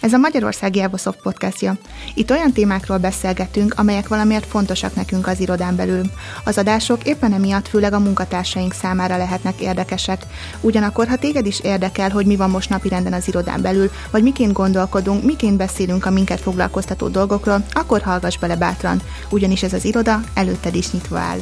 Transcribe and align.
Ez 0.00 0.12
a 0.12 0.18
Magyarországi 0.18 0.80
Evosoft 0.80 1.22
podcastja. 1.22 1.76
Itt 2.14 2.30
olyan 2.30 2.52
témákról 2.52 2.98
beszélgetünk, 2.98 3.74
amelyek 3.78 4.08
valamiért 4.08 4.46
fontosak 4.46 4.94
nekünk 4.94 5.26
az 5.26 5.40
irodán 5.40 5.76
belül. 5.76 6.02
Az 6.44 6.58
adások 6.58 7.06
éppen 7.06 7.32
emiatt 7.32 7.68
főleg 7.68 7.92
a 7.92 7.98
munkatársaink 7.98 8.72
számára 8.72 9.16
lehetnek 9.16 9.60
érdekesek. 9.60 10.26
Ugyanakkor, 10.60 11.08
ha 11.08 11.16
téged 11.16 11.46
is 11.46 11.60
érdekel, 11.60 12.10
hogy 12.10 12.26
mi 12.26 12.36
van 12.36 12.50
most 12.50 12.68
napirenden 12.70 13.12
az 13.12 13.28
irodán 13.28 13.62
belül, 13.62 13.90
vagy 14.10 14.22
miként 14.22 14.52
gondolkodunk, 14.52 15.24
miként 15.24 15.56
beszélünk 15.56 16.06
a 16.06 16.10
minket 16.10 16.40
foglalkoztató 16.40 17.08
dolgokról, 17.08 17.64
akkor 17.72 18.00
hallgass 18.00 18.38
bele 18.38 18.56
bátran, 18.56 19.00
ugyanis 19.30 19.62
ez 19.62 19.72
az 19.72 19.84
iroda 19.84 20.20
előtted 20.34 20.74
is 20.74 20.90
nyitva 20.90 21.18
áll. 21.18 21.38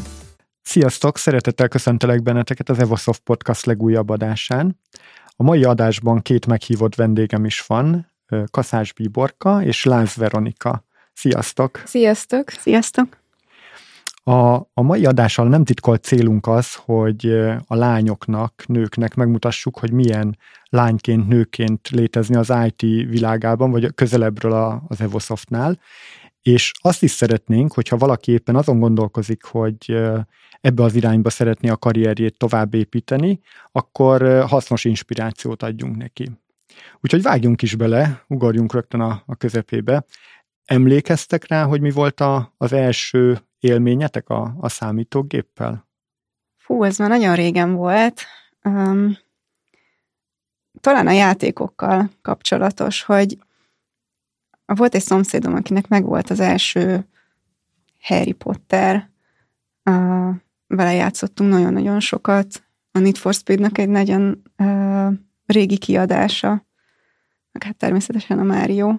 Sziasztok! 0.62 1.18
Szeretettel 1.18 1.68
köszöntelek 1.68 2.22
benneteket 2.22 2.68
az 2.68 2.78
Evosoft 2.78 3.20
Podcast 3.20 3.66
legújabb 3.66 4.08
adásán. 4.10 4.80
A 5.36 5.42
mai 5.42 5.64
adásban 5.64 6.22
két 6.22 6.46
meghívott 6.46 6.94
vendégem 6.94 7.44
is 7.44 7.64
van, 7.66 8.16
Kaszás 8.50 8.92
Bíborka 8.92 9.62
és 9.62 9.84
Láz 9.84 10.14
Veronika. 10.14 10.84
Sziasztok! 11.12 11.82
Sziasztok! 11.84 12.50
Sziasztok! 12.50 13.16
A, 14.28 14.56
a 14.56 14.82
mai 14.82 15.06
adással 15.06 15.48
nem 15.48 15.64
titkolt 15.64 16.02
célunk 16.02 16.46
az, 16.46 16.74
hogy 16.74 17.26
a 17.66 17.74
lányoknak, 17.74 18.64
nőknek 18.66 19.14
megmutassuk, 19.14 19.78
hogy 19.78 19.92
milyen 19.92 20.38
lányként, 20.64 21.28
nőként 21.28 21.88
létezni 21.88 22.36
az 22.36 22.52
IT 22.66 22.80
világában, 23.08 23.70
vagy 23.70 23.94
közelebbről 23.94 24.52
a, 24.52 24.82
az 24.88 25.00
Evosoftnál, 25.00 25.78
és 26.42 26.72
azt 26.80 27.02
is 27.02 27.10
szeretnénk, 27.10 27.72
hogyha 27.72 27.96
valaki 27.96 28.32
éppen 28.32 28.56
azon 28.56 28.78
gondolkozik, 28.78 29.44
hogy 29.44 29.96
ebbe 30.60 30.82
az 30.82 30.94
irányba 30.94 31.30
szeretné 31.30 31.68
a 31.68 31.76
karrierjét 31.76 32.36
tovább 32.36 32.74
építeni, 32.74 33.40
akkor 33.72 34.44
hasznos 34.48 34.84
inspirációt 34.84 35.62
adjunk 35.62 35.96
neki. 35.96 36.30
Úgyhogy 37.00 37.22
vágjunk 37.22 37.62
is 37.62 37.74
bele, 37.74 38.24
ugorjunk 38.26 38.72
rögtön 38.72 39.00
a, 39.00 39.22
a 39.26 39.36
közepébe. 39.36 40.04
Emlékeztek 40.64 41.46
rá, 41.46 41.64
hogy 41.64 41.80
mi 41.80 41.90
volt 41.90 42.20
a, 42.20 42.54
az 42.56 42.72
első 42.72 43.38
élményetek 43.58 44.28
a, 44.28 44.54
a 44.60 44.68
számítógéppel? 44.68 45.88
Fú, 46.56 46.82
ez 46.82 46.98
már 46.98 47.08
nagyon 47.08 47.34
régen 47.34 47.74
volt. 47.74 48.22
Um, 48.64 49.18
talán 50.80 51.06
a 51.06 51.10
játékokkal 51.10 52.10
kapcsolatos, 52.22 53.02
hogy 53.02 53.38
volt 54.64 54.94
egy 54.94 55.02
szomszédom, 55.02 55.54
akinek 55.54 55.88
megvolt 55.88 56.30
az 56.30 56.40
első 56.40 57.06
Harry 58.00 58.32
Potter. 58.32 59.10
Uh, 59.90 60.34
vele 60.66 60.92
játszottunk 60.92 61.50
nagyon-nagyon 61.50 62.00
sokat. 62.00 62.62
A 62.90 62.98
Need 62.98 63.16
for 63.16 63.34
Speed-nek 63.34 63.78
egy 63.78 63.88
nagyon 63.88 64.42
uh, 64.58 65.12
régi 65.46 65.78
kiadása 65.78 66.66
meg 67.58 67.66
hát 67.66 67.76
természetesen 67.76 68.38
a 68.38 68.42
Mário. 68.42 68.94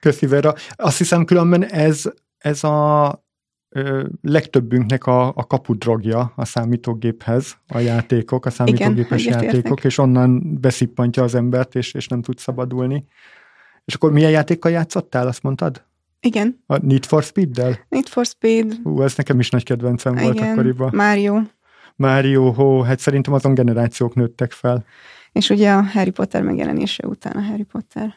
Köszi 0.00 0.26
Vera. 0.26 0.54
Azt 0.70 0.98
hiszem 0.98 1.24
különben 1.24 1.64
ez, 1.64 2.02
ez 2.38 2.64
a 2.64 3.24
ö, 3.68 4.06
legtöbbünknek 4.22 5.06
a, 5.06 5.26
a 5.26 5.46
kapudrogja 5.46 6.32
a 6.36 6.44
számítógéphez, 6.44 7.56
a 7.68 7.78
játékok, 7.78 8.46
a 8.46 8.50
számítógépes 8.50 9.24
Igen, 9.24 9.42
játékok, 9.42 9.84
és 9.84 9.98
onnan 9.98 10.58
beszippantja 10.60 11.22
az 11.22 11.34
embert, 11.34 11.74
és, 11.74 11.94
és 11.94 12.08
nem 12.08 12.22
tud 12.22 12.38
szabadulni. 12.38 13.06
És 13.84 13.94
akkor 13.94 14.12
milyen 14.12 14.30
játékkal 14.30 14.70
játszottál, 14.70 15.26
azt 15.26 15.42
mondtad? 15.42 15.84
Igen. 16.20 16.62
A 16.66 16.76
Need 16.76 17.04
for 17.04 17.22
Speed-del? 17.22 17.78
Need 17.88 18.08
for 18.08 18.26
Speed. 18.26 18.74
Hú, 18.82 19.02
ez 19.02 19.16
nekem 19.16 19.38
is 19.38 19.50
nagy 19.50 19.64
kedvencem 19.64 20.12
Igen. 20.12 20.24
volt 20.24 20.40
akkoriban. 20.40 20.90
Mario. 20.94 21.40
Mario, 21.96 22.50
hó, 22.50 22.80
hát 22.80 22.98
szerintem 22.98 23.32
azon 23.32 23.54
generációk 23.54 24.14
nőttek 24.14 24.52
fel. 24.52 24.84
És 25.32 25.50
ugye 25.50 25.72
a 25.72 25.82
Harry 25.82 26.10
Potter 26.10 26.42
megjelenése 26.42 27.06
után 27.06 27.32
a 27.32 27.42
Harry 27.42 27.62
Potter. 27.62 28.14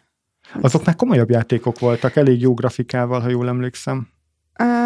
Azok 0.62 0.86
már 0.86 0.96
komolyabb 0.96 1.30
játékok 1.30 1.80
voltak, 1.80 2.16
elég 2.16 2.42
jó 2.42 2.54
grafikával, 2.54 3.20
ha 3.20 3.30
jól 3.30 3.48
emlékszem. 3.48 4.08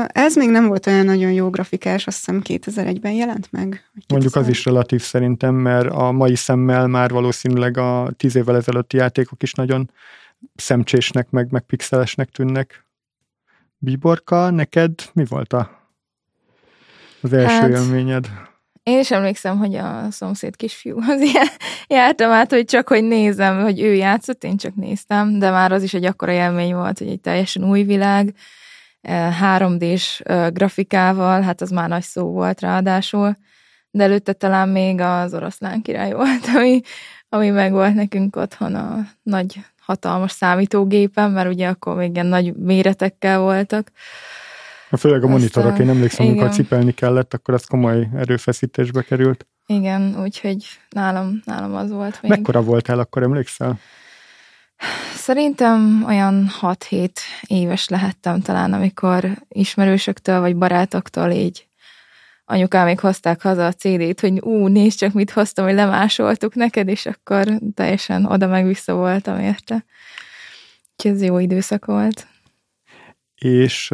Ez 0.08 0.36
még 0.36 0.50
nem 0.50 0.68
volt 0.68 0.88
olyan 0.88 1.06
nagyon 1.06 1.32
jó 1.32 1.50
grafikás, 1.50 2.08
azt 2.08 2.18
hiszem 2.18 2.42
2001-ben 2.44 3.12
jelent 3.12 3.52
meg. 3.52 3.84
Mondjuk 4.08 4.36
az 4.36 4.48
is 4.48 4.66
relatív 4.66 5.02
szerintem, 5.02 5.56
mert 5.56 5.90
a 5.90 6.12
mai 6.12 6.36
szemmel 6.36 6.88
már 6.88 7.10
valószínűleg 7.10 7.78
a 7.78 8.12
tíz 8.18 8.36
évvel 8.36 8.56
ezelőtti 8.56 8.98
játékok 8.98 9.44
is 9.44 9.54
nagyon 9.54 9.92
szemcsésnek, 10.56 11.30
meg, 11.30 11.52
meg 11.52 11.62
pixelesnek 11.62 12.30
tűnnek. 12.30 12.86
Bíborka, 13.78 14.50
neked 14.50 14.92
mi 15.14 15.26
volt 15.26 15.54
a, 15.54 15.90
az 17.22 17.34
első 17.34 17.54
hát, 17.54 17.70
élményed? 17.70 18.30
Én 18.84 19.00
is 19.00 19.12
emlékszem, 19.12 19.58
hogy 19.58 19.76
a 19.76 20.12
szomszéd 20.12 20.56
kisfiúhoz 20.56 21.22
jártam 21.88 22.32
át, 22.32 22.52
hogy 22.52 22.66
csak 22.66 22.88
hogy 22.88 23.04
nézem, 23.04 23.62
hogy 23.62 23.82
ő 23.82 23.94
játszott, 23.94 24.44
én 24.44 24.58
csak 24.58 24.76
néztem, 24.76 25.40
de 25.40 25.50
már 25.50 25.72
az 25.72 25.84
is 25.84 25.94
egy 25.94 26.06
akkora 26.06 26.32
élmény 26.32 26.74
volt, 26.74 26.98
hogy 26.98 27.08
egy 27.08 27.22
teljesen 27.22 27.64
új 27.64 27.84
világ, 27.84 28.34
3D-s 29.42 30.22
eh, 30.24 30.50
grafikával, 30.52 31.42
hát 31.42 31.62
az 31.62 31.70
már 31.70 31.90
nagy 31.90 32.04
szó 32.04 32.32
volt 32.32 32.62
ráadásul, 32.62 33.38
de 33.92 34.04
előtte 34.04 34.34
talán 34.34 34.70
még 34.70 35.00
az 35.00 35.34
oroszlán 35.34 35.82
király 35.82 36.12
volt, 36.22 36.46
ami, 36.56 36.82
ami 37.30 37.50
meg 37.50 37.72
volt 37.72 37.94
nekünk 37.94 38.36
otthon 38.36 38.76
a 38.76 39.00
nagy, 39.24 39.60
hatalmas 39.90 40.32
számítógépen, 40.32 41.32
mert 41.32 41.50
ugye 41.50 41.68
akkor 41.68 41.96
még 41.96 42.14
ilyen 42.14 42.26
nagy 42.26 42.56
méretekkel 42.56 43.40
voltak. 43.40 43.92
Főleg 44.98 45.24
a 45.24 45.28
monitorok, 45.28 45.80
én 45.80 45.90
emlékszem, 45.90 46.26
igen. 46.26 46.38
amikor 46.38 46.56
cipelni 46.56 46.92
kellett, 46.92 47.34
akkor 47.34 47.54
az 47.54 47.66
komoly 47.66 48.10
erőfeszítésbe 48.16 49.02
került. 49.02 49.48
Igen, 49.66 50.22
úgyhogy 50.22 50.66
nálam, 50.90 51.42
nálam 51.46 51.76
az 51.76 51.92
volt 51.92 52.22
még. 52.22 52.32
Mekkora 52.32 52.62
voltál 52.62 53.00
akkor, 53.00 53.24
emlékszel? 53.24 53.80
Szerintem 55.16 56.04
olyan 56.08 56.48
6-7 56.62 57.10
éves 57.48 57.88
lehettem 57.88 58.42
talán, 58.42 58.74
amikor 58.74 59.30
ismerősöktől 59.48 60.40
vagy 60.40 60.56
barátoktól 60.56 61.32
így 61.32 61.70
anyukám 62.52 62.86
még 62.86 63.00
hozták 63.00 63.42
haza 63.42 63.66
a 63.66 63.74
CD-t, 63.74 64.20
hogy 64.20 64.40
ú, 64.40 64.68
nézd 64.68 64.98
csak, 64.98 65.14
mit 65.14 65.32
hoztam, 65.32 65.66
hogy 65.66 65.74
lemásoltuk 65.74 66.56
neked, 66.56 66.88
és 66.88 67.06
akkor 67.06 67.48
teljesen 67.74 68.26
oda 68.26 68.48
meg 68.48 68.66
vissza 68.66 68.94
voltam 68.94 69.40
érte. 69.40 69.86
Úgyhogy 70.92 71.12
ez 71.12 71.24
jó 71.24 71.40
időszak 71.40 71.86
volt. 71.86 72.28
És 73.36 73.88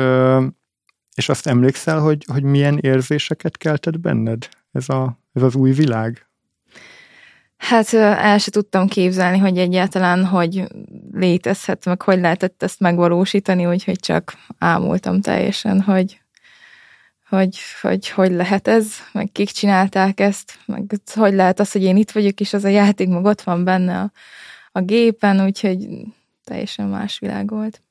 és 1.16 1.30
azt 1.30 1.48
emlékszel, 1.48 2.00
hogy, 2.00 2.26
hogy 2.32 2.44
milyen 2.44 2.78
érzéseket 2.78 3.58
keltett 3.58 4.00
benned 4.00 4.50
ez, 4.72 4.90
a, 4.90 5.20
ez 5.34 5.42
az 5.42 5.56
új 5.56 5.72
világ? 5.72 6.28
Hát 7.58 7.94
el 7.94 8.38
se 8.38 8.52
tudtam 8.52 8.88
képzelni, 8.88 9.38
hogy 9.38 9.58
egyáltalán 9.58 10.26
hogy 10.26 10.64
létezhet, 11.12 11.86
meg 11.86 12.02
hogy 12.02 12.20
lehetett 12.20 12.64
ezt 12.64 12.80
megvalósítani, 12.80 13.66
úgyhogy 13.66 14.00
csak 14.00 14.38
ámultam 14.58 15.22
teljesen, 15.22 15.82
hogy 15.82 16.20
hogy, 17.30 17.58
hogy 17.82 18.10
hogy 18.10 18.32
lehet 18.32 18.68
ez, 18.68 18.94
meg 19.12 19.30
kik 19.32 19.50
csinálták 19.50 20.20
ezt, 20.20 20.60
meg 20.66 20.96
hogy 21.14 21.34
lehet 21.34 21.60
az, 21.60 21.72
hogy 21.72 21.84
én 21.84 21.98
itt 21.98 22.12
vagyok, 22.12 22.40
és 22.40 22.54
az 22.54 22.64
a 22.64 22.68
játék 22.68 23.08
meg 23.08 23.26
ott 23.26 23.42
van 23.42 23.64
benne 23.64 24.00
a, 24.00 24.12
a 24.72 24.82
gépen, 24.82 25.44
úgyhogy 25.46 25.88
teljesen 26.44 26.88
más 26.88 27.20
világ 27.20 27.50
volt. 27.50 27.82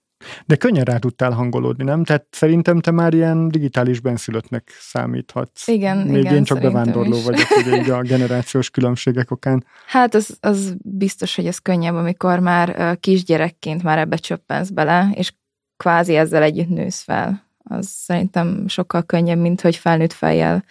De 0.47 0.57
könnyen 0.57 0.85
rá 0.85 0.97
tudtál 0.97 1.31
hangolódni, 1.31 1.85
nem? 1.85 2.05
Tehát 2.05 2.27
szerintem 2.31 2.81
te 2.81 2.91
már 2.91 3.15
ilyen 3.15 3.49
digitális 3.49 4.01
benszülöttnek 4.01 4.71
számíthatsz. 4.79 5.69
Igen, 5.69 5.97
Még 5.97 6.17
igen, 6.17 6.35
én 6.35 6.45
csak 6.45 6.61
bevándorló 6.61 7.17
is. 7.17 7.25
vagyok, 7.25 7.47
ugye 7.57 7.77
így 7.77 7.91
a 7.91 8.03
generációs 8.13 8.71
különbségek 8.71 9.31
okán. 9.31 9.65
Hát 9.87 10.15
az, 10.15 10.37
az 10.41 10.75
biztos, 10.83 11.35
hogy 11.35 11.47
ez 11.47 11.59
könnyebb, 11.59 11.95
amikor 11.95 12.39
már 12.39 12.99
kisgyerekként 13.01 13.83
már 13.83 13.99
ebbe 13.99 14.17
csöppensz 14.17 14.69
bele, 14.69 15.09
és 15.15 15.33
kvázi 15.77 16.17
ezzel 16.17 16.43
együtt 16.43 16.69
nősz 16.69 17.01
fel. 17.03 17.47
Az 17.65 17.87
szerintem 17.87 18.65
sokkal 18.69 19.03
könnyebb, 19.03 19.39
mint 19.39 19.61
hogy 19.61 19.77
felnőtt 19.77 20.13
fejjel 20.13 20.65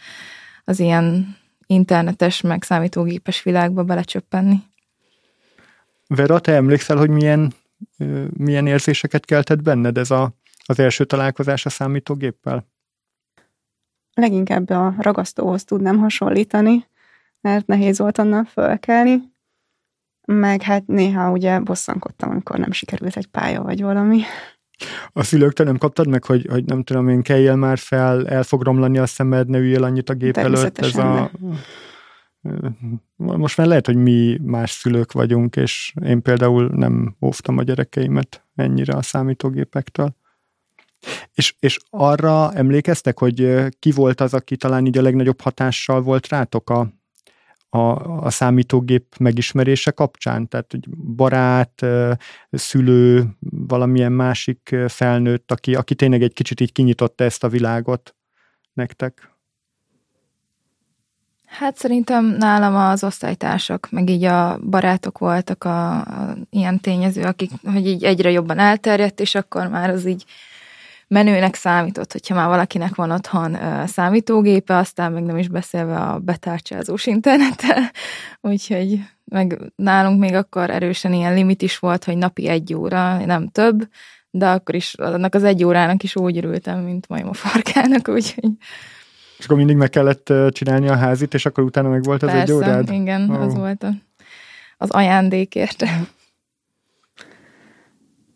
az 0.63 0.79
ilyen 0.79 1.37
internetes, 1.67 2.41
meg 2.41 2.63
számítógépes 2.63 3.43
világba 3.43 3.83
belecsöppenni. 3.83 4.55
Vera, 6.07 6.39
te 6.39 6.53
emlékszel, 6.53 6.97
hogy 6.97 7.09
milyen 7.09 7.53
milyen 8.37 8.67
érzéseket 8.67 9.25
keltett 9.25 9.61
benned 9.61 9.97
ez 9.97 10.11
a, 10.11 10.33
az 10.65 10.79
első 10.79 11.05
találkozás 11.05 11.65
a 11.65 11.69
számítógéppel? 11.69 12.67
Leginkább 14.13 14.69
a 14.69 14.95
ragasztóhoz 14.97 15.63
tudnám 15.63 15.97
hasonlítani, 15.97 16.87
mert 17.41 17.67
nehéz 17.67 17.99
volt 17.99 18.17
onnan 18.17 18.45
fölkelni, 18.45 19.31
meg 20.25 20.61
hát 20.61 20.87
néha 20.87 21.31
ugye 21.31 21.59
bosszankodtam, 21.59 22.29
amikor 22.29 22.59
nem 22.59 22.71
sikerült 22.71 23.17
egy 23.17 23.27
pálya 23.27 23.61
vagy 23.61 23.81
valami. 23.81 24.21
A 25.13 25.23
szülőktől 25.23 25.65
nem 25.65 25.77
kaptad 25.77 26.07
meg, 26.07 26.23
hogy, 26.23 26.47
hogy 26.49 26.65
nem 26.65 26.83
tudom 26.83 27.09
én, 27.09 27.21
kelljél 27.21 27.55
már 27.55 27.77
fel, 27.77 28.27
el 28.27 28.43
fog 28.43 28.63
romlani 28.63 28.97
a 28.97 29.05
szemed, 29.05 29.49
ne 29.49 29.57
üljél 29.57 29.83
annyit 29.83 30.09
a 30.09 30.13
gép 30.13 30.37
előtt. 30.37 30.77
Ez 30.77 30.95
a, 30.95 31.31
most 33.15 33.57
már 33.57 33.67
lehet, 33.67 33.85
hogy 33.85 33.95
mi 33.95 34.37
más 34.41 34.71
szülők 34.71 35.11
vagyunk, 35.11 35.55
és 35.55 35.93
én 36.05 36.21
például 36.21 36.67
nem 36.67 37.15
óvtam 37.21 37.57
a 37.57 37.63
gyerekeimet 37.63 38.45
ennyire 38.55 38.93
a 38.93 39.01
számítógépektől. 39.01 40.15
És, 41.33 41.55
és 41.59 41.79
arra 41.89 42.53
emlékeztek, 42.53 43.19
hogy 43.19 43.65
ki 43.79 43.91
volt 43.91 44.21
az, 44.21 44.33
aki 44.33 44.57
talán 44.57 44.85
így 44.85 44.97
a 44.97 45.01
legnagyobb 45.01 45.41
hatással 45.41 46.01
volt 46.01 46.27
rátok 46.27 46.69
a, 46.69 46.93
a, 47.69 47.79
a 48.25 48.29
számítógép 48.29 49.17
megismerése 49.19 49.91
kapcsán? 49.91 50.47
Tehát, 50.47 50.71
hogy 50.71 50.89
barát, 50.89 51.85
szülő, 52.51 53.27
valamilyen 53.49 54.11
másik 54.11 54.75
felnőtt, 54.87 55.51
aki, 55.51 55.75
aki 55.75 55.95
tényleg 55.95 56.21
egy 56.21 56.33
kicsit 56.33 56.59
így 56.59 56.71
kinyitotta 56.71 57.23
ezt 57.23 57.43
a 57.43 57.49
világot 57.49 58.15
nektek? 58.73 59.32
Hát 61.53 61.77
szerintem 61.77 62.25
nálam 62.25 62.75
az 62.75 63.03
osztálytársak, 63.03 63.87
meg 63.91 64.09
így 64.09 64.23
a 64.23 64.59
barátok 64.69 65.17
voltak 65.17 65.63
a, 65.63 65.95
a 65.95 66.35
ilyen 66.49 66.79
tényező, 66.79 67.21
akik, 67.21 67.51
hogy 67.63 67.87
így 67.87 68.03
egyre 68.03 68.31
jobban 68.31 68.59
elterjedt, 68.59 69.19
és 69.19 69.35
akkor 69.35 69.67
már 69.67 69.89
az 69.89 70.05
így 70.05 70.25
menőnek 71.07 71.55
számított, 71.55 72.11
hogyha 72.11 72.35
már 72.35 72.47
valakinek 72.47 72.95
van 72.95 73.11
otthon 73.11 73.53
uh, 73.53 73.85
számítógépe, 73.85 74.75
aztán 74.75 75.11
meg 75.11 75.23
nem 75.23 75.37
is 75.37 75.47
beszélve 75.47 75.95
a 75.95 76.19
betárcsázós 76.19 77.05
internettel, 77.05 77.91
úgyhogy 78.51 78.99
meg 79.23 79.59
nálunk 79.75 80.19
még 80.19 80.33
akkor 80.33 80.69
erősen 80.69 81.13
ilyen 81.13 81.33
limit 81.33 81.61
is 81.61 81.77
volt, 81.79 82.03
hogy 82.03 82.17
napi 82.17 82.47
egy 82.47 82.73
óra, 82.73 83.25
nem 83.25 83.49
több, 83.49 83.87
de 84.29 84.49
akkor 84.49 84.75
is 84.75 84.93
annak 84.93 85.35
az 85.35 85.43
egy 85.43 85.63
órának 85.63 86.03
is 86.03 86.15
úgy 86.15 86.37
örültem, 86.37 86.79
mint 86.79 87.07
majom 87.07 87.29
a 87.29 87.33
farkának, 87.33 88.07
úgyhogy 88.17 88.51
és 89.43 89.49
akkor 89.49 89.61
mindig 89.61 89.77
meg 89.77 89.89
kellett 89.89 90.33
csinálni 90.49 90.87
a 90.87 90.95
házit, 90.95 91.33
és 91.33 91.45
akkor 91.45 91.63
utána 91.63 91.89
meg 91.89 92.03
volt 92.03 92.23
az 92.23 92.29
Persze, 92.29 92.43
egy 92.43 92.51
órád? 92.51 92.91
igen, 92.91 93.29
oh. 93.29 93.41
az 93.41 93.55
volt 93.55 93.83
a, 93.83 93.93
az 94.77 94.89
ajándékért. 94.89 95.83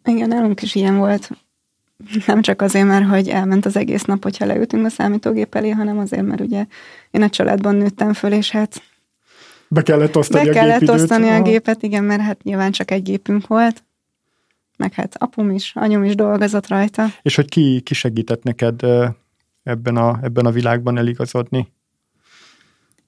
Igen, 0.04 0.28
nálunk 0.28 0.62
is 0.62 0.76
ilyen 0.76 0.98
volt. 0.98 1.30
Nem 2.26 2.42
csak 2.42 2.62
azért, 2.62 2.86
mert 2.86 3.06
hogy 3.06 3.30
elment 3.30 3.66
az 3.66 3.76
egész 3.76 4.04
nap, 4.04 4.24
hogyha 4.24 4.46
leültünk 4.46 4.86
a 4.86 4.90
számítógép 4.90 5.56
elé, 5.56 5.70
hanem 5.70 5.98
azért, 5.98 6.26
mert 6.26 6.42
ugye 6.42 6.66
én 7.12 7.22
a 7.22 7.30
családban 7.30 7.76
nőttem 7.76 8.14
föl, 8.14 8.32
és 8.32 8.52
hát 8.52 8.82
be 9.68 9.82
kellett 9.82 10.18
osztani 10.18 10.44
be 10.44 10.50
a 10.50 10.54
kellett 10.54 10.80
gépidőt. 10.80 11.02
osztani 11.02 11.30
a 11.30 11.42
gépet, 11.42 11.84
igen, 11.84 12.04
mert 12.04 12.22
hát 12.22 12.44
nyilván 12.44 12.72
csak 12.72 12.92
egy 12.92 13.04
gépünk 13.04 13.48
volt. 13.48 13.84
Meg 14.78 14.94
hát 14.94 15.16
apum 15.18 15.52
is, 15.52 15.72
anyum 15.76 16.04
is 16.04 16.16
dolgozott 16.16 16.68
rajta. 16.68 17.06
És 17.22 17.36
hogy 17.36 17.50
ki, 17.50 17.82
ki 17.82 17.94
segített 17.94 18.44
neked 18.44 18.82
ebben 19.68 19.96
a, 19.96 20.20
ebben 20.22 20.46
a 20.46 20.52
világban 20.52 20.98
eligazodni? 20.98 21.74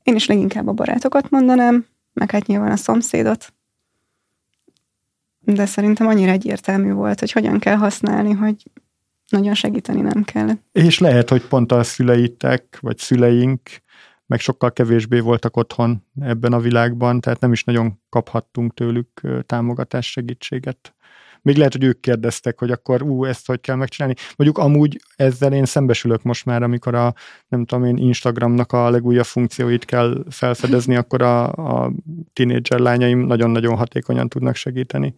Én 0.04 0.16
is 0.16 0.28
leginkább 0.28 0.68
a 0.68 0.74
barátokat 0.74 1.30
mondanám, 1.30 1.86
meg 2.14 2.32
hát 2.32 2.46
nyilván 2.46 2.72
a 2.72 2.76
szomszédot. 2.76 3.54
De 5.40 5.66
szerintem 5.66 6.08
annyira 6.08 6.32
egyértelmű 6.32 6.92
volt, 6.92 7.20
hogy 7.20 7.32
hogyan 7.32 7.60
kell 7.60 7.76
használni, 7.76 8.32
hogy 8.32 8.72
nagyon 9.30 9.54
segíteni 9.54 10.02
nem 10.02 10.24
kell. 10.24 10.50
És 10.72 11.00
lehet, 11.00 11.30
hogy 11.30 11.48
pont 11.48 11.72
a 11.72 11.84
szüleitek, 11.84 12.78
vagy 12.82 12.98
szüleink 12.98 13.62
meg 14.26 14.40
sokkal 14.40 14.74
kevésbé 14.74 15.20
voltak 15.20 15.58
otthon 15.58 16.06
ebben 16.20 16.54
a 16.54 16.60
világban, 16.60 17.22
tehát 17.22 17.40
nem 17.40 17.52
is 17.52 17.64
nagyon 17.64 18.02
kaphattunk 18.10 18.74
tőlük 18.74 19.22
támogatás, 19.46 20.12
segítséget 20.12 20.94
még 21.42 21.58
lehet, 21.58 21.74
hogy 21.74 21.84
ők 21.84 22.00
kérdeztek, 22.00 22.60
hogy 22.60 22.72
akkor 22.72 23.02
ú, 23.02 23.26
ezt 23.26 23.48
hogy 23.48 23.62
kell 23.62 23.76
megcsinálni. 23.76 24.16
Mondjuk 24.36 24.66
amúgy 24.66 25.02
ezzel 25.16 25.54
én 25.54 25.66
szembesülök 25.66 26.24
most 26.24 26.46
már, 26.46 26.64
amikor 26.64 26.96
a, 26.96 27.14
nem 27.48 27.66
tudom 27.66 27.86
én, 27.86 27.98
Instagramnak 27.98 28.72
a 28.72 28.90
legújabb 28.90 29.26
funkcióit 29.26 29.86
kell 29.86 30.24
felfedezni, 30.30 30.96
akkor 30.96 31.22
a, 31.22 31.52
a 31.52 31.92
tínédzser 32.34 32.80
lányaim 32.80 33.20
nagyon-nagyon 33.20 33.76
hatékonyan 33.76 34.30
tudnak 34.30 34.56
segíteni. 34.56 35.16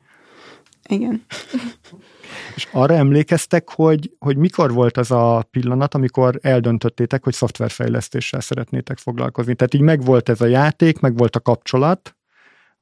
Igen. 0.87 1.25
És 2.55 2.67
arra 2.71 2.93
emlékeztek, 2.93 3.69
hogy, 3.69 4.11
hogy 4.19 4.37
mikor 4.37 4.73
volt 4.73 4.97
az 4.97 5.11
a 5.11 5.47
pillanat, 5.51 5.93
amikor 5.93 6.39
eldöntöttétek, 6.41 7.23
hogy 7.23 7.33
szoftverfejlesztéssel 7.33 8.39
szeretnétek 8.39 8.97
foglalkozni. 8.97 9.55
Tehát 9.55 9.73
így 9.73 9.81
megvolt 9.81 10.29
ez 10.29 10.41
a 10.41 10.45
játék, 10.45 10.99
megvolt 10.99 11.35
a 11.35 11.39
kapcsolat, 11.39 12.15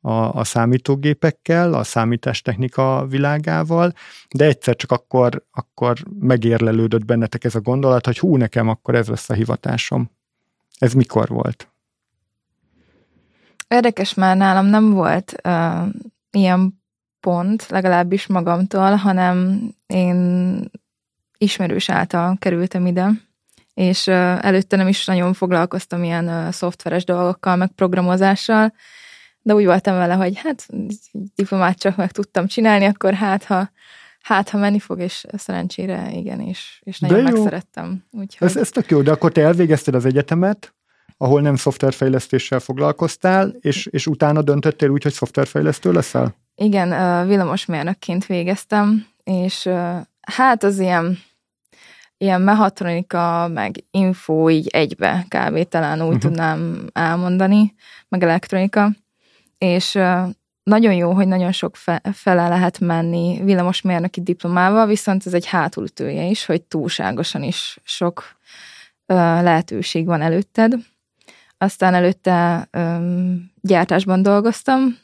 a, 0.02 0.12
a 0.12 0.44
számítógépekkel, 0.44 1.74
a 1.74 1.84
számítástechnika 1.84 3.06
világával, 3.10 3.94
de 4.36 4.46
egyszer 4.46 4.76
csak 4.76 4.92
akkor, 4.92 5.46
akkor 5.52 5.98
megérlelődött 6.20 7.06
bennetek 7.06 7.44
ez 7.44 7.56
a 7.56 7.62
gondolat, 7.62 8.06
hogy 8.06 8.20
hú, 8.20 8.36
nekem 8.36 8.68
akkor 8.68 8.96
ez 8.96 9.08
lesz 9.08 9.30
a 9.30 9.34
hivatásom. 9.34 10.12
Ez 10.80 10.94
mikor 10.94 11.28
volt? 11.28 11.72
Érdekes 13.68 14.14
már 14.14 14.38
nálam 14.38 14.66
nem 14.66 14.92
volt 14.92 15.36
uh, 15.44 15.88
ilyen 16.32 16.82
pont, 17.20 17.68
legalábbis 17.68 18.28
magamtól, 18.28 18.96
hanem 18.96 19.62
én 19.88 20.60
ismerős 21.38 21.90
által 21.90 22.38
kerültem 22.40 22.86
ide, 22.86 23.12
és 23.74 24.08
uh, 24.08 24.46
előtte 24.46 24.76
nem 24.76 24.88
is 24.88 25.06
nagyon 25.06 25.34
foglalkoztam 25.34 26.04
ilyen 26.04 26.28
uh, 26.28 26.52
szoftveres 26.52 27.06
dolgokkal, 27.06 27.56
meg 27.56 27.72
programozással, 27.72 28.74
de 29.42 29.54
úgy 29.54 29.66
voltam 29.66 29.96
vele, 29.96 30.14
hogy 30.14 30.38
hát 30.38 30.66
diplomát 31.36 31.78
csak 31.78 31.96
meg 31.96 32.12
tudtam 32.12 32.48
csinálni, 32.48 32.86
akkor 32.86 33.14
hát 33.14 33.44
ha, 33.44 33.70
hát, 34.22 34.50
ha 34.50 34.58
menni 34.58 34.80
fog, 34.80 35.00
és 35.00 35.26
szerencsére 35.38 36.12
igen, 36.12 36.40
és, 36.40 36.82
és 36.84 37.00
nagyon 37.00 37.24
megszerettem. 37.24 38.04
Úgyhogy... 38.12 38.48
Ez, 38.48 38.58
ez 38.58 38.70
tök 38.70 38.90
jó, 38.90 39.02
de 39.02 39.12
akkor 39.12 39.32
te 39.32 39.42
elvégezted 39.42 39.96
az 39.96 40.06
egyetemet, 40.06 40.74
ahol 41.18 41.42
nem 41.42 41.56
szoftverfejlesztéssel 41.56 42.60
foglalkoztál, 42.60 43.54
és, 43.60 43.86
és 43.86 44.08
utána 44.08 44.42
döntöttél 44.42 44.90
úgy, 44.90 45.04
hogy 45.04 45.14
szoftverfejlesztő 45.14 45.92
leszel? 45.92 46.36
Igen, 46.56 47.28
villamosmérnökként 47.28 48.26
végeztem, 48.26 49.06
és 49.24 49.70
hát 50.22 50.64
az 50.64 50.80
ilyen 50.80 51.18
ilyen 52.22 52.42
mehatronika, 52.42 53.48
meg 53.54 53.84
info 53.92 54.50
így 54.50 54.68
egybe 54.68 55.26
kb. 55.28 55.64
talán 55.64 56.02
úgy 56.02 56.06
uh-huh. 56.06 56.22
tudnám 56.22 56.88
elmondani, 56.94 57.74
meg 58.08 58.24
elektronika 58.24 58.92
és 59.60 60.00
nagyon 60.64 60.94
jó, 60.94 61.12
hogy 61.12 61.28
nagyon 61.28 61.52
sok 61.52 61.76
fele 62.14 62.48
lehet 62.48 62.80
menni 62.80 63.42
villamosmérnöki 63.44 64.22
diplomával, 64.22 64.88
viszont 64.88 65.26
ez 65.26 65.34
egy 65.34 65.46
hátulütője 65.46 66.24
is, 66.24 66.46
hogy 66.46 66.62
túlságosan 66.62 67.44
is 67.44 67.80
sok 67.84 68.38
lehetőség 69.06 70.06
van 70.06 70.22
előtted. 70.22 70.74
Aztán 71.58 71.94
előtte 71.94 72.68
gyártásban 73.62 74.22
dolgoztam, 74.22 74.98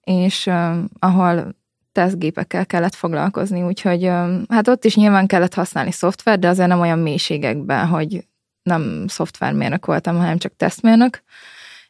és 0.00 0.50
ahol 0.98 1.54
tesztgépekkel 1.92 2.66
kellett 2.66 2.94
foglalkozni, 2.94 3.62
úgyhogy 3.62 4.04
hát 4.48 4.68
ott 4.68 4.84
is 4.84 4.96
nyilván 4.96 5.26
kellett 5.26 5.54
használni 5.54 5.90
szoftver, 5.90 6.38
de 6.38 6.48
azért 6.48 6.68
nem 6.68 6.80
olyan 6.80 6.98
mélységekben, 6.98 7.86
hogy 7.86 8.26
nem 8.62 9.04
szoftvermérnök 9.08 9.86
voltam, 9.86 10.16
hanem 10.16 10.38
csak 10.38 10.56
tesztmérnök 10.56 11.22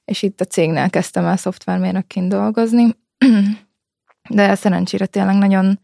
és 0.05 0.23
itt 0.23 0.41
a 0.41 0.45
cégnél 0.45 0.91
kezdtem 0.91 1.25
el 1.25 1.37
szoftvermérnökként 1.37 2.29
dolgozni, 2.29 2.97
de 4.29 4.55
szerencsére 4.55 5.07
tényleg 5.07 5.37
nagyon 5.37 5.81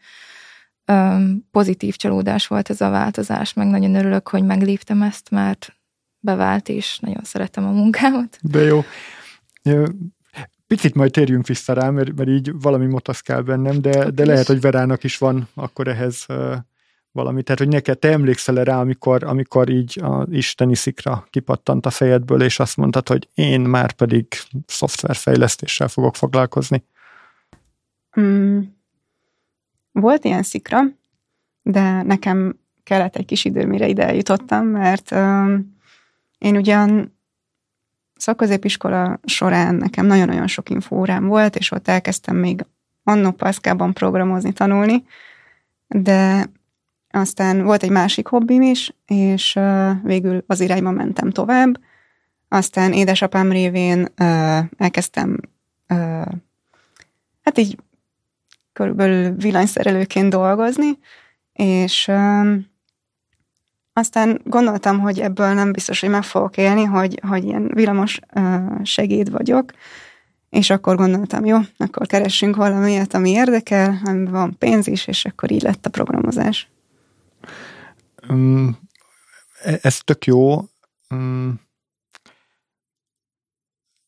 pozitív 1.50 1.96
csalódás 1.96 2.46
volt 2.46 2.70
ez 2.70 2.80
a 2.80 2.90
változás, 2.90 3.52
meg 3.52 3.66
nagyon 3.66 3.94
örülök, 3.94 4.28
hogy 4.28 4.44
megléptem 4.44 5.02
ezt, 5.02 5.30
mert 5.30 5.76
bevált, 6.18 6.68
és 6.68 6.98
nagyon 6.98 7.22
szeretem 7.24 7.66
a 7.66 7.70
munkámat. 7.70 8.38
De 8.42 8.60
jó. 8.60 8.84
Picit 10.66 10.94
majd 10.94 11.10
térjünk 11.10 11.46
vissza 11.46 11.72
rá, 11.72 11.90
mert, 11.90 12.16
mert 12.16 12.28
így 12.28 12.52
valami 12.60 12.86
motoszkál 12.86 13.42
bennem, 13.42 13.80
de, 13.80 14.10
de 14.10 14.24
lehet, 14.24 14.46
hogy 14.46 14.60
Verának 14.60 15.04
is 15.04 15.18
van 15.18 15.48
akkor 15.54 15.88
ehhez 15.88 16.26
valami. 17.18 17.42
Tehát, 17.42 17.58
hogy 17.58 17.68
neked 17.68 17.98
te 17.98 18.10
emlékszel 18.12 18.64
rá, 18.64 18.80
amikor, 18.80 19.24
amikor 19.24 19.68
így 19.68 20.00
a 20.02 20.26
isteni 20.30 20.74
szikra 20.74 21.26
kipattant 21.30 21.86
a 21.86 21.90
fejedből, 21.90 22.42
és 22.42 22.58
azt 22.60 22.76
mondtad, 22.76 23.08
hogy 23.08 23.28
én 23.34 23.60
már 23.60 23.92
pedig 23.92 24.26
szoftverfejlesztéssel 24.66 25.88
fogok 25.88 26.16
foglalkozni? 26.16 26.84
Mm, 28.20 28.60
volt 29.92 30.24
ilyen 30.24 30.42
szikra, 30.42 30.80
de 31.62 32.02
nekem 32.02 32.58
kellett 32.84 33.16
egy 33.16 33.24
kis 33.24 33.44
idő, 33.44 33.66
mire 33.66 33.88
ide 33.88 34.06
eljutottam, 34.06 34.66
mert 34.66 35.10
um, 35.10 35.76
én 36.38 36.56
ugyan 36.56 37.16
szakközépiskola 38.16 39.20
során 39.24 39.74
nekem 39.74 40.06
nagyon-nagyon 40.06 40.46
sok 40.46 40.70
infórám 40.70 41.26
volt, 41.26 41.56
és 41.56 41.70
ott 41.70 41.88
elkezdtem 41.88 42.36
még 42.36 42.64
annó 43.02 43.30
Pascalban 43.30 43.92
programozni, 43.92 44.52
tanulni, 44.52 45.04
de 45.88 46.50
aztán 47.10 47.62
volt 47.62 47.82
egy 47.82 47.90
másik 47.90 48.26
hobbim 48.26 48.62
is, 48.62 48.94
és 49.06 49.58
végül 50.02 50.44
az 50.46 50.60
irányba 50.60 50.90
mentem 50.90 51.30
tovább. 51.30 51.80
Aztán 52.48 52.92
édesapám 52.92 53.52
révén 53.52 54.06
elkezdtem 54.76 55.40
hát 57.42 57.58
így 57.58 57.78
körülbelül 58.72 59.34
villanyszerelőként 59.36 60.30
dolgozni, 60.30 60.98
és 61.52 62.10
aztán 63.92 64.40
gondoltam, 64.44 65.00
hogy 65.00 65.20
ebből 65.20 65.52
nem 65.52 65.72
biztos, 65.72 66.00
hogy 66.00 66.10
meg 66.10 66.22
fogok 66.22 66.56
élni, 66.56 66.84
hogy, 66.84 67.20
hogy 67.28 67.44
ilyen 67.44 67.70
villamos 67.74 68.20
segéd 68.82 69.30
vagyok, 69.30 69.72
és 70.50 70.70
akkor 70.70 70.96
gondoltam, 70.96 71.44
jó, 71.44 71.58
akkor 71.76 72.06
keressünk 72.06 72.56
valamilyet, 72.56 73.14
ami 73.14 73.30
érdekel, 73.30 74.00
amiben 74.04 74.32
van 74.32 74.56
pénz 74.58 74.86
is, 74.86 75.06
és 75.06 75.24
akkor 75.24 75.50
így 75.50 75.62
lett 75.62 75.86
a 75.86 75.90
programozás. 75.90 76.68
Um, 78.30 78.78
ez 79.82 79.98
tök 79.98 80.24
jó. 80.24 80.64
Um, 81.10 81.60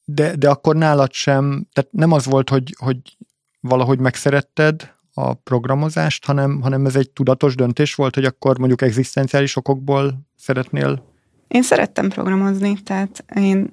de, 0.04 0.36
de 0.36 0.48
akkor 0.48 0.76
nálad 0.76 1.12
sem, 1.12 1.66
tehát 1.72 1.92
nem 1.92 2.12
az 2.12 2.24
volt, 2.24 2.48
hogy, 2.48 2.74
hogy 2.78 3.16
valahogy 3.60 3.98
megszeretted 3.98 4.94
a 5.14 5.34
programozást, 5.34 6.24
hanem, 6.24 6.60
hanem 6.60 6.86
ez 6.86 6.96
egy 6.96 7.10
tudatos 7.10 7.54
döntés 7.54 7.94
volt, 7.94 8.14
hogy 8.14 8.24
akkor 8.24 8.58
mondjuk 8.58 8.82
egzisztenciális 8.82 9.56
okokból 9.56 10.20
szeretnél? 10.36 11.04
Én 11.48 11.62
szerettem 11.62 12.08
programozni, 12.08 12.82
tehát 12.82 13.24
én 13.34 13.68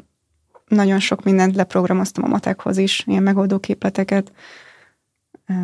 nagyon 0.67 0.99
sok 0.99 1.23
mindent 1.23 1.55
leprogramoztam 1.55 2.23
a 2.23 2.27
matekhoz 2.27 2.77
is, 2.77 3.03
ilyen 3.05 3.23
megoldó 3.23 3.59
képleteket. 3.59 4.31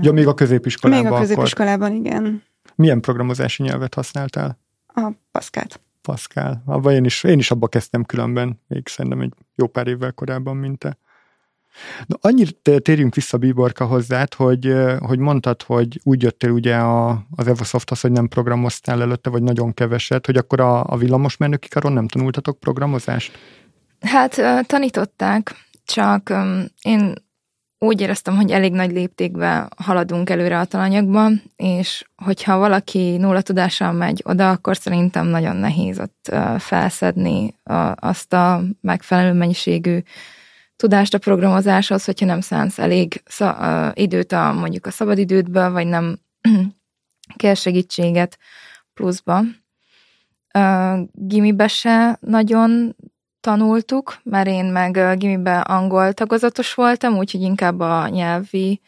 Ja, 0.01 0.11
még 0.11 0.27
a 0.27 0.33
középiskolában 0.33 1.03
Még 1.03 1.13
a 1.13 1.19
középiskolában, 1.19 1.91
akkor. 1.91 2.05
igen. 2.05 2.43
Milyen 2.75 3.01
programozási 3.01 3.63
nyelvet 3.63 3.93
használtál? 3.93 4.62
A 4.93 5.11
Pascal-t. 5.31 5.81
Pascal. 6.01 6.63
Abba 6.65 6.91
én 6.91 7.05
is, 7.05 7.23
én 7.23 7.39
is 7.39 7.51
abba 7.51 7.67
kezdtem 7.67 8.03
különben, 8.03 8.61
még 8.67 8.87
szerintem 8.87 9.21
egy 9.21 9.33
jó 9.55 9.67
pár 9.67 9.87
évvel 9.87 10.11
korábban, 10.11 10.55
mint 10.55 10.77
te. 10.77 10.97
Na, 12.05 12.17
annyit 12.21 12.57
térjünk 12.81 13.15
vissza 13.15 13.37
Bíborka 13.37 13.85
hozzád, 13.85 14.33
hogy, 14.33 14.73
hogy 14.99 15.19
mondtad, 15.19 15.61
hogy 15.61 15.99
úgy 16.03 16.21
jöttél 16.21 16.49
ugye 16.49 16.75
a, 16.75 17.25
az 17.35 17.47
Evosofthoz, 17.47 18.01
hogy 18.01 18.11
nem 18.11 18.27
programoztál 18.27 19.01
előtte, 19.01 19.29
vagy 19.29 19.43
nagyon 19.43 19.73
keveset, 19.73 20.25
hogy 20.25 20.37
akkor 20.37 20.59
a, 20.59 20.83
a 20.83 20.97
villamosmérnöki 20.97 21.67
karon 21.67 21.91
nem 21.91 22.07
tanultatok 22.07 22.59
programozást? 22.59 23.37
Hát 23.99 24.41
tanították, 24.67 25.55
csak 25.85 26.33
én 26.81 27.13
úgy 27.83 28.01
éreztem, 28.01 28.35
hogy 28.35 28.51
elég 28.51 28.73
nagy 28.73 28.91
léptékben 28.91 29.69
haladunk 29.77 30.29
előre 30.29 30.59
a 30.59 30.65
talanyagban, 30.65 31.41
és 31.55 32.05
hogyha 32.15 32.57
valaki 32.57 33.17
nulla 33.17 33.41
tudással 33.41 33.91
megy 33.91 34.21
oda, 34.25 34.49
akkor 34.49 34.77
szerintem 34.77 35.27
nagyon 35.27 35.55
nehéz 35.55 35.99
ott 35.99 36.35
felszedni 36.57 37.55
azt 37.95 38.33
a 38.33 38.61
megfelelő 38.81 39.33
mennyiségű 39.33 39.99
tudást 40.75 41.13
a 41.13 41.17
programozáshoz, 41.17 42.05
hogyha 42.05 42.25
nem 42.25 42.41
szánsz 42.41 42.79
elég 42.79 43.23
időt 43.93 44.31
a, 44.31 44.53
mondjuk 44.53 44.85
a 44.85 44.91
szabadidődből, 44.91 45.71
vagy 45.71 45.87
nem 45.87 46.19
kell 47.35 47.53
segítséget 47.53 48.37
pluszba. 48.93 49.41
Gimibe 51.11 51.67
se 51.67 52.17
nagyon 52.21 52.95
tanultuk, 53.43 54.17
mert 54.23 54.47
én 54.47 54.65
meg 54.65 55.17
gimibe 55.17 55.59
angol 55.59 56.13
tagozatos 56.13 56.73
voltam, 56.73 57.17
úgyhogy 57.17 57.41
inkább 57.41 57.79
a 57.79 58.07
nyelvi 58.07 58.81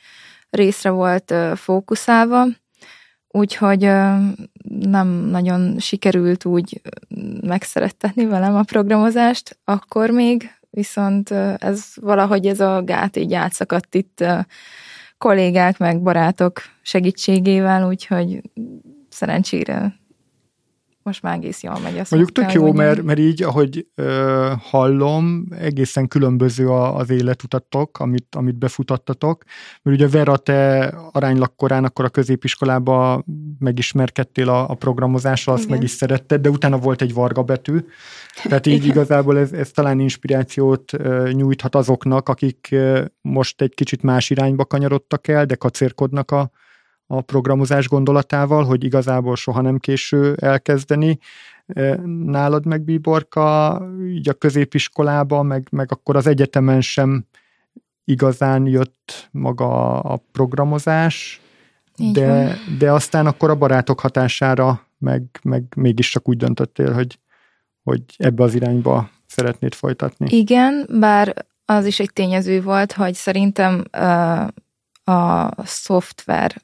részre 0.49 0.89
volt 0.89 1.33
fókuszálva, 1.55 2.45
úgyhogy 3.27 3.81
nem 4.79 5.07
nagyon 5.07 5.79
sikerült 5.79 6.45
úgy 6.45 6.81
megszerettetni 7.41 8.25
velem 8.25 8.55
a 8.55 8.63
programozást. 8.63 9.59
Akkor 9.63 10.09
még, 10.09 10.49
viszont 10.69 11.31
ez 11.57 11.85
valahogy 11.95 12.45
ez 12.45 12.59
a 12.59 12.81
gát 12.81 13.17
így 13.17 13.33
átszakadt 13.33 13.95
itt 13.95 14.23
kollégák 15.17 15.77
meg 15.77 16.01
barátok 16.01 16.61
segítségével, 16.81 17.87
úgyhogy 17.87 18.41
szerencsére 19.09 19.95
most 21.05 21.21
már 21.21 21.35
egész 21.35 21.63
jól 21.63 21.79
megy. 21.83 21.97
Azt 21.97 22.11
Mondjuk 22.11 22.31
tök 22.31 22.51
jó, 22.51 22.73
mert, 22.73 23.03
mert 23.03 23.19
így, 23.19 23.43
ahogy 23.43 23.87
ö, 23.95 24.51
hallom, 24.59 25.45
egészen 25.59 26.07
különböző 26.07 26.69
a, 26.69 26.95
az 26.95 27.09
életutatok, 27.09 27.99
amit, 27.99 28.35
amit 28.35 28.55
befutattatok. 28.55 29.43
Mert 29.81 29.97
ugye 29.97 30.07
Vera, 30.07 30.37
te 30.37 30.85
aránylag 31.11 31.55
korán 31.55 31.83
akkor 31.83 32.05
a 32.05 32.09
középiskolába 32.09 33.23
megismerkedtél 33.59 34.49
a, 34.49 34.69
a 34.69 34.73
programozással, 34.73 35.53
azt 35.53 35.63
Igen. 35.63 35.75
meg 35.75 35.85
is 35.85 35.91
szeretted, 35.91 36.41
de 36.41 36.49
utána 36.49 36.77
volt 36.77 37.01
egy 37.01 37.13
varga 37.13 37.43
betű. 37.43 37.77
Tehát 38.43 38.65
így 38.65 38.73
Igen. 38.73 38.89
igazából 38.89 39.37
ez, 39.37 39.51
ez 39.51 39.71
talán 39.71 39.99
inspirációt 39.99 40.93
ö, 40.93 41.29
nyújthat 41.31 41.75
azoknak, 41.75 42.29
akik 42.29 42.67
ö, 42.71 43.05
most 43.21 43.61
egy 43.61 43.73
kicsit 43.73 44.01
más 44.01 44.29
irányba 44.29 44.65
kanyarodtak 44.65 45.27
el, 45.27 45.45
de 45.45 45.55
kacérkodnak 45.55 46.31
a, 46.31 46.51
a 47.07 47.21
programozás 47.21 47.87
gondolatával, 47.87 48.63
hogy 48.63 48.83
igazából 48.83 49.35
soha 49.35 49.61
nem 49.61 49.77
késő 49.77 50.35
elkezdeni. 50.41 51.19
E, 51.65 51.95
nálad 52.25 52.65
meg 52.65 52.81
Bíborka, 52.81 53.81
így 54.07 54.29
a 54.29 54.33
középiskolában, 54.33 55.45
meg, 55.45 55.67
meg 55.71 55.91
akkor 55.91 56.15
az 56.15 56.27
egyetemen 56.27 56.81
sem 56.81 57.25
igazán 58.03 58.65
jött 58.67 59.29
maga 59.31 59.99
a 59.99 60.19
programozás, 60.31 61.41
de, 62.13 62.57
de 62.77 62.91
aztán 62.91 63.25
akkor 63.25 63.49
a 63.49 63.55
barátok 63.55 63.99
hatására 63.99 64.87
meg, 64.97 65.23
meg 65.43 65.63
mégis 65.75 66.09
csak 66.09 66.29
úgy 66.29 66.37
döntöttél, 66.37 66.93
hogy, 66.93 67.19
hogy 67.83 68.01
ebbe 68.17 68.43
az 68.43 68.55
irányba 68.55 69.09
szeretnéd 69.27 69.73
folytatni. 69.73 70.37
Igen, 70.37 70.87
bár 70.99 71.45
az 71.65 71.85
is 71.85 71.99
egy 71.99 72.13
tényező 72.13 72.61
volt, 72.61 72.91
hogy 72.91 73.13
szerintem 73.13 73.83
uh, 73.97 74.47
a 75.15 75.53
szoftver 75.65 76.61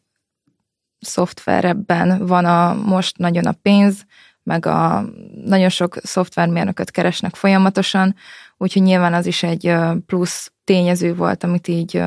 szoftverebben 1.02 2.26
van 2.26 2.46
a, 2.46 2.74
most 2.74 3.18
nagyon 3.18 3.46
a 3.46 3.56
pénz, 3.62 4.06
meg 4.44 4.66
a 4.66 5.06
nagyon 5.46 5.70
sok 5.70 5.98
szoftvermérnököt 6.04 6.92
keresnek 6.92 7.36
folyamatosan, 7.36 8.16
úgyhogy 8.58 8.82
nyilván 8.82 9.14
az 9.14 9.26
is 9.26 9.44
egy 9.44 9.76
plusz 10.06 10.52
tényező 10.64 11.16
volt, 11.16 11.44
amit 11.44 11.68
így 11.68 12.04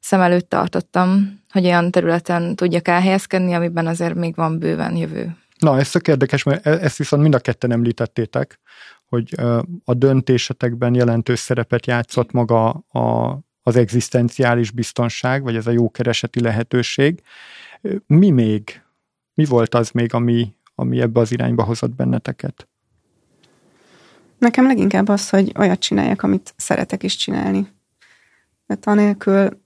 szem 0.00 0.20
előtt 0.20 0.48
tartottam, 0.48 1.40
hogy 1.50 1.64
olyan 1.64 1.90
területen 1.90 2.56
tudjak 2.56 2.88
elhelyezkedni, 2.88 3.54
amiben 3.54 3.86
azért 3.86 4.14
még 4.14 4.34
van 4.34 4.58
bőven 4.58 4.96
jövő. 4.96 5.36
Na, 5.58 5.78
ez 5.78 5.90
tök 5.90 6.08
érdekes, 6.08 6.42
mert 6.42 6.66
e-, 6.66 6.70
ezt 6.80 6.96
viszont 6.96 7.22
mind 7.22 7.34
a 7.34 7.38
ketten 7.38 7.72
említettétek, 7.72 8.60
hogy 9.08 9.34
a 9.84 9.94
döntésetekben 9.94 10.94
jelentős 10.94 11.38
szerepet 11.38 11.86
játszott 11.86 12.32
maga 12.32 12.68
a, 12.88 13.38
az 13.62 13.76
egzisztenciális 13.76 14.70
biztonság, 14.70 15.42
vagy 15.42 15.56
ez 15.56 15.66
a 15.66 15.70
jó 15.70 15.90
kereseti 15.90 16.40
lehetőség. 16.40 17.22
Mi 18.06 18.30
még? 18.30 18.82
Mi 19.34 19.44
volt 19.44 19.74
az 19.74 19.90
még, 19.90 20.14
ami, 20.14 20.54
ami 20.74 21.00
ebbe 21.00 21.20
az 21.20 21.32
irányba 21.32 21.62
hozott 21.62 21.94
benneteket? 21.94 22.68
Nekem 24.38 24.66
leginkább 24.66 25.08
az, 25.08 25.30
hogy 25.30 25.52
olyat 25.58 25.78
csináljak, 25.78 26.22
amit 26.22 26.54
szeretek 26.56 27.02
is 27.02 27.16
csinálni. 27.16 27.68
Mert 28.66 28.86
anélkül 28.86 29.60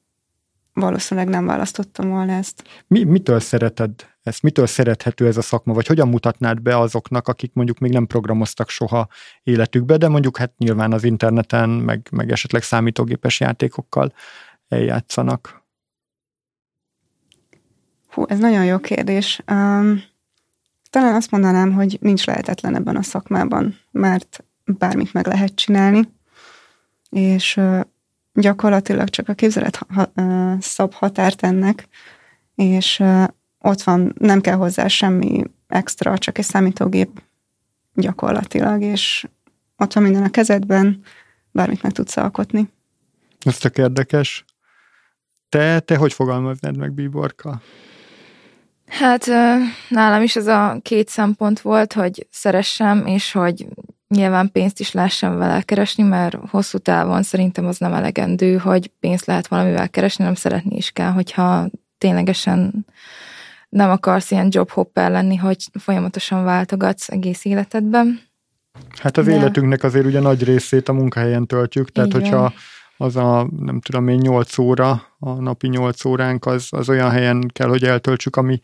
valószínűleg 0.73 1.29
nem 1.29 1.47
választottam 1.47 2.09
volna 2.09 2.33
ezt. 2.33 2.65
Mi, 2.87 3.05
mitől 3.05 3.41
szereted 3.41 3.93
ezt? 4.23 4.43
Mitől 4.43 4.67
szerethető 4.67 5.27
ez 5.27 5.37
a 5.37 5.43
szakma? 5.43 5.73
Vagy 5.73 5.87
hogyan 5.87 6.09
mutatnád 6.09 6.61
be 6.61 6.79
azoknak, 6.79 7.29
akik 7.29 7.53
mondjuk 7.55 7.79
még 7.79 7.93
nem 7.93 8.07
programoztak 8.07 8.69
soha 8.69 9.09
életükbe, 9.43 9.97
de 9.97 10.09
mondjuk 10.09 10.37
hát 10.37 10.53
nyilván 10.59 10.93
az 10.93 11.05
interneten, 11.05 11.69
meg, 11.69 12.09
meg 12.11 12.31
esetleg 12.31 12.63
számítógépes 12.63 13.41
játékokkal 13.41 14.13
eljátszanak? 14.69 15.63
Hú, 18.09 18.25
ez 18.29 18.39
nagyon 18.39 18.65
jó 18.65 18.79
kérdés. 18.79 19.43
Um, 19.51 20.03
talán 20.91 21.15
azt 21.15 21.31
mondanám, 21.31 21.73
hogy 21.73 21.99
nincs 22.01 22.27
lehetetlen 22.27 22.75
ebben 22.75 22.97
a 22.97 23.03
szakmában, 23.03 23.79
mert 23.91 24.45
bármit 24.65 25.13
meg 25.13 25.27
lehet 25.27 25.55
csinálni, 25.55 26.09
és 27.11 27.57
uh, 27.57 27.81
gyakorlatilag 28.35 29.09
csak 29.09 29.29
a 29.29 29.35
képzelet 29.35 29.77
ha, 29.89 30.11
uh, 30.17 30.61
szab 30.61 30.93
határt 30.93 31.43
ennek, 31.43 31.89
és 32.55 33.03
ott 33.59 33.83
van, 33.83 34.15
nem 34.19 34.41
kell 34.41 34.57
hozzá 34.57 34.89
semmi 34.89 35.45
extra, 35.67 36.19
csak 36.19 36.39
egy 36.39 36.45
számítógép 36.45 37.23
gyakorlatilag, 37.95 38.83
és 38.83 39.27
ott 39.77 39.93
van 39.93 40.03
minden 40.03 40.23
a 40.23 40.31
kezedben, 40.31 41.03
bármit 41.51 41.83
meg 41.83 41.93
tudsz 41.93 42.17
alkotni. 42.17 42.69
Ez 43.41 43.59
tök 43.59 43.79
érdekes. 43.79 44.45
Te, 45.49 45.81
te 45.81 45.97
hogy 45.97 46.13
fogalmaznád 46.13 46.77
meg, 46.77 46.93
Bíborka? 46.93 47.61
Hát 48.87 49.27
nálam 49.89 50.23
is 50.23 50.37
ez 50.37 50.47
a 50.47 50.79
két 50.83 51.09
szempont 51.09 51.61
volt, 51.61 51.93
hogy 51.93 52.27
szeressem, 52.31 53.07
és 53.07 53.33
hogy 53.33 53.67
nyilván 54.13 54.53
pénzt 54.53 54.81
is 54.81 54.93
lássam 54.93 55.37
vele 55.39 55.63
keresni, 55.63 56.03
mert 56.03 56.37
hosszú 56.49 56.79
távon 56.79 57.23
szerintem 57.23 57.67
az 57.67 57.79
nem 57.79 57.93
elegendő, 57.93 58.57
hogy 58.57 58.91
pénzt 59.01 59.27
lehet 59.27 59.47
valamivel 59.47 59.89
keresni, 59.89 60.25
nem 60.25 60.35
szeretni 60.35 60.77
is 60.77 60.91
kell, 60.91 61.11
hogyha 61.11 61.69
ténylegesen 61.99 62.87
nem 63.69 63.91
akarsz 63.91 64.31
ilyen 64.31 64.49
jobhopper 64.51 65.11
lenni, 65.11 65.37
hogy 65.37 65.65
folyamatosan 65.79 66.45
váltogatsz 66.45 67.09
egész 67.09 67.45
életedben. 67.45 68.21
Hát 68.99 69.17
az 69.17 69.25
De... 69.25 69.33
életünknek 69.33 69.83
azért 69.83 70.07
ugye 70.07 70.21
nagy 70.21 70.45
részét 70.45 70.89
a 70.89 70.93
munkahelyen 70.93 71.47
töltjük, 71.47 71.93
tehát 71.93 72.11
Igen. 72.15 72.21
hogyha 72.21 72.53
az 72.97 73.17
a, 73.17 73.49
nem 73.59 73.81
tudom 73.81 74.09
én, 74.09 74.19
8 74.19 74.59
óra, 74.59 75.03
a 75.19 75.31
napi 75.31 75.69
8 75.69 76.05
óránk, 76.05 76.47
az, 76.47 76.67
az 76.71 76.89
olyan 76.89 77.11
helyen 77.11 77.51
kell, 77.53 77.69
hogy 77.69 77.85
eltöltsük, 77.85 78.37
ami 78.37 78.61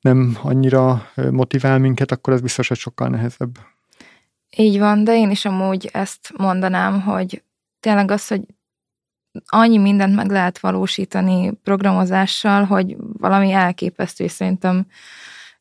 nem 0.00 0.38
annyira 0.42 1.10
motivál 1.30 1.78
minket, 1.78 2.12
akkor 2.12 2.32
ez 2.32 2.40
biztos, 2.40 2.68
hogy 2.68 2.76
sokkal 2.76 3.08
nehezebb. 3.08 3.58
Így 4.56 4.78
van, 4.78 5.04
de 5.04 5.16
én 5.16 5.30
is 5.30 5.44
amúgy 5.44 5.88
ezt 5.92 6.32
mondanám, 6.36 7.00
hogy 7.00 7.42
tényleg 7.80 8.10
az, 8.10 8.28
hogy 8.28 8.42
annyi 9.46 9.78
mindent 9.78 10.14
meg 10.14 10.30
lehet 10.30 10.58
valósítani 10.58 11.52
programozással, 11.52 12.64
hogy 12.64 12.96
valami 12.98 13.52
elképesztő, 13.52 14.24
és 14.24 14.32
szerintem 14.32 14.86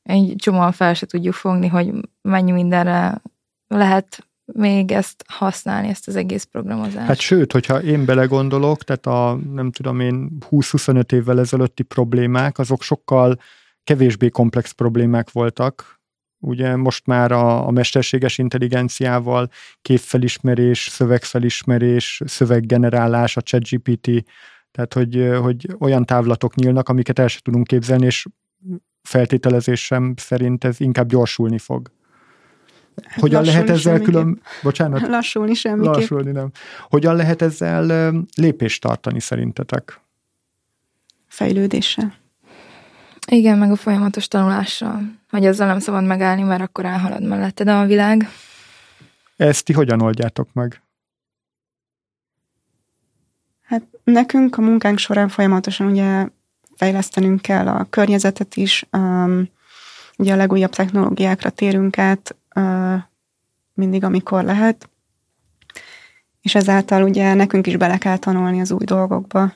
egy 0.03 0.33
csomóan 0.37 0.71
fel 0.71 0.93
se 0.93 1.05
tudjuk 1.05 1.33
fogni, 1.33 1.67
hogy 1.67 1.91
mennyi 2.21 2.51
mindenre 2.51 3.21
lehet 3.67 4.27
még 4.53 4.91
ezt 4.91 5.23
használni, 5.27 5.87
ezt 5.87 6.07
az 6.07 6.15
egész 6.15 6.43
programozást. 6.43 7.07
Hát 7.07 7.19
sőt, 7.19 7.51
hogyha 7.51 7.81
én 7.81 8.05
belegondolok, 8.05 8.83
tehát 8.83 9.05
a 9.05 9.39
nem 9.53 9.71
tudom 9.71 9.99
én 9.99 10.37
20-25 10.49 11.11
évvel 11.11 11.39
ezelőtti 11.39 11.83
problémák, 11.83 12.57
azok 12.57 12.81
sokkal 12.81 13.39
kevésbé 13.83 14.29
komplex 14.29 14.71
problémák 14.71 15.31
voltak. 15.31 15.96
Ugye 16.39 16.75
most 16.75 17.05
már 17.05 17.31
a, 17.31 17.67
a 17.67 17.71
mesterséges 17.71 18.37
intelligenciával 18.37 19.49
képfelismerés, 19.81 20.87
szövegfelismerés, 20.91 22.21
szöveggenerálás, 22.25 23.37
a 23.37 23.41
ChatGPT, 23.41 24.09
tehát 24.71 24.93
hogy, 24.93 25.29
hogy 25.41 25.67
olyan 25.79 26.05
távlatok 26.05 26.55
nyílnak, 26.55 26.89
amiket 26.89 27.19
el 27.19 27.27
sem 27.27 27.39
tudunk 27.43 27.67
képzelni, 27.67 28.05
és 28.05 28.25
feltételezésem 29.01 30.13
szerint 30.17 30.63
ez 30.63 30.79
inkább 30.79 31.07
gyorsulni 31.07 31.57
fog. 31.57 31.91
Hogyan 33.15 33.43
Lassulni 33.43 33.67
lehet 33.67 33.69
ezzel 33.69 33.99
külön... 33.99 34.41
Bocsánat? 34.63 35.07
Lassulni 35.07 35.53
semmiképp. 35.53 35.93
Lassulni 35.93 36.31
nem. 36.31 36.51
Hogyan 36.81 37.15
lehet 37.15 37.41
ezzel 37.41 38.13
lépést 38.35 38.81
tartani 38.81 39.19
szerintetek? 39.19 40.01
Fejlődéssel. 41.27 42.13
Igen, 43.31 43.57
meg 43.57 43.71
a 43.71 43.75
folyamatos 43.75 44.27
tanulással. 44.27 45.01
Hogy 45.29 45.45
ezzel 45.45 45.67
nem 45.67 45.79
szabad 45.79 46.05
megállni, 46.05 46.41
mert 46.41 46.61
akkor 46.61 46.85
elhalad 46.85 47.23
melletted 47.23 47.67
a 47.67 47.85
világ. 47.85 48.29
Ezt 49.37 49.65
ti 49.65 49.73
hogyan 49.73 50.01
oldjátok 50.01 50.53
meg? 50.53 50.81
Hát 53.61 53.83
nekünk 54.03 54.57
a 54.57 54.61
munkánk 54.61 54.97
során 54.97 55.29
folyamatosan 55.29 55.87
ugye 55.87 56.27
fejlesztenünk 56.75 57.41
kell 57.41 57.67
a 57.67 57.87
környezetet 57.89 58.55
is, 58.55 58.85
um, 58.91 59.49
ugye 60.17 60.33
a 60.33 60.35
legújabb 60.35 60.71
technológiákra 60.71 61.49
térünk 61.49 61.97
át 61.97 62.35
uh, 62.55 63.01
mindig, 63.73 64.03
amikor 64.03 64.43
lehet, 64.43 64.89
és 66.41 66.55
ezáltal 66.55 67.03
ugye 67.03 67.33
nekünk 67.33 67.67
is 67.67 67.77
bele 67.77 67.97
kell 67.97 68.17
tanulni 68.17 68.61
az 68.61 68.71
új 68.71 68.85
dolgokba, 68.85 69.53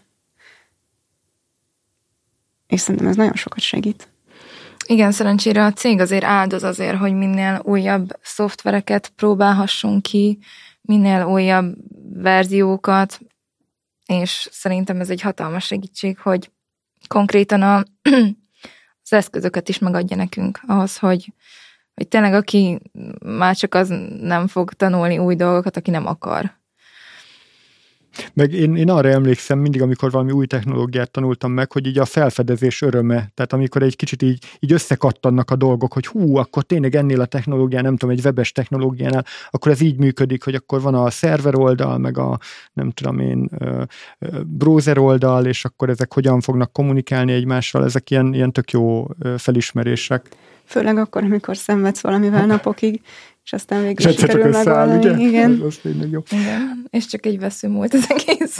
és 2.71 2.79
szerintem 2.79 3.09
ez 3.09 3.15
nagyon 3.15 3.33
sokat 3.33 3.59
segít. 3.59 4.09
Igen, 4.85 5.11
szerencsére 5.11 5.65
a 5.65 5.73
cég 5.73 5.99
azért 5.99 6.23
áldoz 6.23 6.63
azért, 6.63 6.97
hogy 6.97 7.13
minél 7.13 7.61
újabb 7.63 8.09
szoftvereket 8.21 9.09
próbálhassunk 9.09 10.01
ki, 10.01 10.39
minél 10.81 11.23
újabb 11.23 11.75
verziókat, 12.13 13.19
és 14.05 14.47
szerintem 14.51 14.99
ez 14.99 15.09
egy 15.09 15.21
hatalmas 15.21 15.65
segítség, 15.65 16.19
hogy 16.19 16.51
konkrétan 17.07 17.61
a, 17.61 17.83
az 19.03 19.13
eszközöket 19.13 19.69
is 19.69 19.79
megadja 19.79 20.15
nekünk 20.15 20.59
ahhoz, 20.67 20.97
hogy, 20.97 21.33
hogy 21.93 22.07
tényleg 22.07 22.33
aki 22.33 22.79
már 23.25 23.55
csak 23.55 23.73
az 23.73 23.93
nem 24.21 24.47
fog 24.47 24.73
tanulni 24.73 25.17
új 25.17 25.35
dolgokat, 25.35 25.77
aki 25.77 25.91
nem 25.91 26.07
akar. 26.07 26.60
Meg 28.33 28.53
én, 28.53 28.75
én 28.75 28.89
arra 28.89 29.09
emlékszem 29.09 29.59
mindig, 29.59 29.81
amikor 29.81 30.11
valami 30.11 30.31
új 30.31 30.45
technológiát 30.45 31.11
tanultam 31.11 31.51
meg, 31.51 31.71
hogy 31.71 31.87
így 31.87 31.99
a 31.99 32.05
felfedezés 32.05 32.81
öröme, 32.81 33.31
tehát 33.33 33.53
amikor 33.53 33.83
egy 33.83 33.95
kicsit 33.95 34.21
így, 34.21 34.45
így 34.59 34.71
összekattannak 34.71 35.51
a 35.51 35.55
dolgok, 35.55 35.93
hogy 35.93 36.07
hú, 36.07 36.35
akkor 36.35 36.63
tényleg 36.63 36.95
ennél 36.95 37.21
a 37.21 37.25
technológián, 37.25 37.83
nem 37.83 37.97
tudom, 37.97 38.15
egy 38.15 38.25
webes 38.25 38.51
technológiánál, 38.51 39.25
akkor 39.49 39.71
ez 39.71 39.81
így 39.81 39.97
működik, 39.97 40.43
hogy 40.43 40.55
akkor 40.55 40.81
van 40.81 40.95
a 40.95 41.09
szerver 41.09 41.55
oldal, 41.55 41.97
meg 41.97 42.17
a 42.17 42.39
nem 42.73 42.91
tudom 42.91 43.19
én, 43.19 43.49
browser 44.45 44.97
oldal, 44.97 45.45
és 45.45 45.65
akkor 45.65 45.89
ezek 45.89 46.13
hogyan 46.13 46.41
fognak 46.41 46.73
kommunikálni 46.73 47.31
egymással, 47.31 47.83
ezek 47.83 48.09
ilyen, 48.09 48.33
ilyen 48.33 48.51
tök 48.51 48.71
jó 48.71 49.07
felismerések. 49.37 50.29
Főleg 50.65 50.97
akkor, 50.97 51.23
amikor 51.23 51.57
szenvedsz 51.57 52.01
valamivel 52.01 52.45
napokig, 52.45 53.01
és 53.43 53.53
aztán 53.53 53.83
végül 53.83 54.09
is 54.09 54.19
sikerül 54.19 54.51
megoldani. 54.51 54.97
Ugye? 54.97 55.17
Igen. 55.17 55.51
Az, 55.51 55.79
az 55.83 55.91
jó. 56.11 56.23
Igen. 56.29 56.87
És 56.89 57.05
csak 57.05 57.25
egy 57.25 57.39
vesző 57.39 57.67
múlt 57.67 57.93
az 57.93 58.05
egész. 58.09 58.59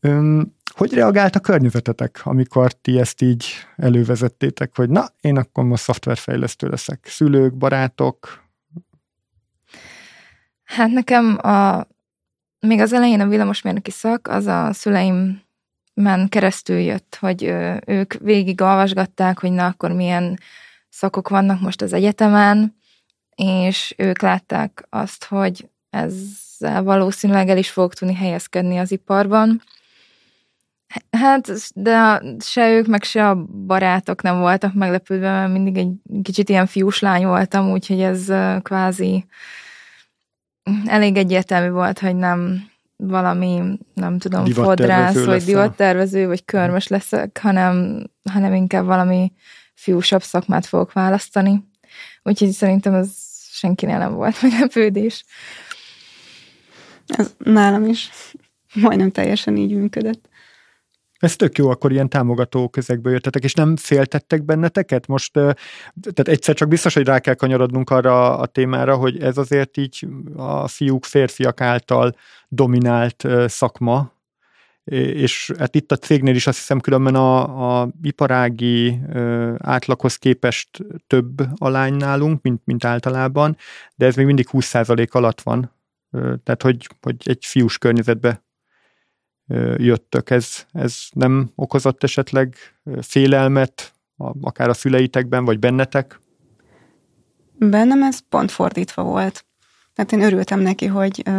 Üm, 0.00 0.54
hogy 0.74 0.92
reagált 0.92 1.36
a 1.36 1.40
környezetetek, 1.40 2.20
amikor 2.24 2.72
ti 2.72 2.98
ezt 2.98 3.22
így 3.22 3.44
elővezettétek, 3.76 4.76
hogy 4.76 4.90
na, 4.90 5.06
én 5.20 5.36
akkor 5.36 5.64
most 5.64 5.82
szoftverfejlesztő 5.82 6.68
leszek? 6.68 7.06
Szülők, 7.08 7.54
barátok? 7.54 8.42
Hát 10.64 10.90
nekem 10.90 11.38
a, 11.42 11.86
még 12.60 12.80
az 12.80 12.92
elején 12.92 13.20
a 13.20 13.26
villamosmérnöki 13.26 13.90
szak, 13.90 14.28
az 14.28 14.46
a 14.46 14.72
szüleim 14.72 15.42
men 15.94 16.28
keresztül 16.28 16.78
jött, 16.78 17.16
hogy 17.20 17.42
ők 17.86 18.14
végig 18.14 18.60
olvasgatták, 18.60 19.38
hogy 19.38 19.52
na 19.52 19.66
akkor 19.66 19.92
milyen 19.92 20.38
szakok 20.88 21.28
vannak 21.28 21.60
most 21.60 21.82
az 21.82 21.92
egyetemen, 21.92 22.76
és 23.34 23.94
ők 23.96 24.20
látták 24.20 24.86
azt, 24.90 25.24
hogy 25.24 25.68
ezzel 25.90 26.82
valószínűleg 26.82 27.48
el 27.48 27.58
is 27.58 27.70
fog 27.70 27.94
tudni 27.94 28.14
helyezkedni 28.14 28.78
az 28.78 28.92
iparban. 28.92 29.62
Hát, 31.10 31.52
de 31.74 32.22
se 32.40 32.70
ők, 32.70 32.86
meg 32.86 33.02
se 33.02 33.28
a 33.28 33.44
barátok 33.66 34.22
nem 34.22 34.38
voltak 34.38 34.74
meglepődve, 34.74 35.30
mert 35.30 35.52
mindig 35.52 35.76
egy 35.76 36.22
kicsit 36.22 36.48
ilyen 36.48 36.66
fiús 36.66 36.98
lány 36.98 37.26
voltam, 37.26 37.70
úgyhogy 37.70 38.00
ez 38.00 38.32
kvázi 38.62 39.26
elég 40.86 41.16
egyértelmű 41.16 41.70
volt, 41.70 41.98
hogy 41.98 42.16
nem 42.16 42.70
valami, 42.96 43.78
nem 43.94 44.18
tudom, 44.18 44.44
fodrász, 44.44 45.24
vagy 45.24 45.44
divattervező, 45.44 46.26
vagy 46.26 46.44
körmös 46.44 46.86
leszek, 46.86 47.38
hanem, 47.42 48.04
hanem 48.30 48.54
inkább 48.54 48.84
valami 48.84 49.32
fiúsabb 49.74 50.22
szakmát 50.22 50.66
fogok 50.66 50.92
választani. 50.92 51.70
Úgyhogy 52.22 52.50
szerintem 52.50 52.94
ez 52.94 53.08
senkinél 53.50 53.98
nem 53.98 54.14
volt 54.14 54.42
meglepődés. 54.42 55.24
Ez 57.06 57.34
nálam 57.38 57.84
is 57.84 58.10
majdnem 58.74 59.10
teljesen 59.10 59.56
így 59.56 59.74
működött. 59.74 60.30
Ez 61.18 61.36
tök 61.36 61.58
jó, 61.58 61.70
akkor 61.70 61.92
ilyen 61.92 62.08
támogató 62.08 62.68
közegből 62.68 63.12
jöttetek, 63.12 63.44
és 63.44 63.54
nem 63.54 63.76
féltettek 63.76 64.44
benneteket? 64.44 65.06
Most, 65.06 65.32
tehát 65.32 66.28
egyszer 66.28 66.54
csak 66.54 66.68
biztos, 66.68 66.94
hogy 66.94 67.06
rá 67.06 67.18
kell 67.18 67.34
kanyarodnunk 67.34 67.90
arra 67.90 68.38
a 68.38 68.46
témára, 68.46 68.96
hogy 68.96 69.22
ez 69.22 69.38
azért 69.38 69.76
így 69.76 70.06
a 70.36 70.68
fiúk, 70.68 71.04
férfiak 71.04 71.60
által 71.60 72.14
dominált 72.48 73.26
szakma, 73.46 74.12
és 74.84 75.52
hát 75.58 75.74
itt 75.74 75.92
a 75.92 75.96
cégnél 75.96 76.34
is 76.34 76.46
azt 76.46 76.58
hiszem 76.58 76.80
különben 76.80 77.14
a, 77.14 77.80
a 77.80 77.88
iparági 78.02 79.00
ö, 79.12 79.54
átlaghoz 79.58 80.16
képest 80.16 80.78
több 81.06 81.46
a 81.58 81.68
lány 81.68 81.94
nálunk, 81.94 82.42
mint, 82.42 82.62
mint 82.64 82.84
általában, 82.84 83.56
de 83.94 84.06
ez 84.06 84.16
még 84.16 84.26
mindig 84.26 84.48
20% 84.52 85.10
alatt 85.10 85.40
van. 85.40 85.72
Ö, 86.10 86.34
tehát, 86.44 86.62
hogy, 86.62 86.88
hogy 87.00 87.16
egy 87.24 87.44
fiús 87.44 87.78
környezetbe 87.78 88.44
ö, 89.48 89.74
jöttök. 89.78 90.30
Ez, 90.30 90.66
ez 90.72 90.98
nem 91.12 91.50
okozott 91.54 92.02
esetleg 92.02 92.56
félelmet, 93.00 93.92
a, 94.16 94.32
akár 94.40 94.68
a 94.68 94.74
szüleitekben, 94.74 95.44
vagy 95.44 95.58
bennetek? 95.58 96.20
Bennem 97.58 98.02
ez 98.02 98.18
pont 98.28 98.50
fordítva 98.50 99.02
volt. 99.02 99.44
Tehát 99.94 100.12
én 100.12 100.20
örültem 100.20 100.60
neki, 100.60 100.86
hogy 100.86 101.22
ö, 101.24 101.30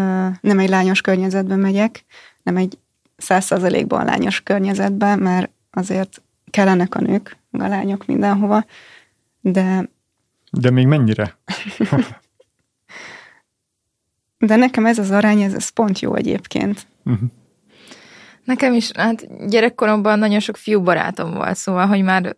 nem 0.41 0.59
egy 0.59 0.69
lányos 0.69 1.01
környezetben 1.01 1.59
megyek, 1.59 2.05
nem 2.43 2.57
egy 2.57 2.77
száz 3.23 3.45
százalékban 3.45 4.05
lányos 4.05 4.41
környezetben, 4.41 5.19
mert 5.19 5.51
azért 5.71 6.21
kellenek 6.49 6.95
a 6.95 7.01
nők, 7.01 7.37
a 7.51 7.67
lányok 7.67 8.05
mindenhova, 8.05 8.65
de... 9.41 9.89
De 10.51 10.69
még 10.69 10.87
mennyire? 10.87 11.37
de 14.47 14.55
nekem 14.55 14.85
ez 14.85 14.97
az 14.97 15.11
arány, 15.11 15.41
ez, 15.41 15.53
ez 15.53 15.69
pont 15.69 15.99
jó 15.99 16.15
egyébként. 16.15 16.87
Uh-huh. 17.05 17.29
Nekem 18.43 18.73
is, 18.73 18.91
hát 18.91 19.47
gyerekkoromban 19.49 20.19
nagyon 20.19 20.39
sok 20.39 20.57
fiú 20.57 20.81
barátom 20.81 21.33
volt, 21.33 21.55
szóval, 21.55 21.87
hogy 21.87 22.01
már 22.01 22.35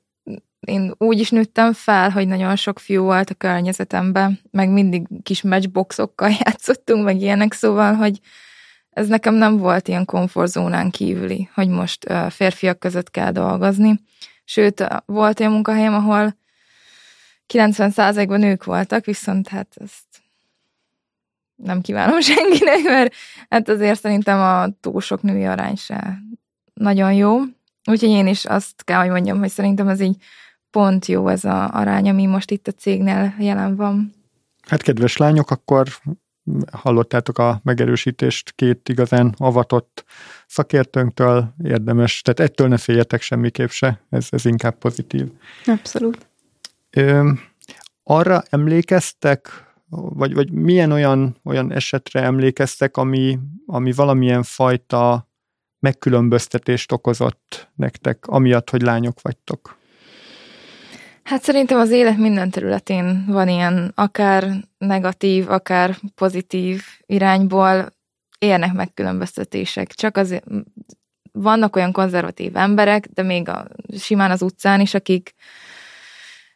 én 0.59 0.93
úgy 0.97 1.19
is 1.19 1.29
nőttem 1.29 1.73
fel, 1.73 2.09
hogy 2.09 2.27
nagyon 2.27 2.55
sok 2.55 2.79
fiú 2.79 3.03
volt 3.03 3.29
a 3.29 3.33
környezetemben, 3.33 4.39
meg 4.51 4.69
mindig 4.69 5.07
kis 5.23 5.41
matchboxokkal 5.41 6.29
játszottunk, 6.43 7.03
meg 7.03 7.21
ilyenek, 7.21 7.53
szóval, 7.53 7.93
hogy 7.93 8.19
ez 8.95 9.07
nekem 9.07 9.33
nem 9.33 9.57
volt 9.57 9.87
ilyen 9.87 10.05
komfortzónán 10.05 10.89
kívüli, 10.89 11.49
hogy 11.53 11.67
most 11.67 12.05
férfiak 12.29 12.79
között 12.79 13.11
kell 13.11 13.31
dolgozni. 13.31 13.99
Sőt, 14.43 14.87
volt 15.05 15.39
olyan 15.39 15.51
munkahelyem, 15.51 15.93
ahol 15.93 16.37
90%-ban 17.53 18.39
nők 18.39 18.63
voltak, 18.63 19.05
viszont 19.05 19.47
hát 19.47 19.67
ezt 19.75 20.23
nem 21.55 21.81
kívánom 21.81 22.21
senkinek, 22.31 22.83
mert 22.83 23.13
hát 23.49 23.69
azért 23.69 23.99
szerintem 23.99 24.39
a 24.39 24.67
túl 24.81 25.01
sok 25.01 25.21
női 25.21 25.45
arány 25.45 25.75
se 25.75 26.17
nagyon 26.73 27.13
jó. 27.13 27.39
Úgyhogy 27.85 28.09
én 28.09 28.27
is 28.27 28.45
azt 28.45 28.83
kell, 28.83 28.99
hogy 28.99 29.09
mondjam, 29.09 29.39
hogy 29.39 29.49
szerintem 29.49 29.87
ez 29.87 29.99
így 29.99 30.15
pont 30.69 31.05
jó 31.05 31.27
ez 31.27 31.43
a 31.43 31.69
arány, 31.69 32.09
ami 32.09 32.25
most 32.25 32.51
itt 32.51 32.67
a 32.67 32.71
cégnél 32.71 33.35
jelen 33.39 33.75
van. 33.75 34.13
Hát 34.67 34.81
kedves 34.81 35.17
lányok, 35.17 35.51
akkor 35.51 35.87
hallottátok 36.71 37.37
a 37.37 37.59
megerősítést 37.63 38.51
két 38.55 38.89
igazán 38.89 39.33
avatott 39.37 40.05
szakértőnktől, 40.47 41.53
érdemes, 41.63 42.21
tehát 42.21 42.51
ettől 42.51 42.67
ne 42.67 42.77
féljetek 42.77 43.21
semmiképp 43.21 43.69
se, 43.69 44.01
ez, 44.09 44.27
ez 44.29 44.45
inkább 44.45 44.77
pozitív. 44.77 45.31
Abszolút. 45.65 46.27
Ö, 46.89 47.31
arra 48.03 48.43
emlékeztek, 48.49 49.65
vagy, 49.89 50.33
vagy 50.33 50.51
milyen 50.51 50.91
olyan, 50.91 51.37
olyan 51.43 51.71
esetre 51.71 52.21
emlékeztek, 52.21 52.97
ami, 52.97 53.39
ami 53.65 53.91
valamilyen 53.91 54.43
fajta 54.43 55.29
megkülönböztetést 55.79 56.91
okozott 56.91 57.69
nektek, 57.75 58.27
amiatt, 58.27 58.69
hogy 58.69 58.81
lányok 58.81 59.21
vagytok? 59.21 59.77
Hát 61.25 61.43
szerintem 61.43 61.79
az 61.79 61.89
élet 61.89 62.17
minden 62.17 62.49
területén 62.49 63.25
van 63.27 63.47
ilyen 63.47 63.91
akár 63.95 64.51
negatív, 64.77 65.49
akár 65.49 65.97
pozitív 66.15 66.83
irányból 67.05 67.93
érnek 68.39 68.73
megkülönböztetések. 68.73 69.91
Csak 69.91 70.17
azért 70.17 70.45
vannak 71.31 71.75
olyan 71.75 71.91
konzervatív 71.91 72.55
emberek, 72.55 73.07
de 73.13 73.21
még 73.21 73.49
a, 73.49 73.67
simán 73.97 74.31
az 74.31 74.41
utcán 74.41 74.79
is, 74.79 74.93
akik 74.93 75.33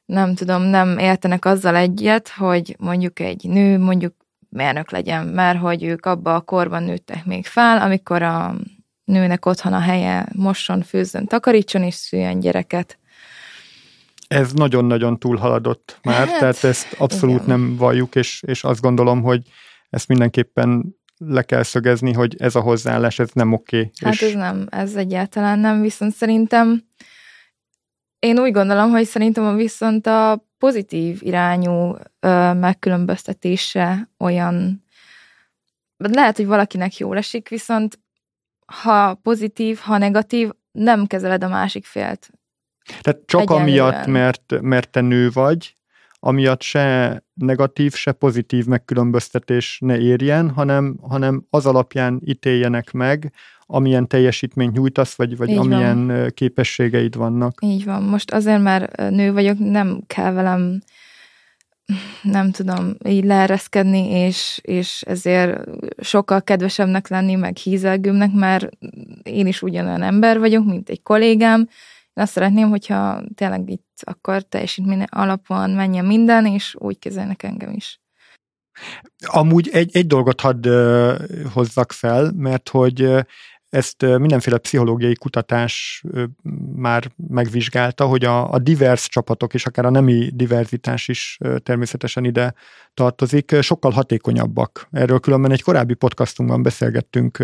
nem 0.06 0.36
tudom, 0.36 0.62
nem 0.62 0.98
értenek 0.98 1.46
azzal 1.46 1.76
egyet, 1.76 2.30
hogy 2.30 2.76
mondjuk 2.80 3.20
egy 3.20 3.44
nő 3.48 3.78
mondjuk 3.78 4.16
mérnök 4.50 4.92
legyen, 4.92 5.28
mert 5.28 5.60
hogy 5.60 5.84
ők 5.84 6.06
abba 6.06 6.36
a 6.36 6.42
korban 6.42 6.84
nőttek 6.84 7.26
még 7.26 7.46
fel, 7.46 7.82
amikor 7.82 8.22
a 8.22 8.56
nőnek 9.04 9.46
otthon 9.46 9.74
a 9.74 9.80
helye 9.80 10.28
mosson, 10.36 10.82
főzzön, 10.82 11.26
takarítson 11.26 11.84
és 11.84 11.94
szüljön 11.94 12.40
gyereket. 12.40 13.00
Ez 14.30 14.54
nagyon-nagyon 14.54 15.20
túlhaladott 15.20 16.00
már, 16.04 16.28
hát, 16.28 16.40
tehát 16.40 16.64
ezt 16.64 16.96
abszolút 16.98 17.44
igen. 17.44 17.60
nem 17.60 17.76
valljuk, 17.76 18.16
és, 18.16 18.44
és 18.48 18.64
azt 18.64 18.82
gondolom, 18.82 19.22
hogy 19.22 19.42
ezt 19.90 20.08
mindenképpen 20.08 20.98
le 21.18 21.44
kell 21.44 21.64
szögezni, 21.64 22.14
hogy 22.14 22.36
ez 22.40 22.56
a 22.56 22.62
hozzáállás, 22.62 23.20
ez 23.20 23.30
nem 23.34 23.54
oké. 23.54 23.78
Okay, 23.78 23.92
hát 24.02 24.14
és... 24.14 24.22
ez 24.22 24.34
nem, 24.34 24.68
ez 24.70 24.96
egyáltalán 24.96 25.60
nem, 25.60 25.82
viszont 25.82 26.14
szerintem 26.14 26.84
én 28.20 28.40
úgy 28.40 28.52
gondolom, 28.52 28.90
hogy 28.90 29.06
szerintem 29.06 29.56
viszont 29.56 30.08
a 30.08 30.48
pozitív 30.58 31.20
irányú 31.22 31.96
ö, 32.20 32.54
megkülönböztetése 32.54 34.10
olyan, 34.18 34.84
lehet, 35.98 36.36
hogy 36.36 36.46
valakinek 36.46 36.98
jól 36.98 37.18
esik, 37.18 37.50
viszont 37.50 38.00
ha 38.66 39.14
pozitív, 39.14 39.78
ha 39.78 39.98
negatív, 39.98 40.50
nem 40.72 41.08
kezeled 41.08 41.44
a 41.44 41.48
másik 41.48 41.86
félt. 41.86 42.30
Tehát 43.02 43.22
csak 43.26 43.42
Egyenlően. 43.42 43.68
amiatt, 43.68 44.06
mert, 44.06 44.62
mert 44.62 44.90
te 44.90 45.02
nő 45.02 45.30
vagy, 45.34 45.78
amiatt 46.20 46.62
se 46.62 47.24
negatív, 47.34 47.94
se 47.94 48.12
pozitív 48.12 48.66
megkülönböztetés 48.66 49.78
ne 49.82 50.00
érjen, 50.00 50.50
hanem, 50.50 50.98
hanem 51.02 51.46
az 51.50 51.66
alapján 51.66 52.22
ítéljenek 52.26 52.92
meg, 52.92 53.34
amilyen 53.66 54.08
teljesítményt 54.08 54.74
nyújtasz, 54.74 55.16
vagy, 55.16 55.38
vagy 55.38 55.56
amilyen 55.56 56.08
van. 56.08 56.30
képességeid 56.34 57.16
vannak. 57.16 57.58
Így 57.62 57.86
van. 57.86 58.04
Most 58.04 58.32
azért 58.32 58.62
már 58.62 59.10
nő 59.10 59.34
vagyok, 59.34 59.60
nem 59.60 60.02
kell 60.08 60.32
velem 60.32 60.82
nem 62.22 62.52
tudom, 62.52 62.96
így 63.08 63.24
leereszkedni, 63.24 64.10
és, 64.10 64.60
és 64.62 65.02
ezért 65.02 65.60
sokkal 66.02 66.42
kedvesebbnek 66.42 67.08
lenni, 67.08 67.36
meg 67.36 67.58
hízelgőmnek, 67.58 68.32
mert 68.34 68.70
én 69.24 69.48
is 69.48 69.62
ugyanolyan 69.62 70.02
ember 70.02 70.40
vagyok, 70.40 70.66
mint 70.66 70.90
egy 70.90 71.02
kollégám. 71.04 71.70
Én 72.20 72.26
azt 72.26 72.34
szeretném, 72.34 72.70
hogyha 72.70 73.24
tényleg 73.36 73.70
itt 73.70 74.02
akkor 74.02 74.42
teljesítmény 74.42 75.04
alapon 75.10 75.70
menjen 75.70 76.06
minden, 76.06 76.46
és 76.46 76.76
úgy 76.80 77.00
kezelnek 77.00 77.44
engem 77.44 77.72
is. 77.72 78.02
Amúgy 79.26 79.70
egy, 79.72 79.96
egy 79.96 80.08
dolgot 80.08 80.42
hadd 80.42 80.68
uh, 80.68 81.16
hozzak 81.54 81.92
fel, 81.92 82.32
mert 82.36 82.70
hogy 82.70 83.26
ezt 83.70 84.02
mindenféle 84.02 84.58
pszichológiai 84.58 85.16
kutatás 85.16 86.04
már 86.76 87.12
megvizsgálta, 87.28 88.06
hogy 88.06 88.26
a, 88.26 88.52
a 88.52 88.60
divers 88.60 89.08
csapatok, 89.08 89.54
és 89.54 89.66
akár 89.66 89.86
a 89.86 89.90
nemi 89.90 90.30
diverzitás 90.34 91.08
is 91.08 91.38
természetesen 91.64 92.26
ide 92.26 92.54
tartozik, 92.94 93.56
sokkal 93.62 93.92
hatékonyabbak. 93.92 94.88
Erről 94.92 95.20
különben 95.20 95.52
egy 95.52 95.62
korábbi 95.62 95.94
podcastunkban 95.94 96.64
beszélgettünk 96.64 97.44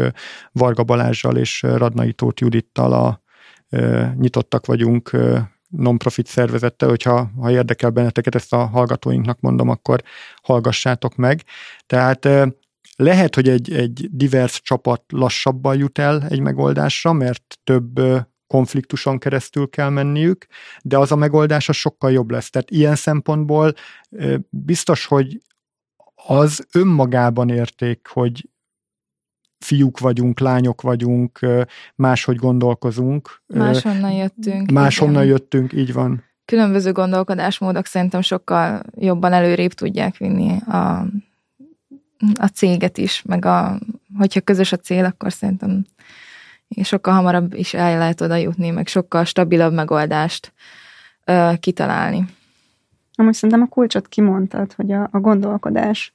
Varga 0.51 0.83
Balázsjal 0.83 1.38
és 1.38 1.61
Radnai 1.61 2.13
Tóth 2.13 2.41
Judittal 2.41 2.93
a 2.93 3.23
Nyitottak 4.17 4.65
vagyunk 4.65 5.11
non-profit 5.67 6.27
szervezettel, 6.27 6.89
hogyha 6.89 7.31
ha 7.39 7.51
érdekel 7.51 7.89
benneteket, 7.89 8.35
ezt 8.35 8.53
a 8.53 8.65
hallgatóinknak 8.65 9.39
mondom, 9.39 9.69
akkor 9.69 10.01
hallgassátok 10.41 11.15
meg. 11.15 11.43
Tehát 11.85 12.27
lehet, 12.95 13.35
hogy 13.35 13.49
egy, 13.49 13.73
egy 13.73 14.07
divers 14.11 14.61
csapat 14.61 15.03
lassabban 15.07 15.77
jut 15.77 15.97
el 15.99 16.25
egy 16.29 16.39
megoldásra, 16.39 17.13
mert 17.13 17.59
több 17.63 17.99
konfliktuson 18.47 19.17
keresztül 19.17 19.69
kell 19.69 19.89
menniük, 19.89 20.45
de 20.81 20.97
az 20.97 21.11
a 21.11 21.15
megoldás 21.15 21.69
az 21.69 21.75
sokkal 21.75 22.11
jobb 22.11 22.31
lesz. 22.31 22.49
Tehát 22.49 22.71
ilyen 22.71 22.95
szempontból 22.95 23.73
biztos, 24.49 25.05
hogy 25.05 25.41
az 26.15 26.67
önmagában 26.73 27.49
érték, 27.49 28.07
hogy 28.07 28.49
fiúk 29.59 29.99
vagyunk, 29.99 30.39
lányok 30.39 30.81
vagyunk, 30.81 31.39
máshogy 31.95 32.35
gondolkozunk. 32.35 33.41
Máshonnan 33.47 34.11
jöttünk. 34.11 34.71
Máshonnan 34.71 35.23
igen. 35.23 35.27
jöttünk, 35.27 35.73
így 35.73 35.93
van. 35.93 36.23
Különböző 36.45 36.91
gondolkodásmódok 36.91 37.85
szerintem 37.85 38.21
sokkal 38.21 38.81
jobban 38.95 39.33
előrébb 39.33 39.71
tudják 39.71 40.17
vinni 40.17 40.57
a 40.57 41.05
a 42.33 42.47
céget 42.47 42.97
is, 42.97 43.21
meg 43.21 43.45
a, 43.45 43.79
hogyha 44.17 44.41
közös 44.41 44.71
a 44.71 44.77
cél, 44.77 45.05
akkor 45.05 45.33
szerintem 45.33 45.85
sokkal 46.83 47.13
hamarabb 47.13 47.53
is 47.53 47.73
el 47.73 47.97
lehet 47.97 48.21
oda 48.21 48.35
jutni, 48.35 48.69
meg 48.69 48.87
sokkal 48.87 49.23
stabilabb 49.23 49.73
megoldást 49.73 50.53
ö, 51.25 51.51
kitalálni. 51.59 52.25
Amúgy 53.15 53.33
szerintem 53.33 53.61
a 53.61 53.73
kulcsot 53.73 54.07
kimondtad, 54.07 54.73
hogy 54.73 54.91
a, 54.91 55.09
a 55.11 55.19
gondolkodás, 55.19 56.13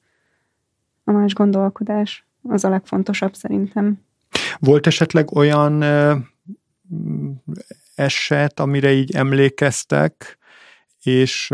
a 1.05 1.13
más 1.13 1.35
gondolkodás 1.35 2.25
az 2.43 2.65
a 2.65 2.69
legfontosabb 2.69 3.35
szerintem. 3.35 3.99
Volt 4.59 4.87
esetleg 4.87 5.37
olyan 5.37 5.83
ö, 5.83 6.17
eset, 7.95 8.61
amire 8.61 8.93
így 8.93 9.15
emlékeztek, 9.15 10.39
és, 11.03 11.53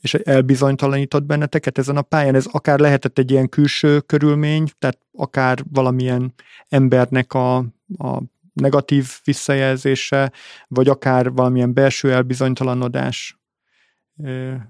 és 0.00 0.14
elbizonytalanított 0.14 1.22
benneteket 1.22 1.78
ezen 1.78 1.96
a 1.96 2.02
pályán. 2.02 2.34
Ez 2.34 2.46
akár 2.46 2.78
lehetett 2.78 3.18
egy 3.18 3.30
ilyen 3.30 3.48
külső 3.48 4.00
körülmény, 4.00 4.68
tehát 4.78 4.98
akár 5.12 5.58
valamilyen 5.72 6.34
embernek 6.68 7.32
a, 7.32 7.56
a 7.98 8.22
negatív 8.52 9.08
visszajelzése, 9.24 10.32
vagy 10.68 10.88
akár 10.88 11.32
valamilyen 11.32 11.72
belső 11.72 12.12
elbizonytalanodás, 12.12 13.38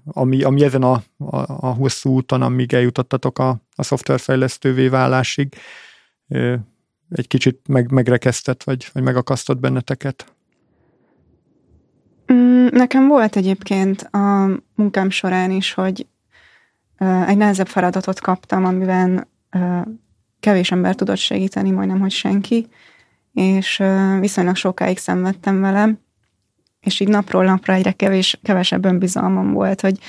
ami, 0.03 0.43
ami 0.43 0.63
ezen 0.63 0.83
a, 0.83 0.93
a, 1.17 1.37
a 1.47 1.73
hosszú 1.73 2.09
úton, 2.09 2.41
amíg 2.41 2.73
eljutottatok 2.73 3.39
a, 3.39 3.61
a 3.75 3.83
szoftverfejlesztővé 3.83 4.87
válásig, 4.87 5.55
egy 7.09 7.27
kicsit 7.27 7.67
meg, 7.67 7.91
megrekesztett, 7.91 8.63
vagy, 8.63 8.89
vagy 8.93 9.03
megakasztott 9.03 9.59
benneteket? 9.59 10.33
Mm, 12.33 12.67
nekem 12.71 13.07
volt 13.07 13.35
egyébként 13.35 14.01
a 14.01 14.49
munkám 14.75 15.09
során 15.09 15.51
is, 15.51 15.73
hogy 15.73 16.07
egy 17.27 17.37
nehezebb 17.37 17.67
feladatot 17.67 18.19
kaptam, 18.19 18.65
amiben 18.65 19.27
kevés 20.39 20.71
ember 20.71 20.95
tudott 20.95 21.17
segíteni, 21.17 21.71
majdnem, 21.71 21.99
hogy 21.99 22.11
senki, 22.11 22.67
és 23.33 23.83
viszonylag 24.19 24.55
sokáig 24.55 24.97
szenvedtem 24.97 25.61
velem, 25.61 25.99
és 26.85 26.99
így 26.99 27.07
napról 27.07 27.43
napra 27.43 27.73
egyre 27.73 27.91
kevés, 27.91 28.39
kevesebb 28.43 28.85
önbizalmam 28.85 29.51
volt, 29.53 29.81
hogy 29.81 29.99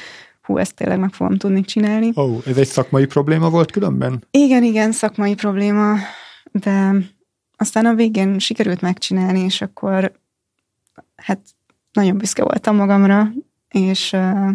hú, 0.42 0.58
ezt 0.58 0.74
tényleg 0.74 0.98
meg 0.98 1.12
fogom 1.12 1.36
tudni 1.36 1.64
csinálni. 1.64 2.12
Ó, 2.16 2.22
oh, 2.22 2.42
ez 2.46 2.56
egy 2.56 2.66
szakmai 2.66 3.06
probléma 3.06 3.50
volt 3.50 3.70
különben? 3.70 4.24
Igen, 4.30 4.62
igen, 4.62 4.92
szakmai 4.92 5.34
probléma, 5.34 5.96
de 6.52 6.94
aztán 7.56 7.86
a 7.86 7.94
végén 7.94 8.38
sikerült 8.38 8.80
megcsinálni, 8.80 9.40
és 9.40 9.60
akkor 9.60 10.12
hát 11.16 11.40
nagyon 11.92 12.18
büszke 12.18 12.42
voltam 12.42 12.76
magamra, 12.76 13.32
és 13.68 14.12
uh, 14.12 14.50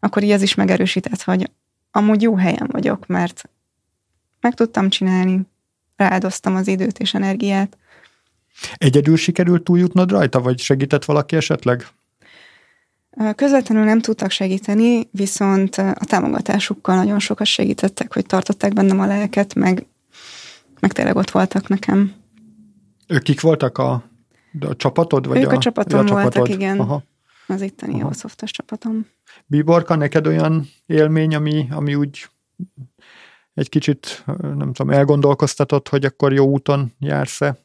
akkor 0.00 0.22
így 0.22 0.30
ez 0.30 0.42
is 0.42 0.54
megerősített, 0.54 1.22
hogy 1.22 1.50
amúgy 1.90 2.22
jó 2.22 2.36
helyen 2.36 2.68
vagyok, 2.70 3.06
mert 3.06 3.50
meg 4.40 4.54
tudtam 4.54 4.88
csinálni, 4.88 5.40
rááldoztam 5.96 6.54
az 6.54 6.68
időt 6.68 6.98
és 6.98 7.14
energiát. 7.14 7.78
Egyedül 8.74 9.16
sikerült 9.16 9.62
túljutnod 9.62 10.10
rajta, 10.10 10.40
vagy 10.40 10.58
segített 10.58 11.04
valaki 11.04 11.36
esetleg? 11.36 11.86
Közvetlenül 13.34 13.84
nem 13.84 14.00
tudtak 14.00 14.30
segíteni, 14.30 15.08
viszont 15.10 15.74
a 15.76 16.04
támogatásukkal 16.04 16.96
nagyon 16.96 17.18
sokat 17.18 17.46
segítettek, 17.46 18.14
hogy 18.14 18.26
tartották 18.26 18.72
bennem 18.72 19.00
a 19.00 19.06
lelket, 19.06 19.54
meg, 19.54 19.86
meg 20.80 20.92
tényleg 20.92 21.16
ott 21.16 21.30
voltak 21.30 21.68
nekem. 21.68 22.12
Ők 23.06 23.22
kik 23.22 23.40
voltak 23.40 23.78
a 23.78 24.10
a 24.60 24.76
csapatod? 24.76 25.26
Vagy 25.26 25.42
ők 25.42 25.52
a, 25.52 25.54
a 25.54 25.58
csapatom 25.58 25.98
a 25.98 26.02
voltak, 26.02 26.32
csapatod? 26.32 26.54
igen. 26.54 26.78
Aha. 26.78 27.02
Az 27.46 27.60
itteni 27.62 28.02
a 28.02 28.12
szoftos 28.12 28.50
csapatom. 28.50 29.06
Biborka, 29.46 29.94
neked 29.94 30.26
olyan 30.26 30.68
élmény, 30.86 31.34
ami, 31.34 31.68
ami 31.70 31.94
úgy 31.94 32.28
egy 33.54 33.68
kicsit, 33.68 34.24
nem 34.40 34.72
tudom, 34.72 34.90
elgondolkoztatott, 34.90 35.88
hogy 35.88 36.04
akkor 36.04 36.32
jó 36.32 36.46
úton 36.46 36.92
jársz-e? 36.98 37.58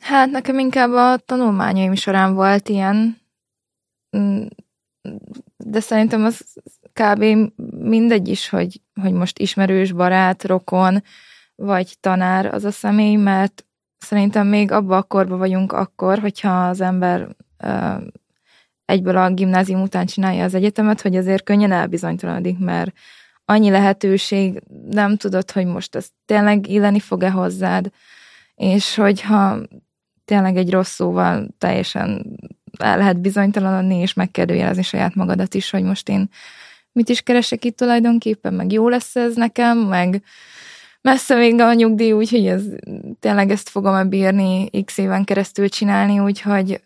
Hát 0.00 0.30
nekem 0.30 0.58
inkább 0.58 0.90
a 0.90 1.16
tanulmányaim 1.16 1.94
során 1.94 2.34
volt 2.34 2.68
ilyen, 2.68 3.20
mm, 4.16 4.46
de 5.56 5.80
szerintem 5.80 6.24
az 6.24 6.44
kb. 6.92 7.24
mindegy 7.78 8.28
is, 8.28 8.48
hogy, 8.48 8.80
hogy 9.00 9.12
most 9.12 9.38
ismerős, 9.38 9.92
barát, 9.92 10.44
rokon, 10.44 11.02
vagy 11.54 11.96
tanár 12.00 12.54
az 12.54 12.64
a 12.64 12.70
személy, 12.70 13.16
mert 13.16 13.64
szerintem 13.98 14.46
még 14.46 14.72
abban 14.72 14.98
a 14.98 15.02
korban 15.02 15.38
vagyunk 15.38 15.72
akkor, 15.72 16.18
hogyha 16.18 16.68
az 16.68 16.80
ember 16.80 17.28
uh, 17.64 18.02
egyből 18.84 19.16
a 19.16 19.30
gimnázium 19.30 19.82
után 19.82 20.06
csinálja 20.06 20.44
az 20.44 20.54
egyetemet, 20.54 21.00
hogy 21.00 21.16
azért 21.16 21.44
könnyen 21.44 21.72
elbizonytalanodik, 21.72 22.58
mert 22.58 22.92
annyi 23.44 23.70
lehetőség, 23.70 24.62
nem 24.90 25.16
tudod, 25.16 25.50
hogy 25.50 25.66
most 25.66 25.94
ez 25.94 26.08
tényleg 26.24 26.68
illeni 26.68 27.00
fog-e 27.00 27.30
hozzád, 27.30 27.90
és 28.54 28.94
hogyha 28.94 29.58
tényleg 30.30 30.56
egy 30.56 30.70
rossz 30.70 30.94
szóval 30.94 31.48
teljesen 31.58 32.38
el 32.78 32.96
lehet 32.98 33.20
bizonytalanodni, 33.20 33.96
és 33.96 34.14
megkérdőjelezni 34.14 34.82
saját 34.82 35.14
magadat 35.14 35.54
is, 35.54 35.70
hogy 35.70 35.82
most 35.82 36.08
én 36.08 36.28
mit 36.92 37.08
is 37.08 37.20
keresek 37.20 37.64
itt 37.64 37.76
tulajdonképpen, 37.76 38.54
meg 38.54 38.72
jó 38.72 38.88
lesz 38.88 39.16
ez 39.16 39.34
nekem, 39.36 39.78
meg 39.78 40.22
messze 41.00 41.34
még 41.34 41.60
a 41.60 41.72
nyugdíj, 41.72 42.12
úgyhogy 42.12 42.46
ez, 42.46 42.64
tényleg 43.20 43.50
ezt 43.50 43.68
fogom-e 43.68 44.04
bírni 44.04 44.70
x 44.84 44.98
éven 44.98 45.24
keresztül 45.24 45.68
csinálni, 45.68 46.18
úgyhogy 46.18 46.80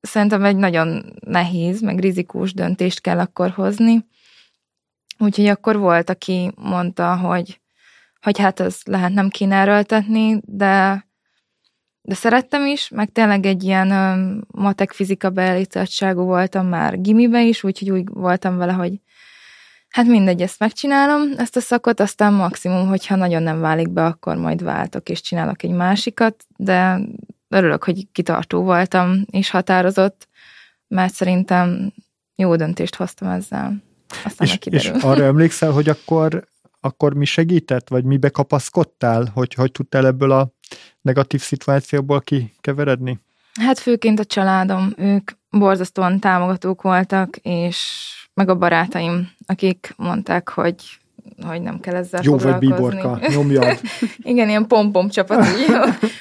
szerintem 0.00 0.44
egy 0.44 0.56
nagyon 0.56 1.14
nehéz, 1.20 1.80
meg 1.80 1.98
rizikós 1.98 2.52
döntést 2.52 3.00
kell 3.00 3.18
akkor 3.18 3.50
hozni. 3.50 4.06
Úgyhogy 5.18 5.46
akkor 5.46 5.78
volt, 5.78 6.10
aki 6.10 6.52
mondta, 6.56 7.16
hogy, 7.16 7.60
hogy 8.20 8.38
hát 8.38 8.60
ez 8.60 8.80
lehet 8.84 9.12
nem 9.12 9.28
kéne 9.28 9.56
erőltetni, 9.56 10.40
de, 10.44 11.04
de 12.06 12.14
szerettem 12.14 12.66
is, 12.66 12.88
meg 12.88 13.12
tényleg 13.12 13.46
egy 13.46 13.62
ilyen 13.62 13.88
matek 14.50 14.92
fizika 14.92 15.30
beállítottságú 15.30 16.22
voltam 16.22 16.66
már 16.66 17.00
gimibe 17.00 17.42
is, 17.42 17.64
úgyhogy 17.64 17.90
úgy 17.90 18.08
voltam 18.08 18.56
vele, 18.56 18.72
hogy 18.72 18.92
hát 19.88 20.06
mindegy, 20.06 20.42
ezt 20.42 20.58
megcsinálom, 20.58 21.22
ezt 21.36 21.56
a 21.56 21.60
szakot, 21.60 22.00
aztán 22.00 22.32
maximum, 22.32 22.88
hogyha 22.88 23.16
nagyon 23.16 23.42
nem 23.42 23.60
válik 23.60 23.90
be, 23.90 24.04
akkor 24.04 24.36
majd 24.36 24.62
váltok 24.62 25.08
és 25.08 25.20
csinálok 25.20 25.62
egy 25.62 25.70
másikat, 25.70 26.44
de 26.56 27.00
örülök, 27.48 27.84
hogy 27.84 28.06
kitartó 28.12 28.62
voltam 28.62 29.24
és 29.30 29.50
határozott, 29.50 30.28
mert 30.88 31.14
szerintem 31.14 31.92
jó 32.36 32.56
döntést 32.56 32.94
hoztam 32.94 33.28
ezzel. 33.28 33.82
Aztán 34.24 34.46
és, 34.46 34.58
és 34.70 34.88
arra 34.88 35.24
emlékszel, 35.24 35.70
hogy 35.70 35.88
akkor, 35.88 36.48
akkor 36.84 37.14
mi 37.14 37.24
segített, 37.24 37.88
vagy 37.88 38.04
mibe 38.04 38.28
kapaszkodtál, 38.28 39.30
hogy 39.34 39.54
hogy 39.54 39.72
tudtál 39.72 40.06
ebből 40.06 40.30
a 40.30 40.48
negatív 41.00 41.40
szituációból 41.40 42.20
kikeveredni? 42.20 43.20
Hát 43.60 43.78
főként 43.78 44.18
a 44.18 44.24
családom, 44.24 44.92
ők 44.96 45.30
borzasztóan 45.50 46.20
támogatók 46.20 46.82
voltak, 46.82 47.36
és 47.42 48.08
meg 48.34 48.48
a 48.48 48.56
barátaim, 48.56 49.30
akik 49.46 49.94
mondták, 49.96 50.48
hogy 50.48 50.74
hogy 51.42 51.62
nem 51.62 51.80
kell 51.80 51.94
ezzel 51.94 52.20
Jó 52.24 52.36
vagy 52.36 52.58
bíborka, 52.58 53.18
nyomjad. 53.34 53.80
Igen, 54.16 54.48
ilyen 54.48 54.66
pompom 54.66 55.08
csapat, 55.08 55.46
így, 55.46 55.76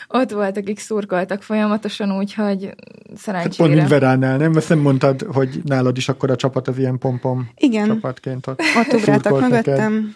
ott 0.08 0.32
volt, 0.32 0.58
akik 0.58 0.80
szurkoltak 0.80 1.41
folyamatosan, 1.41 2.17
úgyhogy 2.17 2.76
szerencsére. 3.15 3.69
Hát 3.69 3.78
pont 3.78 3.89
Veránál, 3.89 4.38
nem? 4.38 4.56
Ezt 4.56 4.69
nem 4.69 4.80
mondtad, 4.80 5.21
hogy 5.21 5.60
nálad 5.63 5.97
is 5.97 6.10
akkor 6.10 6.32
a 6.32 6.36
csapat 6.36 6.67
az 6.67 6.78
ilyen 6.78 6.97
pompom 6.97 7.49
Igen. 7.56 7.88
csapatként 7.88 8.47
ott 8.47 8.62
Ott 8.78 8.93
ugráltak 8.93 9.39
mögöttem, 9.39 10.15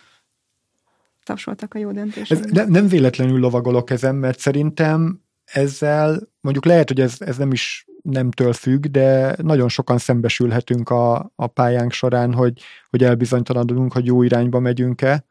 tapsoltak 1.27 1.73
a 1.73 1.77
jó 1.77 1.91
döntésre. 1.91 2.35
Ez 2.35 2.45
nem, 2.51 2.69
nem 2.69 2.87
véletlenül 2.87 3.39
lovagolok 3.39 3.89
ezen, 3.89 4.15
mert 4.15 4.39
szerintem 4.39 5.21
ezzel, 5.43 6.19
mondjuk 6.41 6.65
lehet, 6.65 6.87
hogy 6.87 6.99
ez, 6.99 7.15
ez 7.19 7.37
nem 7.37 7.51
is 7.51 7.85
nemtől 8.01 8.53
függ, 8.53 8.85
de 8.85 9.35
nagyon 9.41 9.69
sokan 9.69 9.97
szembesülhetünk 9.97 10.89
a, 10.89 11.31
a 11.35 11.47
pályánk 11.47 11.91
során, 11.91 12.33
hogy, 12.33 12.61
hogy 12.89 13.03
elbizonytalanodunk, 13.03 13.93
hogy 13.93 14.05
jó 14.05 14.23
irányba 14.23 14.59
megyünk-e, 14.59 15.25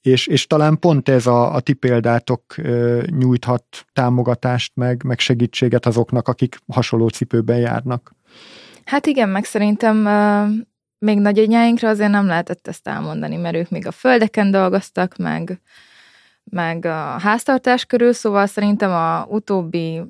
és, 0.00 0.26
és 0.26 0.46
talán 0.46 0.78
pont 0.78 1.08
ez 1.08 1.26
a, 1.26 1.54
a 1.54 1.60
ti 1.60 1.72
példátok 1.72 2.42
ö, 2.56 3.02
nyújthat 3.10 3.64
támogatást, 3.92 4.72
meg, 4.74 5.02
meg 5.04 5.18
segítséget 5.18 5.86
azoknak, 5.86 6.28
akik 6.28 6.58
hasonló 6.72 7.08
cipőben 7.08 7.58
járnak. 7.58 8.14
Hát 8.84 9.06
igen, 9.06 9.28
meg 9.28 9.44
szerintem 9.44 10.06
még 11.02 11.18
nagyanyáinkra 11.18 11.88
azért 11.88 12.10
nem 12.10 12.26
lehetett 12.26 12.68
ezt 12.68 12.88
elmondani, 12.88 13.36
mert 13.36 13.56
ők 13.56 13.70
még 13.70 13.86
a 13.86 13.90
földeken 13.90 14.50
dolgoztak, 14.50 15.16
meg, 15.16 15.60
meg 16.44 16.84
a 16.84 17.18
háztartás 17.18 17.84
körül, 17.84 18.12
szóval 18.12 18.46
szerintem 18.46 18.90
a 18.90 19.24
utóbbi 19.24 20.02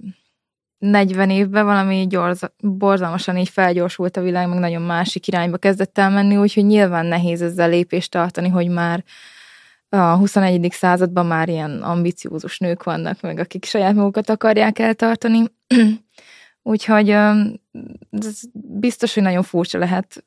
40 0.78 1.31
évben 1.31 1.64
valami 1.64 2.07
gyors, 2.07 2.40
borzalmasan 2.62 3.37
így 3.37 3.48
felgyorsult 3.48 4.16
a 4.16 4.20
világ, 4.20 4.48
meg 4.48 4.59
nagyon 4.59 4.83
másik 4.83 5.26
irányba 5.26 5.57
kezdett 5.57 5.98
el 5.98 6.11
menni, 6.11 6.37
úgyhogy 6.37 6.64
nyilván 6.64 7.07
nehéz 7.07 7.42
ezzel 7.42 7.68
lépést 7.68 8.11
tartani, 8.11 8.48
hogy 8.48 8.68
már 8.68 9.05
a 9.88 9.96
21. 9.96 10.68
században 10.70 11.26
már 11.26 11.48
ilyen 11.48 11.83
ambiciózus 11.83 12.59
nők 12.59 12.83
vannak, 12.83 13.20
meg 13.20 13.38
akik 13.38 13.64
saját 13.64 13.94
magukat 13.94 14.31
akarják 14.31 14.78
eltartani. 14.78 15.44
úgyhogy 16.72 17.11
ez 17.11 18.40
biztos, 18.52 19.14
hogy 19.14 19.22
nagyon 19.22 19.42
furcsa 19.42 19.78
lehet 19.78 20.24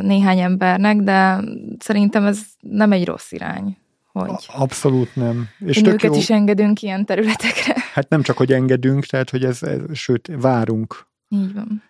néhány 0.00 0.38
embernek, 0.38 0.96
de 0.96 1.44
szerintem 1.78 2.24
ez 2.24 2.40
nem 2.60 2.92
egy 2.92 3.04
rossz 3.04 3.32
irány 3.32 3.76
hogy 4.20 4.46
Abszolút 4.46 5.16
nem. 5.16 5.48
És 5.58 5.80
tök 5.80 6.02
jó. 6.02 6.14
is 6.14 6.30
engedünk 6.30 6.82
ilyen 6.82 7.04
területekre. 7.04 7.74
Hát 7.94 8.08
nem 8.08 8.22
csak, 8.22 8.36
hogy 8.36 8.52
engedünk, 8.52 9.04
tehát, 9.04 9.30
hogy 9.30 9.44
ez, 9.44 9.62
ez 9.62 9.80
sőt, 9.92 10.30
várunk. 10.40 11.06
Így 11.28 11.54
van. 11.54 11.82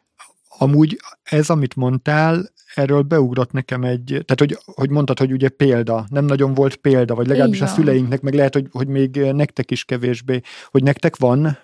Amúgy 0.58 0.98
ez, 1.22 1.50
amit 1.50 1.76
mondtál, 1.76 2.52
erről 2.74 3.02
beugrott 3.02 3.52
nekem 3.52 3.84
egy, 3.84 4.04
tehát 4.06 4.38
hogy, 4.38 4.58
hogy 4.64 4.90
mondtad, 4.90 5.18
hogy 5.18 5.32
ugye 5.32 5.48
példa, 5.48 6.06
nem 6.08 6.24
nagyon 6.24 6.54
volt 6.54 6.76
példa, 6.76 7.14
vagy 7.14 7.26
legalábbis 7.26 7.60
a 7.60 7.66
szüleinknek, 7.66 8.20
meg 8.20 8.34
lehet, 8.34 8.54
hogy, 8.54 8.66
hogy 8.70 8.86
még 8.86 9.16
nektek 9.16 9.70
is 9.70 9.84
kevésbé, 9.84 10.40
hogy 10.70 10.82
nektek 10.82 11.16
van, 11.16 11.58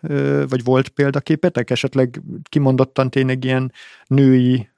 vagy 0.49 0.65
volt 0.65 0.89
példaképetek, 0.89 1.71
esetleg 1.71 2.23
kimondottan 2.49 3.11
tényleg 3.11 3.45
ilyen 3.45 3.73
női, 4.07 4.70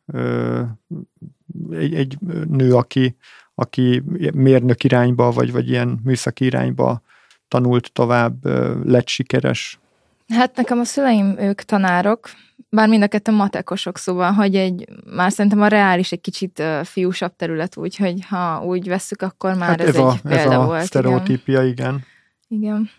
egy, 1.70 1.94
egy 1.94 2.18
nő, 2.48 2.74
aki, 2.74 3.16
aki 3.54 4.02
mérnök 4.34 4.84
irányba, 4.84 5.30
vagy, 5.30 5.52
vagy 5.52 5.68
ilyen 5.68 6.00
műszaki 6.04 6.44
irányba 6.44 7.02
tanult 7.48 7.92
tovább, 7.92 8.44
lett 8.86 9.08
sikeres? 9.08 9.80
Hát 10.28 10.56
nekem 10.56 10.78
a 10.78 10.84
szüleim, 10.84 11.38
ők 11.38 11.62
tanárok, 11.62 12.30
bár 12.68 12.88
mind 12.88 13.02
a 13.02 13.08
kettő 13.08 13.32
matekosok, 13.32 13.98
szóval, 13.98 14.32
hogy 14.32 14.56
egy, 14.56 14.88
már 15.14 15.32
szerintem 15.32 15.60
a 15.60 15.66
reális 15.66 16.12
egy 16.12 16.20
kicsit 16.20 16.62
fiúsabb 16.82 17.36
terület, 17.36 17.76
úgyhogy 17.76 18.26
ha 18.28 18.64
úgy 18.64 18.88
vesszük, 18.88 19.22
akkor 19.22 19.54
már 19.54 19.68
hát 19.68 19.80
ez, 19.80 19.88
ez 19.88 19.96
a, 19.96 20.12
egy 20.12 20.20
példa 20.20 20.38
ez 20.40 20.58
a 20.58 20.64
volt. 20.64 20.84
sztereotípia, 20.84 21.62
igen. 21.62 21.68
igen. 21.68 22.04
Igen. 22.48 22.90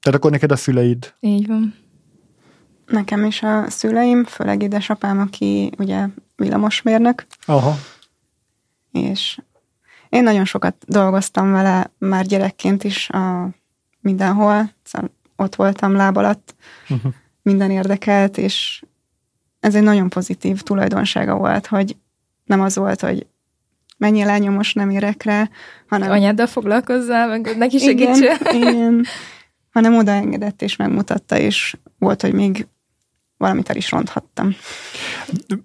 Tehát 0.00 0.18
akkor 0.18 0.30
neked 0.30 0.50
a 0.50 0.56
szüleid? 0.56 1.14
Így 1.20 1.46
van. 1.46 1.74
Nekem 2.86 3.24
is 3.24 3.42
a 3.42 3.70
szüleim, 3.70 4.24
főleg 4.24 4.62
édesapám, 4.62 5.20
aki 5.20 5.72
ugye 5.78 6.06
villamosmérnök. 6.36 7.26
Aha 7.46 7.76
és 8.96 9.38
én 10.08 10.22
nagyon 10.22 10.44
sokat 10.44 10.76
dolgoztam 10.86 11.52
vele 11.52 11.90
már 11.98 12.26
gyerekként 12.26 12.84
is 12.84 13.10
a 13.10 13.48
mindenhol, 14.00 14.70
szóval 14.82 15.10
ott 15.36 15.54
voltam 15.54 15.92
láb 15.92 16.16
alatt, 16.16 16.54
uh-huh. 16.88 17.12
minden 17.42 17.70
érdekelt, 17.70 18.38
és 18.38 18.82
ez 19.60 19.74
egy 19.74 19.82
nagyon 19.82 20.08
pozitív 20.08 20.60
tulajdonsága 20.60 21.36
volt, 21.36 21.66
hogy 21.66 21.96
nem 22.44 22.60
az 22.60 22.76
volt, 22.76 23.00
hogy 23.00 23.26
mennyi 23.96 24.24
lányom 24.24 24.54
most 24.54 24.74
nem 24.74 24.90
érek 24.90 25.22
rá, 25.22 25.50
hanem... 25.88 26.10
Anyáddal 26.10 26.46
foglalkozzál, 26.46 27.28
meg 27.28 27.56
neki 27.56 27.78
segíts. 27.78 28.18
Igen, 28.18 28.38
igen, 28.52 29.04
hanem 29.70 29.96
odaengedett 29.96 30.62
és 30.62 30.76
megmutatta, 30.76 31.38
és 31.38 31.76
volt, 31.98 32.22
hogy 32.22 32.32
még 32.32 32.66
valamit 33.36 33.68
el 33.68 33.76
is 33.76 33.90
ronthattam. 33.90 34.54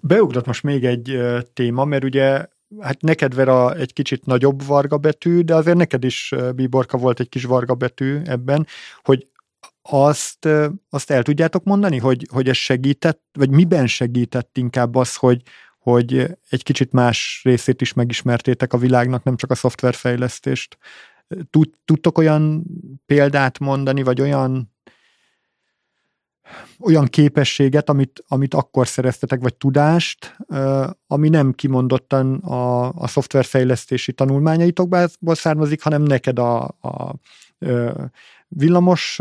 Beugrott 0.00 0.46
most 0.46 0.62
még 0.62 0.84
egy 0.84 1.18
téma, 1.52 1.84
mert 1.84 2.04
ugye 2.04 2.46
hát 2.80 3.00
neked 3.00 3.34
Vera 3.34 3.74
egy 3.74 3.92
kicsit 3.92 4.26
nagyobb 4.26 4.64
varga 4.64 4.96
betű, 4.96 5.40
de 5.40 5.54
azért 5.54 5.76
neked 5.76 6.04
is 6.04 6.34
Bíborka 6.54 6.96
volt 6.98 7.20
egy 7.20 7.28
kis 7.28 7.44
varga 7.44 7.74
betű 7.74 8.20
ebben, 8.24 8.66
hogy 9.02 9.26
azt, 9.82 10.48
azt 10.90 11.10
el 11.10 11.22
tudjátok 11.22 11.64
mondani, 11.64 11.98
hogy, 11.98 12.26
hogy 12.30 12.48
ez 12.48 12.56
segített, 12.56 13.22
vagy 13.32 13.50
miben 13.50 13.86
segített 13.86 14.58
inkább 14.58 14.94
az, 14.94 15.16
hogy, 15.16 15.42
hogy 15.78 16.26
egy 16.48 16.62
kicsit 16.62 16.92
más 16.92 17.40
részét 17.44 17.80
is 17.80 17.92
megismertétek 17.92 18.72
a 18.72 18.78
világnak, 18.78 19.22
nem 19.22 19.36
csak 19.36 19.50
a 19.50 19.54
szoftverfejlesztést. 19.54 20.78
Tud, 21.50 21.70
tudtok 21.84 22.18
olyan 22.18 22.64
példát 23.06 23.58
mondani, 23.58 24.02
vagy 24.02 24.20
olyan 24.20 24.71
olyan 26.80 27.04
képességet, 27.04 27.88
amit, 27.88 28.24
amit 28.28 28.54
akkor 28.54 28.88
szereztetek, 28.88 29.40
vagy 29.40 29.54
tudást, 29.54 30.36
ami 31.06 31.28
nem 31.28 31.52
kimondottan 31.52 32.34
a, 32.34 32.88
a 32.88 33.06
szoftverfejlesztési 33.06 34.12
tanulmányaitokból 34.12 35.34
származik, 35.34 35.82
hanem 35.82 36.02
neked 36.02 36.38
a, 36.38 36.62
a 36.64 37.14
villamos, 38.48 39.16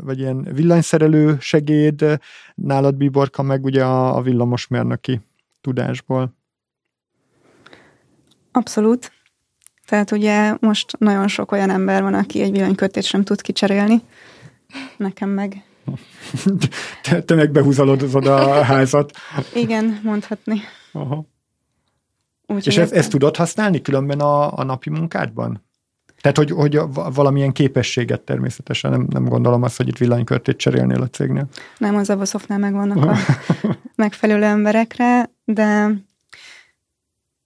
vagy 0.00 0.18
ilyen 0.18 0.48
villanyszerelő 0.52 1.36
segéd, 1.40 2.18
nálad 2.54 2.94
Biborka 2.94 3.42
meg 3.42 3.64
ugye 3.64 3.84
a, 3.84 4.16
a 4.16 4.22
villamosmérnöki 4.22 5.20
tudásból. 5.60 6.34
Abszolút. 8.52 9.12
Tehát 9.86 10.10
ugye 10.10 10.54
most 10.60 10.98
nagyon 10.98 11.28
sok 11.28 11.52
olyan 11.52 11.70
ember 11.70 12.02
van, 12.02 12.14
aki 12.14 12.42
egy 12.42 12.50
villanykötét 12.50 13.04
sem 13.04 13.22
tud 13.22 13.40
kicserélni. 13.40 14.02
Nekem 14.96 15.28
meg. 15.28 15.64
Te, 17.02 17.22
te 17.22 17.34
meg 17.34 17.50
behúzalod 17.50 18.26
a 18.26 18.62
házat. 18.62 19.12
Igen, 19.54 20.00
mondhatni. 20.02 20.60
Aha. 20.92 21.26
Úgy, 22.46 22.66
És 22.66 22.76
ezt, 22.76 22.92
ezt 22.92 23.10
tudod 23.10 23.36
használni 23.36 23.82
különben 23.82 24.20
a, 24.20 24.58
a 24.58 24.64
napi 24.64 24.90
munkádban? 24.90 25.64
Tehát, 26.20 26.36
hogy, 26.36 26.50
hogy 26.50 26.80
valamilyen 27.14 27.52
képességet 27.52 28.20
természetesen, 28.20 28.90
nem, 28.90 29.06
nem 29.10 29.24
gondolom 29.24 29.62
azt, 29.62 29.76
hogy 29.76 29.88
itt 29.88 29.98
villanykörtét 29.98 30.56
cserélnél 30.56 31.02
a 31.02 31.06
cégnél. 31.08 31.48
Nem, 31.78 31.96
az 31.96 32.10
Avosofnál 32.10 32.58
megvannak 32.58 33.04
a 33.04 33.16
megfelelő 33.94 34.44
emberekre, 34.44 35.30
de 35.44 35.90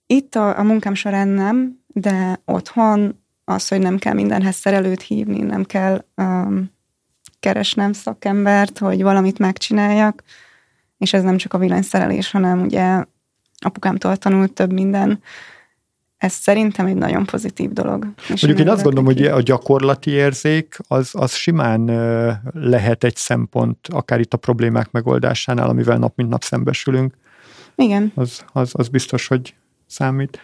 itt 0.05 0.35
a, 0.35 0.59
a 0.59 0.63
munkám 0.63 0.93
során 0.93 1.27
nem, 1.27 1.79
de 1.87 2.41
otthon 2.45 3.23
az, 3.45 3.67
hogy 3.67 3.79
nem 3.79 3.97
kell 3.97 4.13
mindenhez 4.13 4.55
szerelőt 4.55 5.01
hívni, 5.01 5.41
nem 5.41 5.63
kell 5.63 6.05
um, 6.15 6.71
keresnem 7.41 7.93
szakembert, 7.93 8.77
hogy 8.77 9.01
valamit 9.01 9.39
megcsináljak, 9.39 10.23
és 10.97 11.13
ez 11.13 11.23
nem 11.23 11.37
csak 11.37 11.53
a 11.53 11.57
villanyszerelés, 11.57 12.31
hanem 12.31 12.61
ugye 12.61 13.03
apukámtól 13.57 14.17
tanult 14.17 14.53
több 14.53 14.71
minden, 14.71 15.19
ez 16.21 16.33
szerintem 16.33 16.85
egy 16.85 16.95
nagyon 16.95 17.25
pozitív 17.25 17.71
dolog. 17.71 18.07
Mondjuk 18.27 18.59
én 18.59 18.69
azt 18.69 18.83
gondolom, 18.83 19.09
neki. 19.09 19.27
hogy 19.27 19.31
a 19.31 19.41
gyakorlati 19.41 20.09
érzék 20.09 20.77
az, 20.87 21.09
az 21.13 21.33
simán 21.33 21.85
lehet 22.53 23.03
egy 23.03 23.15
szempont, 23.15 23.87
akár 23.87 24.19
itt 24.19 24.33
a 24.33 24.37
problémák 24.37 24.91
megoldásánál, 24.91 25.69
amivel 25.69 25.97
nap 25.97 26.15
mint 26.15 26.29
nap 26.29 26.43
szembesülünk. 26.43 27.13
Igen. 27.75 28.11
Az, 28.15 28.45
az, 28.53 28.69
az 28.73 28.87
biztos, 28.87 29.27
hogy 29.27 29.55
számít. 29.87 30.39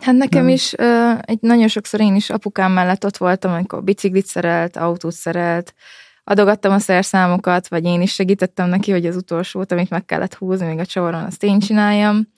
Hát 0.00 0.14
nekem 0.14 0.44
Nem. 0.44 0.52
is 0.52 0.72
egy 1.20 1.38
nagyon 1.40 1.68
sokszor 1.68 2.00
én 2.00 2.14
is 2.14 2.30
apukám 2.30 2.72
mellett 2.72 3.04
ott 3.04 3.16
voltam, 3.16 3.52
amikor 3.52 3.84
biciklit 3.84 4.26
szerelt, 4.26 4.76
autót 4.76 5.14
szerelt, 5.14 5.74
adogattam 6.28 6.72
a 6.72 6.78
szerszámokat, 6.78 7.68
vagy 7.68 7.84
én 7.84 8.00
is 8.00 8.12
segítettem 8.12 8.68
neki, 8.68 8.90
hogy 8.90 9.06
az 9.06 9.16
utolsót, 9.16 9.72
amit 9.72 9.90
meg 9.90 10.04
kellett 10.04 10.34
húzni 10.34 10.66
még 10.66 10.78
a 10.78 10.86
csavaron, 10.86 11.24
azt 11.24 11.42
én 11.42 11.58
csináljam. 11.58 12.28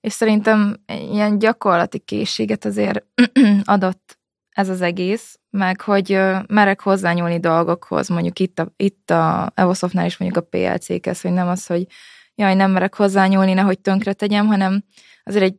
És 0.00 0.12
szerintem 0.12 0.76
ilyen 0.86 1.38
gyakorlati 1.38 1.98
készséget 1.98 2.64
azért 2.64 3.04
adott 3.64 4.18
ez 4.50 4.68
az 4.68 4.80
egész, 4.80 5.38
meg 5.50 5.80
hogy 5.80 6.18
merek 6.46 6.80
hozzányúlni 6.80 7.40
dolgokhoz, 7.40 8.08
mondjuk 8.08 8.38
itt 8.38 8.58
a, 8.58 8.72
itt 8.76 9.10
a 9.10 9.52
Evosoftnál 9.54 10.06
is 10.06 10.16
mondjuk 10.16 10.44
a 10.44 10.48
PLC-hez, 10.48 11.20
hogy 11.20 11.32
nem 11.32 11.48
az, 11.48 11.66
hogy 11.66 11.86
jaj, 12.34 12.54
nem 12.54 12.70
merek 12.70 12.94
hozzányúlni, 12.94 13.52
nehogy 13.52 13.78
tönkre 13.78 14.12
tegyem, 14.12 14.46
hanem 14.46 14.84
azért 15.24 15.44
egy 15.44 15.56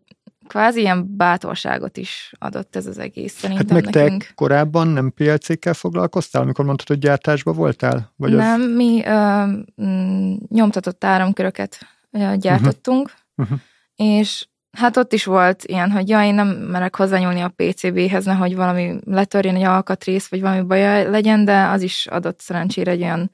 kvázi 0.51 0.79
ilyen 0.79 1.15
bátorságot 1.17 1.97
is 1.97 2.31
adott 2.39 2.75
ez 2.75 2.87
az 2.87 2.97
egész 2.97 3.33
szerintem 3.33 3.75
hát 3.75 3.83
meg 3.83 3.93
nekünk. 3.93 4.23
te 4.23 4.31
korábban 4.35 4.87
nem 4.87 5.13
PLC-kkel 5.15 5.73
foglalkoztál, 5.73 6.41
amikor 6.41 6.65
mondtad, 6.65 6.87
hogy 6.87 6.99
gyártásban 6.99 7.55
voltál? 7.55 8.13
Vagy 8.15 8.33
nem, 8.33 8.61
az... 8.61 8.67
mi 8.75 9.03
ö, 9.05 9.45
mm, 9.83 10.33
nyomtatott 10.47 11.03
áramköröket 11.03 11.77
gyártottunk, 12.35 13.11
uh-huh. 13.35 13.55
Uh-huh. 13.55 13.59
és 13.95 14.47
hát 14.71 14.97
ott 14.97 15.13
is 15.13 15.25
volt 15.25 15.63
ilyen, 15.63 15.91
hogy 15.91 16.09
ja, 16.09 16.23
én 16.23 16.33
nem 16.33 16.47
merek 16.47 16.95
hozzányúlni 16.95 17.41
a 17.41 17.53
PCB-hez, 17.55 18.25
nehogy 18.25 18.55
valami 18.55 18.95
letörjön 19.05 19.55
egy 19.55 19.63
alkatrész, 19.63 20.27
vagy 20.27 20.41
valami 20.41 20.61
baj 20.61 21.09
legyen, 21.09 21.45
de 21.45 21.63
az 21.63 21.81
is 21.81 22.07
adott 22.07 22.39
szerencsére 22.39 22.91
egy 22.91 23.01
olyan 23.01 23.31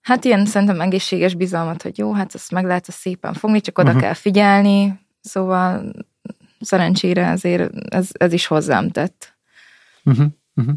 Hát 0.00 0.24
ilyen 0.24 0.46
szerintem 0.46 0.80
egészséges 0.80 1.34
bizalmat, 1.34 1.82
hogy 1.82 1.98
jó, 1.98 2.12
hát 2.12 2.34
ezt 2.34 2.50
meg 2.50 2.64
lehet 2.64 2.88
ezt 2.88 2.98
szépen 2.98 3.32
fogni, 3.32 3.60
csak 3.60 3.78
oda 3.78 3.88
uh-huh. 3.88 4.02
kell 4.02 4.14
figyelni, 4.14 5.00
szóval 5.20 5.92
szerencsére 6.64 7.26
ezért 7.26 7.72
ez, 7.88 8.08
ez 8.12 8.32
is 8.32 8.46
hozzám 8.46 8.90
tett. 8.90 9.36
Uh-huh, 10.04 10.26
uh-huh. 10.54 10.74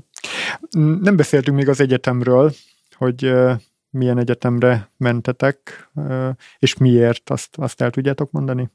Nem 1.02 1.16
beszéltünk 1.16 1.58
még 1.58 1.70
az 1.70 1.80
egyetemről, 1.80 2.54
hogy 2.96 3.26
uh, 3.26 3.52
milyen 3.90 4.18
egyetemre 4.18 4.92
mentetek, 4.98 5.90
uh, 5.94 6.30
és 6.60 6.78
miért, 6.78 7.30
azt, 7.30 7.58
azt 7.58 7.82
el 7.82 7.90
tudjátok 7.90 8.32
mondani? 8.32 8.70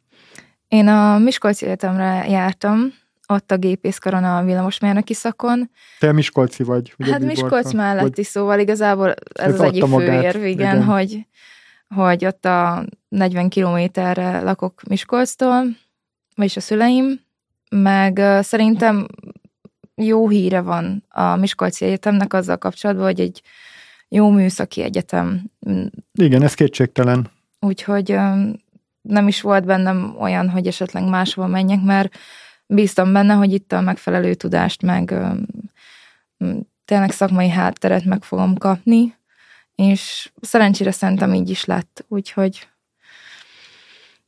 Én 0.68 0.88
a 0.88 1.18
Miskolci 1.18 1.64
Egyetemre 1.64 2.25
jártam, 2.29 2.92
ott 3.27 3.51
a 3.51 3.57
gépészkaron 3.57 4.25
a 4.25 4.44
villamosmérnöki 4.44 5.14
szakon. 5.14 5.70
Te 5.98 6.12
Miskolci 6.12 6.62
vagy? 6.62 6.94
Ugye 6.98 7.12
hát 7.12 7.20
Miskolc 7.20 7.72
melletti, 7.72 8.12
vagy... 8.14 8.25
szóval 8.25 8.59
igazából 8.59 9.09
ez, 9.09 9.14
ez 9.35 9.55
az 9.55 9.61
egyik 9.61 9.85
főérv, 9.85 10.37
igen, 10.37 10.48
igen, 10.48 10.85
hogy, 10.85 11.27
hogy 11.94 12.25
ott 12.25 12.44
a 12.44 12.85
40 13.09 13.48
kilométerre 13.48 14.40
lakok 14.40 14.83
Miskolctól, 14.88 15.64
vagyis 16.35 16.57
a 16.57 16.61
szüleim, 16.61 17.21
meg 17.71 18.21
szerintem 18.40 19.07
jó 19.95 20.29
híre 20.29 20.61
van 20.61 21.05
a 21.09 21.37
Miskolci 21.37 21.85
Egyetemnek 21.85 22.33
azzal 22.33 22.57
kapcsolatban, 22.57 23.05
hogy 23.05 23.21
egy 23.21 23.42
jó 24.09 24.31
műszaki 24.31 24.83
egyetem. 24.83 25.51
Igen, 26.12 26.42
ez 26.42 26.55
kétségtelen. 26.55 27.31
Úgyhogy 27.61 28.18
nem 29.03 29.29
is 29.29 29.40
volt 29.40 29.64
bennem 29.64 30.16
olyan, 30.18 30.51
hogy 30.51 30.66
esetleg 30.66 31.09
máshova 31.09 31.47
menjek, 31.47 31.83
mert 31.83 32.16
bíztam 32.66 33.12
benne, 33.12 33.35
hogy 33.35 33.53
itt 33.53 33.73
a 33.73 33.81
megfelelő 33.81 34.35
tudást, 34.35 34.83
meg 34.83 35.14
tényleg 36.85 37.11
szakmai 37.11 37.49
hátteret 37.49 38.05
meg 38.05 38.23
fogom 38.23 38.57
kapni, 38.57 39.16
és 39.75 40.31
szerencsére 40.40 40.90
szerintem 40.90 41.35
így 41.35 41.51
is 41.51 41.64
lett, 41.64 42.05
úgyhogy 42.09 42.68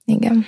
igen. 0.04 0.44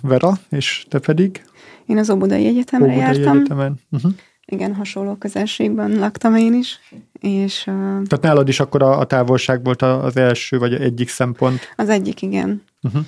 Vera, 0.00 0.32
és 0.48 0.86
te 0.88 0.98
pedig? 0.98 1.44
Én 1.86 1.98
az 1.98 2.10
Óbudai 2.10 2.46
Egyetemre 2.46 2.86
Óbudai 2.86 3.04
jártam. 3.04 3.36
Egyetemen. 3.36 3.80
Uh-huh. 3.90 4.12
Igen, 4.44 4.74
hasonló 4.74 5.14
közelségben 5.14 5.98
laktam 5.98 6.36
én 6.36 6.54
is. 6.54 6.78
És, 7.20 7.66
uh, 7.66 7.74
Tehát 7.74 8.20
nálad 8.20 8.48
is 8.48 8.60
akkor 8.60 8.82
a, 8.82 8.98
a 8.98 9.04
távolság 9.04 9.64
volt 9.64 9.82
az 9.82 10.16
első, 10.16 10.58
vagy 10.58 10.74
egyik 10.74 11.08
szempont? 11.08 11.60
Az 11.76 11.88
egyik, 11.88 12.22
igen. 12.22 12.62
Uh-huh. 12.82 13.02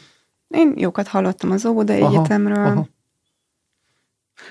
Én 0.49 0.75
jókat 0.77 1.09
hallottam 1.09 1.51
az 1.51 1.67
Óbudai 1.67 2.01
aha, 2.01 2.13
Egyetemről. 2.13 2.67
Aha. 2.67 2.89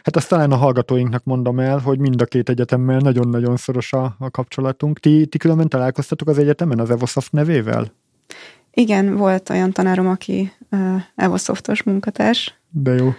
Hát 0.04 0.16
azt 0.16 0.30
talán 0.30 0.52
a 0.52 0.56
hallgatóinknak 0.56 1.24
mondom 1.24 1.60
el, 1.60 1.78
hogy 1.78 2.00
mind 2.00 2.22
a 2.22 2.26
két 2.26 2.50
egyetemmel 2.50 2.98
nagyon-nagyon 2.98 3.58
szoros 3.58 3.94
a, 3.94 4.16
a 4.20 4.30
kapcsolatunk. 4.30 5.00
Ti, 5.00 5.26
ti 5.26 5.38
különben 5.38 5.70
találkoztatok 5.70 6.28
az 6.28 6.38
egyetemen 6.38 6.80
az 6.80 6.90
Evosoft 6.90 7.32
nevével? 7.32 7.92
Igen, 8.74 9.16
volt 9.16 9.50
olyan 9.50 9.72
tanárom, 9.72 10.08
aki 10.08 10.52
uh, 10.72 11.02
Evosoftos 11.16 11.84
munkatárs. 11.84 12.60
De 12.70 12.92
jó. 12.92 13.14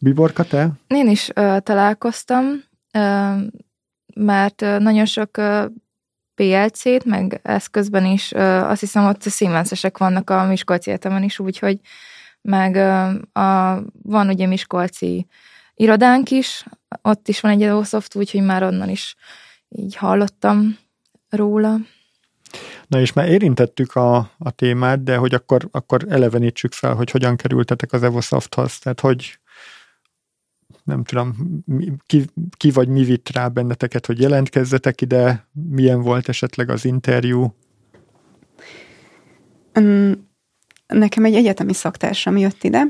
Biborka, 0.00 0.44
te? 0.44 0.70
Én 0.86 1.08
is 1.08 1.28
uh, 1.28 1.58
találkoztam, 1.58 2.44
uh, 2.98 3.40
mert 4.14 4.62
uh, 4.62 4.78
nagyon 4.78 5.04
sok 5.04 5.36
uh, 5.36 5.64
PLC-t, 6.34 7.04
meg 7.04 7.40
eszközben 7.42 8.04
is, 8.04 8.32
uh, 8.32 8.70
azt 8.70 8.80
hiszem 8.80 9.06
ott 9.06 9.22
Siemensesek 9.22 9.98
vannak 9.98 10.30
a 10.30 10.44
Miskolci 10.44 10.90
Egyetemen 10.90 11.22
is, 11.22 11.38
úgyhogy 11.38 11.80
meg 12.40 12.74
uh, 12.74 13.42
a, 13.44 13.82
van 14.02 14.28
ugye 14.28 14.46
Miskolci 14.46 15.26
irodánk 15.74 16.30
is, 16.30 16.64
ott 17.02 17.28
is 17.28 17.40
van 17.40 17.50
egy 17.50 17.62
Evosoft, 17.62 18.14
úgyhogy 18.14 18.42
már 18.42 18.62
onnan 18.62 18.88
is 18.88 19.16
így 19.68 19.96
hallottam 19.96 20.78
róla. 21.28 21.76
Na 22.86 23.00
és 23.00 23.12
már 23.12 23.28
érintettük 23.28 23.94
a, 23.94 24.16
a 24.38 24.50
témát, 24.50 25.02
de 25.02 25.16
hogy 25.16 25.34
akkor, 25.34 25.68
akkor 25.70 26.04
elevenítsük 26.08 26.72
fel, 26.72 26.94
hogy 26.94 27.10
hogyan 27.10 27.36
kerültetek 27.36 27.92
az 27.92 28.02
Evosofthoz, 28.02 28.78
tehát 28.78 29.00
hogy 29.00 29.38
nem 30.84 31.04
tudom, 31.04 31.34
ki, 32.06 32.24
ki 32.56 32.70
vagy 32.70 32.88
mi 32.88 33.04
vitt 33.04 33.28
rá 33.28 33.48
benneteket, 33.48 34.06
hogy 34.06 34.20
jelentkezzetek 34.20 35.00
ide, 35.00 35.48
milyen 35.52 36.02
volt 36.02 36.28
esetleg 36.28 36.70
az 36.70 36.84
interjú? 36.84 37.54
Nekem 40.86 41.24
egy 41.24 41.34
egyetemi 41.34 41.72
szaktársam 41.72 42.36
jött 42.36 42.64
ide, 42.64 42.82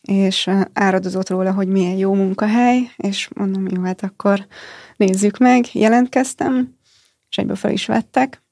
és 0.00 0.50
áradozott 0.72 1.28
róla, 1.28 1.52
hogy 1.52 1.68
milyen 1.68 1.96
jó 1.96 2.14
munkahely, 2.14 2.90
és 2.96 3.28
mondom, 3.34 3.66
jó, 3.68 3.82
hát 3.82 4.02
akkor 4.02 4.46
nézzük 4.96 5.38
meg. 5.38 5.66
Jelentkeztem, 5.72 6.74
és 7.28 7.36
egyből 7.36 7.56
fel 7.56 7.72
is 7.72 7.86
vettek, 7.86 8.45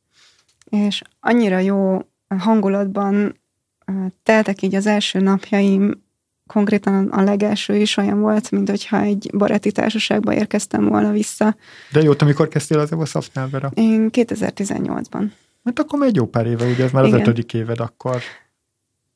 és 0.74 1.02
annyira 1.20 1.58
jó 1.58 1.98
hangulatban 2.28 3.40
teltek 4.22 4.62
így 4.62 4.74
az 4.74 4.86
első 4.86 5.20
napjaim, 5.20 6.02
konkrétan 6.46 7.08
a 7.08 7.22
legelső 7.22 7.76
is 7.76 7.96
olyan 7.96 8.20
volt, 8.20 8.50
mint 8.50 8.68
hogyha 8.68 9.00
egy 9.00 9.30
baráti 9.36 9.72
társaságba 9.72 10.34
érkeztem 10.34 10.84
volna 10.84 11.10
vissza. 11.10 11.56
De 11.92 12.02
jó, 12.02 12.14
te 12.14 12.24
mikor 12.24 12.48
kezdtél 12.48 12.78
az 12.78 12.92
Evosoftnál, 12.92 13.48
Vera? 13.48 13.70
Én 13.74 14.08
2018-ban. 14.12 15.30
Hát 15.64 15.78
akkor 15.78 15.98
még 15.98 16.08
egy 16.08 16.16
jó 16.16 16.26
pár 16.26 16.46
éve, 16.46 16.66
ugye 16.66 16.84
ez 16.84 16.90
már 16.90 17.04
Igen. 17.04 17.14
az 17.14 17.20
ötödik 17.20 17.54
éved 17.54 17.80
akkor. 17.80 18.22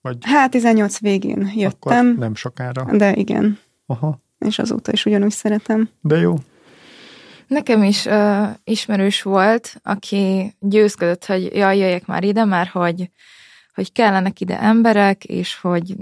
Vagy... 0.00 0.16
Hát 0.20 0.50
18 0.50 1.00
végén 1.00 1.50
jöttem. 1.54 2.06
Akkor 2.06 2.18
nem 2.18 2.34
sokára. 2.34 2.96
De 2.96 3.14
igen. 3.14 3.58
Aha. 3.86 4.20
És 4.38 4.58
azóta 4.58 4.92
is 4.92 5.06
ugyanúgy 5.06 5.30
szeretem. 5.30 5.88
De 6.00 6.16
jó. 6.16 6.34
Nekem 7.48 7.82
is 7.82 8.04
uh, 8.04 8.48
ismerős 8.64 9.22
volt, 9.22 9.74
aki 9.82 10.54
győzködött, 10.60 11.24
hogy 11.24 11.54
jaj, 11.54 11.78
jöjjek 11.78 12.06
már 12.06 12.24
ide, 12.24 12.44
mert 12.44 12.70
hogy, 12.70 13.10
hogy 13.74 13.92
kellenek 13.92 14.40
ide 14.40 14.60
emberek, 14.60 15.24
és 15.24 15.58
hogy 15.60 15.94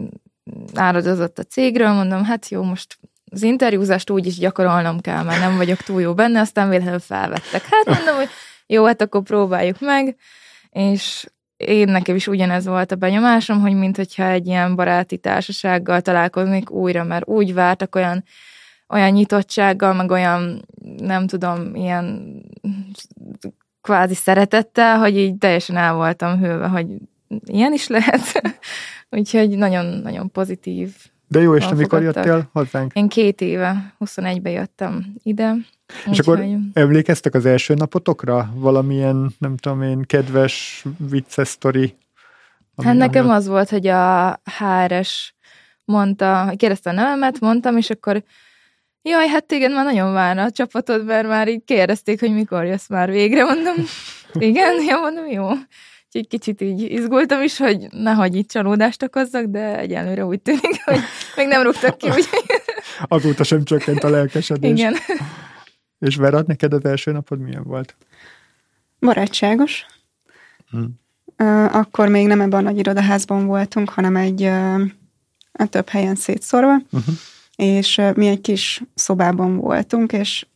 áradozott 0.74 1.38
a 1.38 1.42
cégről, 1.42 1.92
mondom, 1.92 2.24
hát 2.24 2.48
jó, 2.48 2.62
most 2.62 2.98
az 3.30 3.42
interjúzást 3.42 4.10
úgy 4.10 4.26
is 4.26 4.38
gyakorolnom 4.38 5.00
kell, 5.00 5.22
mert 5.22 5.40
nem 5.40 5.56
vagyok 5.56 5.78
túl 5.78 6.00
jó 6.00 6.14
benne, 6.14 6.40
aztán 6.40 6.68
véletlenül 6.68 7.00
felvettek. 7.00 7.62
Hát 7.70 7.96
mondom, 7.96 8.16
hogy 8.16 8.28
jó, 8.66 8.84
hát 8.84 9.02
akkor 9.02 9.22
próbáljuk 9.22 9.80
meg, 9.80 10.16
és 10.70 11.26
én 11.56 11.88
nekem 11.88 12.16
is 12.16 12.26
ugyanez 12.26 12.66
volt 12.66 12.92
a 12.92 12.96
benyomásom, 12.96 13.60
hogy 13.60 13.74
mintha 13.74 14.24
egy 14.24 14.46
ilyen 14.46 14.74
baráti 14.74 15.18
társasággal 15.18 16.00
találkoznék 16.00 16.70
újra, 16.70 17.04
mert 17.04 17.28
úgy 17.28 17.54
vártak 17.54 17.94
olyan, 17.94 18.24
olyan 18.88 19.10
nyitottsággal, 19.10 19.94
meg 19.94 20.10
olyan, 20.10 20.66
nem 20.98 21.26
tudom, 21.26 21.74
ilyen 21.74 22.34
kvázi 23.80 24.14
szeretettel, 24.14 24.98
hogy 24.98 25.16
így 25.16 25.36
teljesen 25.38 25.76
el 25.76 25.94
voltam 25.94 26.38
hőve, 26.38 26.66
hogy 26.66 26.86
ilyen 27.44 27.72
is 27.72 27.86
lehet. 27.86 28.42
Úgyhogy 29.10 29.48
nagyon-nagyon 29.48 30.30
pozitív. 30.30 30.94
De 31.28 31.40
jó, 31.40 31.56
és 31.56 31.66
te 31.66 31.74
mikor 31.74 32.02
jöttél 32.02 32.48
hozzánk? 32.52 32.92
Én 32.94 33.08
két 33.08 33.40
éve, 33.40 33.94
21-ben 34.04 34.52
jöttem 34.52 35.14
ide. 35.22 35.54
És 36.10 36.18
akkor 36.18 36.38
hogy... 36.38 36.56
emlékeztek 36.72 37.34
az 37.34 37.46
első 37.46 37.74
napotokra? 37.74 38.50
Valamilyen, 38.54 39.34
nem 39.38 39.56
tudom 39.56 39.82
én, 39.82 40.02
kedves, 40.02 40.84
vicces 40.98 41.48
sztori? 41.48 41.96
Hát 42.82 42.94
nekem 42.94 43.30
az 43.30 43.46
volt, 43.46 43.68
hogy 43.68 43.86
a 43.86 44.40
HRS 44.58 45.34
mondta, 45.84 46.52
kérdezte 46.56 46.90
a 46.90 46.92
nevemet, 46.92 47.40
mondtam, 47.40 47.76
és 47.76 47.90
akkor 47.90 48.22
jaj, 49.08 49.28
hát 49.28 49.44
téged 49.44 49.72
már 49.72 49.84
nagyon 49.84 50.12
várna 50.12 50.42
a 50.42 50.50
csapatod, 50.50 51.04
mert 51.04 51.28
már 51.28 51.48
így 51.48 51.64
kérdezték, 51.64 52.20
hogy 52.20 52.34
mikor 52.34 52.64
jössz 52.64 52.88
már 52.88 53.10
végre, 53.10 53.44
mondom, 53.44 53.74
igen, 54.48 54.82
ja, 54.88 54.98
mondom, 54.98 55.26
jó. 55.26 55.48
Úgyhogy 56.06 56.28
kicsit 56.28 56.60
így 56.60 56.80
izgultam 56.80 57.42
is, 57.42 57.58
hogy 57.58 57.86
nehogy 57.90 58.34
itt 58.34 58.50
csalódást 58.50 59.02
okozzak, 59.02 59.44
de 59.44 59.78
egyelőre 59.78 60.24
úgy 60.24 60.40
tűnik, 60.40 60.82
hogy 60.84 61.00
még 61.36 61.46
nem 61.46 61.62
rúgtak 61.62 61.98
ki. 61.98 62.08
Úgy... 62.08 62.28
Azóta 63.08 63.44
sem 63.44 63.64
csökkent 63.64 64.04
a 64.04 64.08
lelkesedés. 64.08 64.70
Igen. 64.70 64.94
És 65.98 66.16
Vera, 66.16 66.42
neked 66.46 66.72
az 66.72 66.84
első 66.84 67.12
napod 67.12 67.40
milyen 67.40 67.62
volt? 67.62 67.96
Barátságos. 69.00 69.86
Hmm. 70.70 71.00
Akkor 71.72 72.08
még 72.08 72.26
nem 72.26 72.40
ebben 72.40 72.58
a 72.58 72.62
nagy 72.62 72.78
irodaházban 72.78 73.46
voltunk, 73.46 73.88
hanem 73.88 74.16
egy 74.16 74.42
a 75.52 75.66
több 75.68 75.88
helyen 75.88 76.14
szétszorva, 76.14 76.74
uh-huh. 76.74 77.14
És 77.56 78.00
mi 78.14 78.26
egy 78.26 78.40
kis 78.40 78.82
szobában 78.94 79.56
voltunk, 79.56 80.12
és 80.12 80.46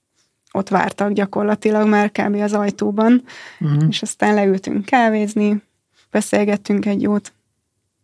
ott 0.53 0.69
vártak 0.69 1.13
gyakorlatilag 1.13 1.89
már 1.89 2.11
kb. 2.11 2.35
az 2.35 2.53
ajtóban, 2.53 3.23
uh-huh. 3.61 3.85
és 3.89 4.03
aztán 4.03 4.35
leültünk 4.35 4.85
kávézni, 4.85 5.63
beszélgettünk 6.11 6.87
egy 6.87 7.03
jót. 7.03 7.33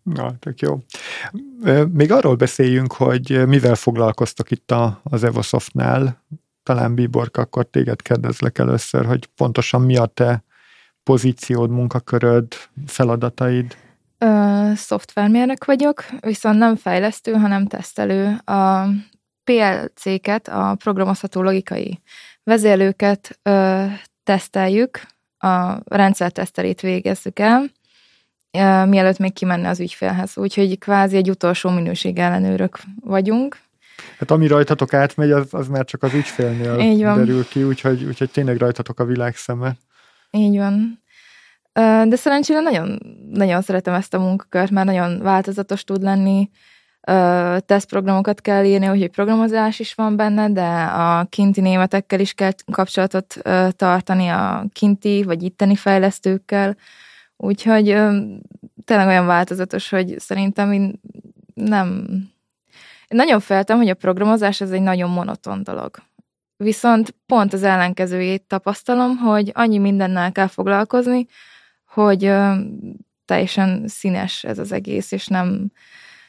Na, 0.02 0.38
tök 0.38 0.60
jó. 0.60 0.78
Még 1.92 2.12
arról 2.12 2.34
beszéljünk, 2.34 2.92
hogy 2.92 3.46
mivel 3.46 3.74
foglalkoztok 3.74 4.50
itt 4.50 4.70
a, 4.70 5.00
az 5.02 5.24
Evosoftnál. 5.24 6.24
Talán 6.62 6.94
Bíborka, 6.94 7.40
akkor 7.40 7.64
téged 7.64 8.02
kérdezlek 8.02 8.58
először, 8.58 9.06
hogy 9.06 9.26
pontosan 9.26 9.82
mi 9.82 9.96
a 9.96 10.06
te 10.06 10.44
pozíciód, 11.02 11.70
munkaköröd, 11.70 12.54
feladataid? 12.86 13.76
Ö, 14.18 14.70
szoftvermérnök 14.74 15.64
vagyok, 15.64 16.04
viszont 16.20 16.58
nem 16.58 16.76
fejlesztő, 16.76 17.32
hanem 17.32 17.66
tesztelő. 17.66 18.36
A 18.44 18.86
PLC-ket, 19.44 20.48
a 20.48 20.74
programozható 20.78 21.42
logikai 21.42 22.00
vezérlőket 22.42 23.38
ö, 23.42 23.84
teszteljük, 24.24 25.00
a 25.38 25.78
rendszer 25.84 26.30
tesztelét 26.30 26.80
végezzük 26.80 27.38
el, 27.38 27.70
ö, 28.50 28.84
mielőtt 28.84 29.18
még 29.18 29.32
kimenne 29.32 29.68
az 29.68 29.80
ügyfélhez. 29.80 30.38
Úgyhogy 30.38 30.78
kvázi 30.78 31.16
egy 31.16 31.30
utolsó 31.30 31.70
minőség 31.70 32.18
ellenőrök 32.18 32.78
vagyunk. 33.00 33.58
Hát 34.18 34.30
ami 34.30 34.46
rajtatok 34.46 34.94
átmegy, 34.94 35.30
az, 35.30 35.54
az 35.54 35.68
már 35.68 35.84
csak 35.84 36.02
az 36.02 36.14
ügyfélnél 36.14 36.96
derül 36.96 37.48
ki, 37.48 37.64
úgyhogy, 37.64 38.04
úgyhogy 38.04 38.30
tényleg 38.30 38.56
rajtatok 38.56 39.00
a 39.00 39.04
világ 39.04 39.36
szeme. 39.36 39.76
Így 40.30 40.56
van. 40.56 41.04
De 42.08 42.16
szerencsére 42.16 42.60
nagyon, 42.60 42.98
nagyon 43.30 43.62
szeretem 43.62 43.94
ezt 43.94 44.14
a 44.14 44.18
munkakört, 44.18 44.70
mert 44.70 44.86
nagyon 44.86 45.22
változatos 45.22 45.84
tud 45.84 46.02
lenni, 46.02 46.50
tesztprogramokat 47.66 48.40
kell 48.40 48.64
írni, 48.64 48.88
úgyhogy 48.88 49.10
programozás 49.10 49.78
is 49.78 49.94
van 49.94 50.16
benne, 50.16 50.50
de 50.50 50.66
a 50.82 51.24
kinti 51.24 51.60
németekkel 51.60 52.20
is 52.20 52.32
kell 52.32 52.50
kapcsolatot 52.72 53.36
tartani, 53.70 54.28
a 54.28 54.64
kinti 54.72 55.22
vagy 55.22 55.42
itteni 55.42 55.76
fejlesztőkkel, 55.76 56.76
úgyhogy 57.36 57.84
tényleg 58.84 59.06
olyan 59.06 59.26
változatos, 59.26 59.88
hogy 59.88 60.14
szerintem 60.18 60.72
én 60.72 61.00
nem... 61.54 62.06
Nagyon 63.08 63.40
feltem, 63.40 63.76
hogy 63.76 63.88
a 63.88 63.94
programozás 63.94 64.60
ez 64.60 64.70
egy 64.70 64.82
nagyon 64.82 65.10
monoton 65.10 65.62
dolog. 65.62 65.96
Viszont 66.56 67.14
pont 67.26 67.52
az 67.52 67.62
ellenkezőjét 67.62 68.42
tapasztalom, 68.42 69.16
hogy 69.16 69.50
annyi 69.54 69.78
mindennel 69.78 70.32
kell 70.32 70.46
foglalkozni, 70.46 71.26
hogy 71.96 72.32
teljesen 73.24 73.84
színes 73.86 74.44
ez 74.44 74.58
az 74.58 74.72
egész, 74.72 75.12
és 75.12 75.26
nem, 75.26 75.70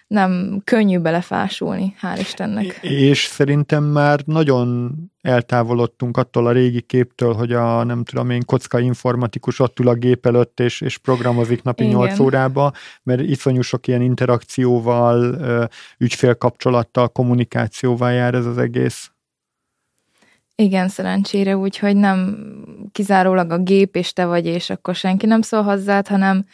nem 0.07 0.61
könnyű 0.63 0.99
belefásulni, 0.99 1.95
hál' 2.01 2.17
Istennek. 2.19 2.79
És 2.81 3.25
szerintem 3.25 3.83
már 3.83 4.19
nagyon 4.25 4.95
eltávolodtunk 5.21 6.17
attól 6.17 6.47
a 6.47 6.51
régi 6.51 6.81
képtől, 6.81 7.33
hogy 7.33 7.51
a 7.51 7.83
nem 7.83 8.03
tudom 8.03 8.29
én 8.29 8.45
kocka 8.45 8.79
informatikus 8.79 9.59
ott 9.59 9.79
ül 9.79 9.87
a 9.87 9.93
gép 9.93 10.25
előtt 10.25 10.59
és, 10.59 10.81
és 10.81 10.97
programozik 10.97 11.63
napi 11.63 11.83
Igen. 11.83 11.95
8 11.95 12.19
órába, 12.19 12.71
mert 13.03 13.21
iszonyú 13.21 13.61
sok 13.61 13.87
ilyen 13.87 14.01
interakcióval, 14.01 15.37
ügyfélkapcsolattal, 15.97 17.07
kommunikációval 17.07 18.11
jár 18.11 18.33
ez 18.33 18.45
az 18.45 18.57
egész. 18.57 19.11
Igen, 20.59 20.87
szerencsére, 20.87 21.57
úgyhogy 21.57 21.95
nem 21.95 22.37
kizárólag 22.91 23.51
a 23.51 23.57
gép 23.57 23.95
és 23.95 24.13
te 24.13 24.25
vagy, 24.25 24.45
és 24.45 24.69
akkor 24.69 24.95
senki 24.95 25.25
nem 25.25 25.41
szól 25.41 25.63
hozzád, 25.63 26.07
hanem 26.07 26.45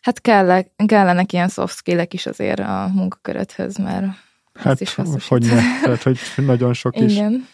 Hát 0.00 0.20
kell, 0.20 0.64
kellenek 0.86 1.32
ilyen 1.32 1.48
soft 1.48 1.76
skill 1.76 2.06
is 2.10 2.26
azért 2.26 2.60
a 2.60 2.90
munkaköröthöz, 2.94 3.76
mert 3.76 4.06
hát, 4.54 4.80
is 4.80 4.94
hogy 5.28 5.46
ne, 5.46 5.60
tehát 5.84 6.02
hogy 6.02 6.18
nagyon 6.36 6.72
sok 6.72 6.96
is. 6.96 7.12
Igen. 7.12 7.46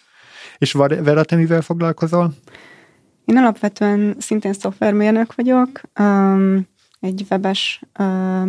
És 0.58 0.72
Vera, 0.72 1.24
te 1.24 1.36
mivel 1.36 1.60
foglalkozol? 1.60 2.34
Én 3.24 3.36
alapvetően 3.36 4.16
szintén 4.18 4.52
szoftvermérnök 4.52 5.34
vagyok, 5.34 5.80
um, 5.98 6.68
egy 7.00 7.26
webes 7.30 7.80
uh, 7.98 8.48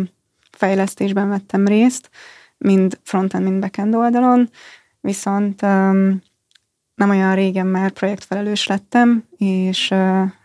fejlesztésben 0.50 1.28
vettem 1.28 1.66
részt, 1.66 2.10
mind 2.58 2.98
frontend, 3.02 3.44
mind 3.44 3.60
backend 3.60 3.94
oldalon, 3.94 4.50
viszont 5.00 5.62
um, 5.62 6.22
nem 6.98 7.10
olyan 7.10 7.34
régen 7.34 7.66
már 7.66 7.90
projektfelelős 7.90 8.66
lettem, 8.66 9.24
és 9.36 9.88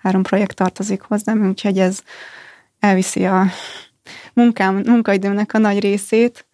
három 0.01 0.23
projekt 0.23 0.55
tartozik 0.55 1.01
hozzám, 1.01 1.47
úgyhogy 1.47 1.79
ez 1.79 2.01
elviszi 2.79 3.25
a 3.25 3.45
munkám, 4.33 4.81
munkaidőmnek 4.85 5.53
a 5.53 5.57
nagy 5.57 5.79
részét. 5.79 6.47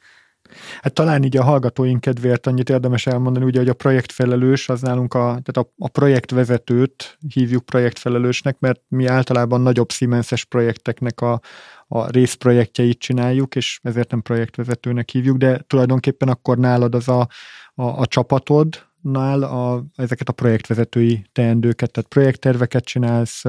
Hát 0.81 0.93
talán 0.93 1.23
így 1.23 1.37
a 1.37 1.43
hallgatóink 1.43 2.01
kedvéért 2.01 2.47
annyit 2.47 2.69
érdemes 2.69 3.07
elmondani, 3.07 3.45
ugye, 3.45 3.59
hogy 3.59 3.69
a 3.69 3.73
projektfelelős 3.73 4.69
az 4.69 4.81
nálunk 4.81 5.13
a, 5.13 5.19
tehát 5.19 5.57
a, 5.57 5.73
a 5.77 5.87
projektvezetőt 5.87 7.17
hívjuk 7.33 7.65
projektfelelősnek, 7.65 8.59
mert 8.59 8.81
mi 8.87 9.05
általában 9.05 9.61
nagyobb 9.61 9.91
Siemenses 9.91 10.45
projekteknek 10.45 11.21
a, 11.21 11.39
a 11.87 12.09
részprojektjeit 12.09 12.99
csináljuk, 12.99 13.55
és 13.55 13.79
ezért 13.83 14.11
nem 14.11 14.21
projektvezetőnek 14.21 15.09
hívjuk, 15.09 15.37
de 15.37 15.57
tulajdonképpen 15.67 16.27
akkor 16.27 16.57
nálad 16.57 16.95
az 16.95 17.07
a, 17.07 17.27
a, 17.73 17.83
a 17.83 18.05
csapatod, 18.05 18.88
nál 19.01 19.43
a, 19.43 19.83
ezeket 19.95 20.29
a 20.29 20.31
projektvezetői 20.31 21.25
teendőket, 21.31 21.91
tehát 21.91 22.09
projektterveket 22.09 22.85
csinálsz, 22.85 23.43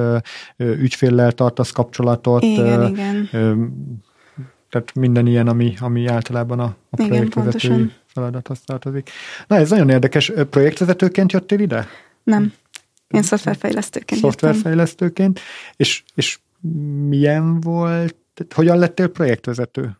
ügyféllel 0.56 1.32
tartasz 1.32 1.70
kapcsolatot. 1.70 2.42
Igen, 2.42 2.86
igen. 2.88 3.28
Tehát 4.70 4.94
minden 4.94 5.26
ilyen, 5.26 5.48
ami, 5.48 5.74
ami 5.80 6.06
általában 6.06 6.60
a, 6.60 6.76
a 6.90 6.96
projektvezetői 6.96 7.92
feladathoz 8.06 8.60
tartozik. 8.60 9.10
Na, 9.46 9.56
ez 9.56 9.70
nagyon 9.70 9.88
érdekes. 9.88 10.32
Projektvezetőként 10.50 11.32
jöttél 11.32 11.60
ide? 11.60 11.86
Nem. 12.22 12.52
Én 13.08 13.22
szoftverfejlesztőként 13.22 14.20
Szoftverfejlesztőként. 14.20 15.40
És, 15.76 16.02
és 16.14 16.38
milyen 17.08 17.60
volt, 17.60 18.16
hogyan 18.54 18.78
lettél 18.78 19.08
projektvezető? 19.08 19.96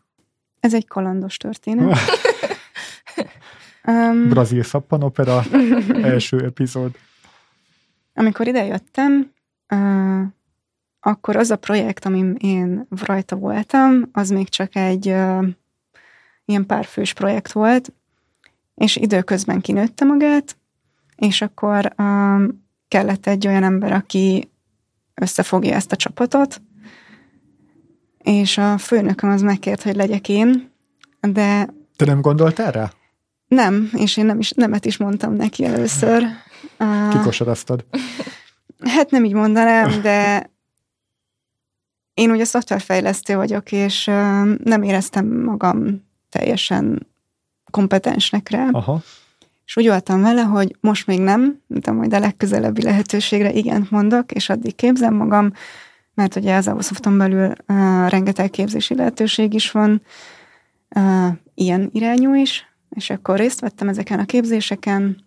Ez 0.59 0.73
egy 0.73 0.87
kalandos 0.87 1.37
történet. 1.37 1.97
Um, 3.83 4.29
Brazil 4.29 4.63
szappanopera 4.63 5.43
első 6.13 6.45
epizód. 6.45 6.95
Amikor 8.13 8.47
idejöttem, 8.47 9.31
uh, 9.69 10.21
akkor 10.99 11.35
az 11.35 11.51
a 11.51 11.55
projekt, 11.55 12.05
amin 12.05 12.35
én 12.39 12.87
rajta 13.05 13.35
voltam, 13.35 14.09
az 14.11 14.29
még 14.29 14.49
csak 14.49 14.75
egy 14.75 15.07
uh, 15.07 15.47
ilyen 16.45 16.65
párfős 16.65 17.13
projekt 17.13 17.51
volt, 17.51 17.93
és 18.75 18.95
időközben 18.95 19.61
kinőtte 19.61 20.05
magát, 20.05 20.57
és 21.15 21.41
akkor 21.41 21.93
um, 21.97 22.65
kellett 22.87 23.27
egy 23.27 23.47
olyan 23.47 23.63
ember, 23.63 23.91
aki 23.91 24.51
összefogja 25.13 25.75
ezt 25.75 25.91
a 25.91 25.95
csapatot, 25.95 26.61
és 28.17 28.57
a 28.57 28.77
főnököm 28.77 29.29
az 29.29 29.41
megkért, 29.41 29.83
hogy 29.83 29.95
legyek 29.95 30.29
én, 30.29 30.71
de... 31.19 31.67
Te 31.95 32.05
nem 32.05 32.21
gondoltál 32.21 32.71
rá? 32.71 32.91
Nem, 33.55 33.89
és 33.93 34.17
én 34.17 34.25
nem 34.25 34.39
is, 34.39 34.51
nemet 34.51 34.85
is 34.85 34.97
mondtam 34.97 35.33
neki 35.33 35.65
először. 35.65 36.23
Kikosaraztad. 37.11 37.85
Hát 38.83 39.11
nem 39.11 39.25
így 39.25 39.33
mondanám, 39.33 40.01
de 40.01 40.49
én 42.13 42.31
ugye 42.31 42.43
szoftverfejlesztő 42.43 43.35
vagyok, 43.35 43.71
és 43.71 44.05
nem 44.63 44.83
éreztem 44.83 45.27
magam 45.27 46.07
teljesen 46.29 47.07
kompetensnek 47.71 48.49
rá. 48.49 48.67
Aha. 48.71 49.01
És 49.65 49.77
úgy 49.77 49.87
voltam 49.87 50.21
vele, 50.21 50.41
hogy 50.41 50.75
most 50.79 51.07
még 51.07 51.19
nem, 51.19 51.61
de 51.67 51.91
majd 51.91 52.13
a 52.13 52.19
legközelebbi 52.19 52.81
lehetőségre 52.81 53.51
igent 53.51 53.91
mondok, 53.91 54.31
és 54.31 54.49
addig 54.49 54.75
képzem 54.75 55.13
magam, 55.13 55.53
mert 56.13 56.35
ugye 56.35 56.55
az 56.55 56.67
Avosofton 56.67 57.17
belül 57.17 57.53
uh, 57.67 58.09
rengeteg 58.09 58.49
képzési 58.49 58.95
lehetőség 58.95 59.53
is 59.53 59.71
van, 59.71 60.01
uh, 60.95 61.27
ilyen 61.53 61.89
irányú 61.93 62.33
is, 62.33 62.70
és 62.95 63.09
akkor 63.09 63.37
részt 63.37 63.59
vettem 63.59 63.87
ezeken 63.87 64.19
a 64.19 64.25
képzéseken. 64.25 65.17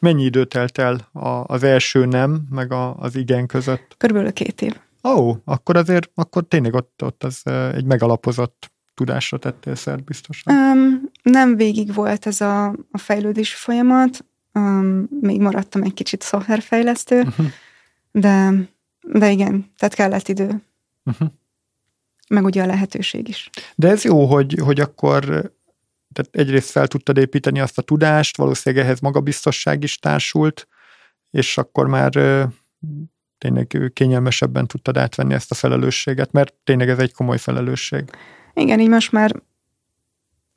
Mennyi 0.00 0.24
idő 0.24 0.44
telt 0.44 0.78
el 0.78 1.08
az 1.46 1.62
első 1.62 2.04
nem, 2.04 2.46
meg 2.50 2.72
az 2.96 3.16
igen 3.16 3.46
között? 3.46 3.94
Körülbelül 3.98 4.32
két 4.32 4.62
év. 4.62 4.76
Ó, 5.04 5.10
oh, 5.10 5.36
akkor 5.44 5.76
azért, 5.76 6.10
akkor 6.14 6.44
tényleg 6.48 6.74
ott, 6.74 7.02
ott 7.02 7.24
az 7.24 7.46
egy 7.74 7.84
megalapozott 7.84 8.72
tudásra 8.94 9.38
tettél 9.38 9.74
szert 9.74 10.04
biztosan. 10.04 10.54
Um, 10.54 11.10
nem 11.22 11.56
végig 11.56 11.94
volt 11.94 12.26
ez 12.26 12.40
a, 12.40 12.66
a 12.66 12.98
fejlődési 12.98 13.54
folyamat, 13.56 14.24
um, 14.52 15.08
még 15.20 15.40
maradtam 15.40 15.82
egy 15.82 15.94
kicsit 15.94 16.22
szoftverfejlesztő, 16.22 17.20
uh-huh. 17.20 17.46
de, 18.10 18.52
de 19.00 19.30
igen, 19.30 19.72
tehát 19.78 19.94
kellett 19.94 20.28
idő. 20.28 20.62
Uh-huh. 21.04 21.28
Meg 22.28 22.44
ugye 22.44 22.62
a 22.62 22.66
lehetőség 22.66 23.28
is. 23.28 23.50
De 23.74 23.88
ez 23.88 24.04
jó, 24.04 24.26
hogy, 24.26 24.58
hogy 24.62 24.80
akkor 24.80 25.52
tehát 26.14 26.36
egyrészt 26.36 26.70
fel 26.70 26.86
tudtad 26.86 27.16
építeni 27.16 27.60
azt 27.60 27.78
a 27.78 27.82
tudást, 27.82 28.36
valószínűleg 28.36 28.84
ehhez 28.84 29.00
magabiztosság 29.00 29.82
is 29.82 29.98
társult, 29.98 30.68
és 31.30 31.58
akkor 31.58 31.86
már 31.86 32.12
tényleg 33.38 33.90
kényelmesebben 33.92 34.66
tudtad 34.66 34.96
átvenni 34.96 35.34
ezt 35.34 35.50
a 35.50 35.54
felelősséget, 35.54 36.32
mert 36.32 36.54
tényleg 36.64 36.88
ez 36.88 36.98
egy 36.98 37.12
komoly 37.12 37.38
felelősség. 37.38 38.04
Igen, 38.54 38.80
így 38.80 38.88
most 38.88 39.12
már 39.12 39.42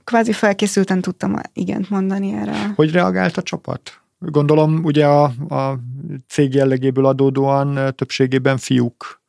kvázi 0.03 0.31
felkészülten 0.31 1.01
tudtam 1.01 1.35
igent 1.53 1.89
mondani 1.89 2.31
erre. 2.31 2.73
Hogy 2.75 2.91
reagált 2.91 3.37
a 3.37 3.41
csapat? 3.41 4.01
Gondolom 4.19 4.83
ugye 4.83 5.07
a, 5.07 5.23
a 5.49 5.79
cég 6.27 6.53
jellegéből 6.53 7.05
adódóan 7.05 7.95
többségében 7.95 8.57
fiúk 8.57 9.21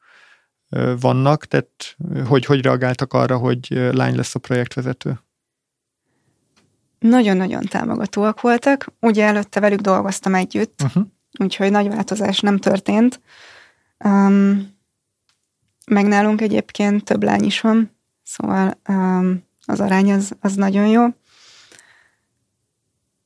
vannak, 1.00 1.44
tehát 1.44 1.96
hogy, 2.26 2.44
hogy 2.44 2.62
reagáltak 2.62 3.12
arra, 3.12 3.36
hogy 3.36 3.66
lány 3.92 4.16
lesz 4.16 4.34
a 4.34 4.38
projektvezető? 4.38 5.20
Nagyon-nagyon 6.98 7.62
támogatóak 7.62 8.40
voltak. 8.40 8.86
Ugye 9.00 9.24
előtte 9.24 9.60
velük 9.60 9.80
dolgoztam 9.80 10.34
együtt, 10.34 10.82
uh-huh. 10.82 11.04
úgyhogy 11.38 11.70
nagy 11.70 11.88
változás 11.88 12.40
nem 12.40 12.58
történt. 12.58 13.20
Um, 14.04 14.76
meg 15.86 16.06
nálunk 16.06 16.40
egyébként 16.40 17.04
több 17.04 17.22
lány 17.22 17.44
is 17.44 17.60
van, 17.60 17.96
szóval 18.22 18.80
um, 18.88 19.42
az 19.66 19.80
arány 19.80 20.12
az, 20.12 20.36
az 20.40 20.54
nagyon 20.54 20.86
jó. 20.86 21.06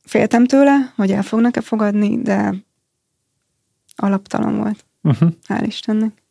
Féltem 0.03 0.47
tőle, 0.47 0.93
hogy 0.97 1.11
el 1.11 1.23
fognak-e 1.23 1.61
fogadni, 1.61 2.23
de 2.23 2.55
alaptalan 3.97 4.57
volt. 4.57 4.85
Uh-huh. 5.03 5.33
Hál' 5.49 5.65
Istennek. 5.67 6.23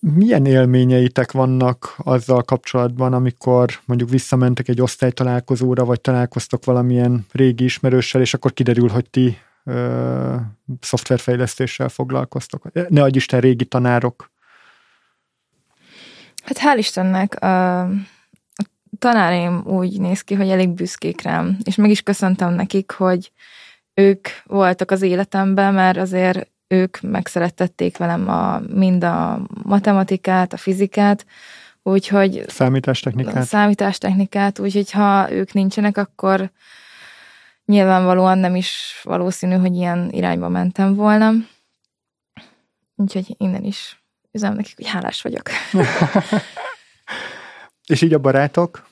Milyen 0.00 0.46
élményeitek 0.46 1.32
vannak 1.32 1.94
azzal 1.96 2.42
kapcsolatban, 2.42 3.12
amikor 3.12 3.80
mondjuk 3.84 4.10
visszamentek 4.10 4.68
egy 4.68 4.80
osztálytalálkozóra, 4.80 5.84
vagy 5.84 6.00
találkoztok 6.00 6.64
valamilyen 6.64 7.26
régi 7.32 7.64
ismerőssel, 7.64 8.20
és 8.20 8.34
akkor 8.34 8.52
kiderül, 8.52 8.88
hogy 8.88 9.10
ti 9.10 9.38
ö, 9.64 10.34
szoftverfejlesztéssel 10.80 11.88
foglalkoztok? 11.88 12.88
Ne 12.88 13.02
adj 13.02 13.16
Isten, 13.16 13.40
régi 13.40 13.64
tanárok. 13.64 14.30
Hát 16.44 16.58
hál' 16.58 16.78
Istennek 16.78 17.42
a, 17.42 17.80
a 19.00 19.62
úgy 19.64 20.00
néz 20.00 20.20
ki, 20.20 20.34
hogy 20.34 20.48
elég 20.48 20.68
büszkék 20.68 21.22
rám, 21.22 21.56
és 21.64 21.74
meg 21.74 21.90
is 21.90 22.02
köszöntem 22.02 22.54
nekik, 22.54 22.90
hogy 22.90 23.32
ők 23.94 24.28
voltak 24.44 24.90
az 24.90 25.02
életemben, 25.02 25.74
mert 25.74 25.98
azért 25.98 26.50
ők 26.68 27.00
megszerettették 27.00 27.96
velem 27.96 28.28
a, 28.28 28.60
mind 28.74 29.04
a 29.04 29.40
matematikát, 29.62 30.52
a 30.52 30.56
fizikát, 30.56 31.26
úgyhogy... 31.82 32.44
Számítástechnikát. 32.48 33.44
Számítástechnikát, 33.46 34.58
úgyhogy 34.58 34.90
ha 34.90 35.32
ők 35.32 35.52
nincsenek, 35.52 35.96
akkor 35.96 36.50
nyilvánvalóan 37.64 38.38
nem 38.38 38.54
is 38.56 39.00
valószínű, 39.02 39.54
hogy 39.54 39.74
ilyen 39.74 40.08
irányba 40.10 40.48
mentem 40.48 40.94
volna. 40.94 41.32
Úgyhogy 42.96 43.34
innen 43.38 43.64
is 43.64 44.02
üzem 44.32 44.54
nekik, 44.54 44.76
hogy 44.76 44.86
hálás 44.86 45.22
vagyok. 45.22 45.42
És 47.86 48.02
így 48.02 48.12
a 48.12 48.18
barátok? 48.18 48.87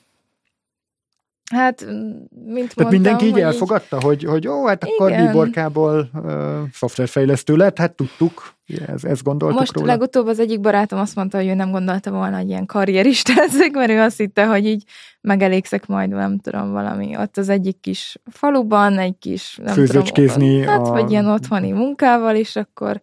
Hát, 1.50 1.84
mint 1.84 2.30
Tehát 2.34 2.76
mondtam, 2.76 2.88
mindenki 2.88 3.26
így 3.26 3.38
elfogadta, 3.38 4.00
hogy, 4.00 4.24
hogy 4.24 4.44
jó, 4.44 4.66
hát 4.66 4.84
akkor 4.84 5.10
igen. 5.10 5.26
Biborkából 5.26 6.10
uh, 6.14 6.32
szoftverfejlesztő 6.72 7.56
lett, 7.56 7.78
hát 7.78 7.92
tudtuk, 7.92 8.54
ez, 8.86 9.04
ezt 9.04 9.22
gondoltuk 9.22 9.58
Most 9.58 9.74
róla. 9.74 9.86
legutóbb 9.86 10.26
az 10.26 10.38
egyik 10.38 10.60
barátom 10.60 10.98
azt 10.98 11.14
mondta, 11.14 11.36
hogy 11.36 11.46
ő 11.46 11.54
nem 11.54 11.70
gondolta 11.70 12.10
volna, 12.10 12.36
hogy 12.36 12.48
ilyen 12.48 12.66
karrierista 12.66 13.32
leszek, 13.36 13.70
mert 13.70 13.90
ő 13.90 14.00
azt 14.00 14.16
hitte, 14.16 14.46
hogy 14.46 14.66
így 14.66 14.84
megelégszek 15.20 15.86
majd, 15.86 16.10
nem 16.10 16.38
tudom, 16.38 16.72
valami 16.72 17.16
ott 17.16 17.36
az 17.36 17.48
egyik 17.48 17.80
kis 17.80 18.16
faluban, 18.30 18.98
egy 18.98 19.18
kis, 19.18 19.58
nem 19.62 19.74
Főzőcskézni 19.74 20.60
tudom, 20.60 20.68
hát, 20.68 20.86
a... 20.86 20.90
vagy 20.90 21.10
ilyen 21.10 21.26
otthoni 21.26 21.72
munkával, 21.72 22.36
és 22.36 22.56
akkor 22.56 23.00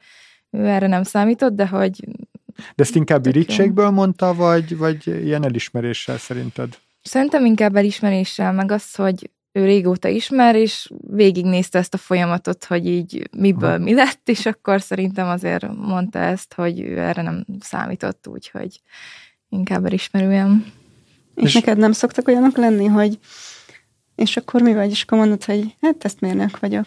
ő 0.49 0.65
erre 0.65 0.87
nem 0.87 1.03
számított, 1.03 1.53
de 1.53 1.67
hogy... 1.67 2.07
De 2.55 2.83
ezt 2.83 2.95
inkább 2.95 3.25
irítségből 3.25 3.89
mondta, 3.89 4.33
vagy, 4.33 4.77
vagy 4.77 5.07
ilyen 5.07 5.43
elismeréssel 5.43 6.17
szerinted? 6.17 6.77
Szerintem 7.03 7.45
inkább 7.45 7.75
elismeréssel, 7.75 8.53
meg 8.53 8.71
az, 8.71 8.95
hogy 8.95 9.29
ő 9.51 9.65
régóta 9.65 10.07
ismer, 10.07 10.55
és 10.55 10.89
végignézte 11.07 11.79
ezt 11.79 11.93
a 11.93 11.97
folyamatot, 11.97 12.65
hogy 12.65 12.87
így 12.87 13.29
miből 13.37 13.77
mi 13.77 13.93
lett, 13.93 14.29
és 14.29 14.45
akkor 14.45 14.81
szerintem 14.81 15.27
azért 15.27 15.67
mondta 15.75 16.19
ezt, 16.19 16.53
hogy 16.53 16.79
ő 16.79 16.99
erre 16.99 17.21
nem 17.21 17.45
számított, 17.59 18.27
úgyhogy 18.27 18.81
inkább 19.49 19.85
elismerően. 19.85 20.65
És, 21.35 21.43
és 21.43 21.53
neked 21.53 21.77
nem 21.77 21.91
szoktak 21.91 22.27
olyanok 22.27 22.57
lenni, 22.57 22.85
hogy 22.85 23.19
és 24.15 24.37
akkor 24.37 24.61
mi 24.61 24.73
vagy? 24.73 24.91
És 24.91 25.03
akkor 25.03 25.17
mondod, 25.17 25.43
hogy 25.43 25.75
hát 25.81 25.95
tesztmérnök 25.95 26.59
vagyok. 26.59 26.85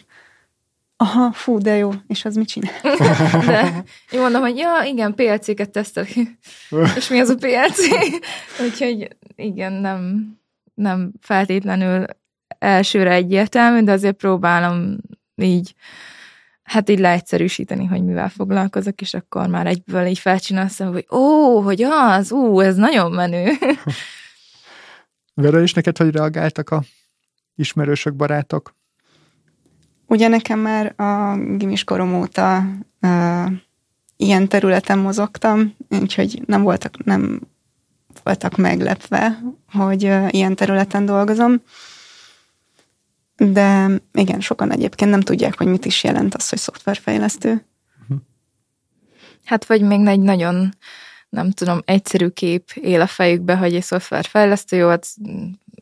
Aha, 0.97 1.33
fú, 1.33 1.59
de 1.59 1.77
jó. 1.77 1.91
És 2.07 2.25
az 2.25 2.35
mit 2.35 2.49
csinál? 2.49 2.81
De 3.47 3.85
én 4.11 4.21
mondom, 4.21 4.41
hogy 4.41 4.57
ja, 4.57 4.83
igen, 4.85 5.15
PLC-ket 5.15 5.71
tesztelek. 5.71 6.15
és 6.97 7.09
mi 7.09 7.19
az 7.19 7.29
a 7.29 7.35
PLC? 7.35 7.79
Úgyhogy 8.61 9.09
igen, 9.37 9.73
nem, 9.73 10.31
nem 10.75 11.13
feltétlenül 11.21 12.05
elsőre 12.59 13.11
egyértelmű, 13.11 13.85
de 13.85 13.93
azért 13.93 14.17
próbálom 14.17 14.97
így 15.35 15.75
hát 16.63 16.89
így 16.89 16.99
leegyszerűsíteni, 16.99 17.85
hogy 17.85 18.05
mivel 18.05 18.29
foglalkozok, 18.29 19.01
és 19.01 19.15
akkor 19.15 19.47
már 19.47 19.67
egyből 19.67 20.07
így 20.07 20.19
felcsinálsz, 20.19 20.79
hogy 20.79 21.07
ó, 21.11 21.61
hogy 21.61 21.83
az, 21.83 22.33
ú, 22.33 22.61
ez 22.61 22.77
nagyon 22.77 23.13
menő. 23.13 23.53
Vera, 25.35 25.61
és 25.63 25.73
neked 25.73 25.97
hogy 25.97 26.11
reagáltak 26.11 26.71
a 26.71 26.83
ismerősök, 27.55 28.15
barátok? 28.15 28.75
Ugye 30.07 30.29
nekem 30.29 30.59
már 30.59 31.01
a 31.01 31.37
gimis 31.57 31.85
korom 31.85 32.15
óta 32.15 32.65
uh, 33.01 33.53
ilyen 34.17 34.49
területen 34.49 34.99
mozogtam, 34.99 35.77
úgyhogy 35.89 36.43
nem 36.47 36.63
voltak, 36.63 37.05
nem 37.05 37.41
voltak 38.27 38.57
meglepve, 38.57 39.39
hogy 39.73 40.03
ilyen 40.29 40.55
területen 40.55 41.07
dolgozom. 41.07 41.63
De 43.37 43.89
igen, 44.13 44.41
sokan 44.41 44.73
egyébként 44.73 45.11
nem 45.11 45.21
tudják, 45.21 45.59
hogy 45.59 45.67
mit 45.67 45.85
is 45.85 46.05
jelent 46.05 46.35
az, 46.35 46.49
hogy 46.49 46.59
szoftverfejlesztő. 46.59 47.67
Hát 49.45 49.67
vagy 49.67 49.81
még 49.83 50.07
egy 50.07 50.21
nagyon, 50.21 50.75
nem 51.29 51.51
tudom, 51.51 51.81
egyszerű 51.85 52.29
kép 52.29 52.71
él 52.75 53.01
a 53.01 53.07
fejükbe, 53.07 53.57
hogy 53.57 53.75
egy 53.75 53.83
szoftverfejlesztő, 53.83 54.77
jó, 54.77 54.89
hát 54.89 55.07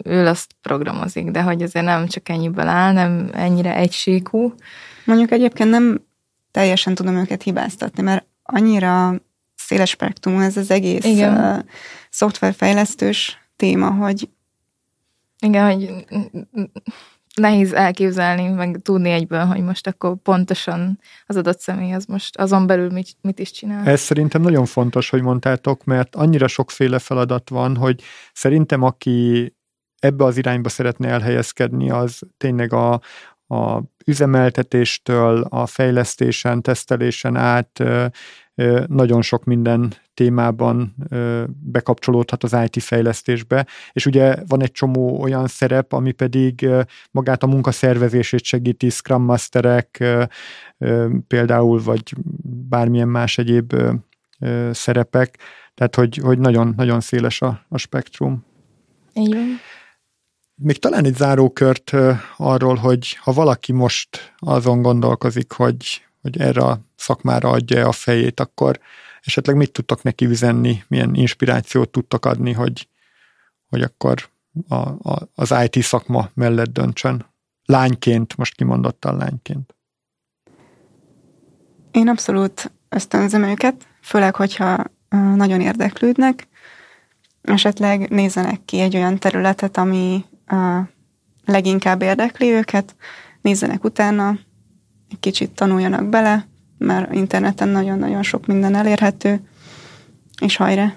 ő 0.05 0.27
azt 0.27 0.55
programozik, 0.63 1.31
de 1.31 1.43
hogy 1.43 1.63
azért 1.63 1.85
nem 1.85 2.07
csak 2.07 2.29
ennyiből 2.29 2.69
áll, 2.69 2.93
nem 2.93 3.31
ennyire 3.33 3.75
egységú. 3.77 4.55
Mondjuk 5.05 5.31
egyébként 5.31 5.71
nem 5.71 6.05
teljesen 6.51 6.95
tudom 6.95 7.17
őket 7.17 7.43
hibáztatni, 7.43 8.03
mert 8.03 8.27
annyira 8.43 9.21
széles 9.65 9.91
spektrum 9.91 10.41
ez 10.41 10.57
az 10.57 10.71
egész 10.71 11.05
Igen. 11.05 11.57
Uh, 11.57 11.65
szoftverfejlesztős 12.11 13.39
téma, 13.57 13.91
hogy 13.91 14.29
igen, 15.39 15.73
hogy 15.73 16.05
nehéz 17.35 17.73
elképzelni, 17.73 18.49
meg 18.49 18.81
tudni 18.83 19.11
egyből, 19.11 19.45
hogy 19.45 19.63
most 19.63 19.87
akkor 19.87 20.17
pontosan 20.23 21.01
az 21.27 21.37
adott 21.37 21.61
személy 21.61 21.93
az 21.93 22.05
most 22.05 22.37
azon 22.37 22.67
belül 22.67 22.91
mit, 22.91 23.09
mit 23.21 23.39
is 23.39 23.51
csinál. 23.51 23.87
Ez 23.87 24.01
szerintem 24.01 24.43
nagyon 24.43 24.65
fontos, 24.65 25.11
hogy 25.11 25.23
mondtátok, 25.23 25.85
mert 25.85 26.17
annyira 26.17 26.49
sokféle 26.49 26.99
feladat 26.99 27.51
van, 27.51 27.77
hogy 27.77 28.03
szerintem 28.33 28.83
aki 28.83 29.55
ebbe 29.99 30.25
az 30.25 30.37
irányba 30.37 30.69
szeretne 30.69 31.09
elhelyezkedni, 31.09 31.91
az 31.91 32.21
tényleg 32.37 32.73
a, 32.73 33.01
a 33.47 33.83
üzemeltetéstől, 34.05 35.47
a 35.49 35.67
fejlesztésen, 35.67 36.63
tesztelésen 36.63 37.37
át 37.37 37.83
nagyon 38.87 39.23
sok 39.23 39.45
minden 39.45 39.95
témában 40.15 40.95
bekapcsolódhat 41.63 42.45
az 42.45 42.57
IT 42.65 42.83
fejlesztésbe, 42.83 43.67
és 43.93 44.07
ugye 44.07 44.37
van 44.49 44.63
egy 44.63 44.73
csomó 44.73 45.21
olyan 45.21 45.47
szerep, 45.47 45.93
ami 45.93 46.13
pedig 46.13 46.69
magát 47.11 47.43
a 47.43 47.47
munkaszervezését 47.47 48.45
segíti, 48.45 48.91
Scrum 48.91 49.23
Masterek 49.23 50.05
például, 51.27 51.83
vagy 51.83 52.15
bármilyen 52.69 53.09
más 53.09 53.39
egyéb 53.39 53.75
szerepek, 54.71 55.39
tehát 55.75 55.95
hogy, 55.95 56.17
hogy 56.17 56.39
nagyon, 56.39 56.73
nagyon 56.77 57.01
széles 57.01 57.43
a, 57.43 57.65
a 57.69 57.79
spektrum. 57.79 58.45
Igen. 59.13 59.59
Még 60.55 60.79
talán 60.79 61.05
egy 61.05 61.15
zárókört 61.15 61.93
arról, 62.37 62.75
hogy 62.75 63.17
ha 63.21 63.33
valaki 63.33 63.73
most 63.73 64.35
azon 64.39 64.83
gondolkozik, 64.83 65.53
hogy, 65.53 66.05
hogy 66.21 66.41
erre 66.41 66.61
a 66.61 66.81
szakmára 67.05 67.51
adja 67.51 67.89
a 67.89 67.93
fejét, 67.93 68.41
akkor 68.41 68.81
esetleg 69.23 69.57
mit 69.57 69.73
tudtak 69.73 70.03
neki 70.03 70.25
üzenni, 70.25 70.83
milyen 70.89 71.15
inspirációt 71.15 71.91
tudtak 71.91 72.25
adni, 72.25 72.53
hogy, 72.53 72.89
hogy 73.69 73.83
akkor 73.83 74.29
a, 74.69 74.75
a, 74.75 75.29
az 75.35 75.55
IT 75.65 75.83
szakma 75.83 76.31
mellett 76.35 76.73
döntsön. 76.73 77.27
Lányként, 77.65 78.37
most 78.37 78.55
kimondottan 78.55 79.17
lányként. 79.17 79.75
Én 81.91 82.09
abszolút 82.09 82.73
ösztönzöm 82.89 83.43
őket, 83.43 83.87
főleg, 84.01 84.35
hogyha 84.35 84.85
nagyon 85.35 85.61
érdeklődnek, 85.61 86.49
esetleg 87.43 88.09
nézzenek 88.11 88.65
ki 88.65 88.81
egy 88.81 88.97
olyan 88.97 89.19
területet, 89.19 89.77
ami 89.77 90.25
leginkább 91.45 92.03
érdekli 92.03 92.51
őket, 92.51 92.97
nézzenek 93.41 93.85
utána, 93.85 94.39
egy 95.11 95.21
kicsit 95.21 95.51
tanuljanak 95.51 96.09
bele, 96.09 96.47
mert 96.79 97.15
interneten 97.15 97.69
nagyon-nagyon 97.69 98.23
sok 98.23 98.47
minden 98.47 98.75
elérhető, 98.75 99.41
és 100.41 100.57
hajrá! 100.57 100.95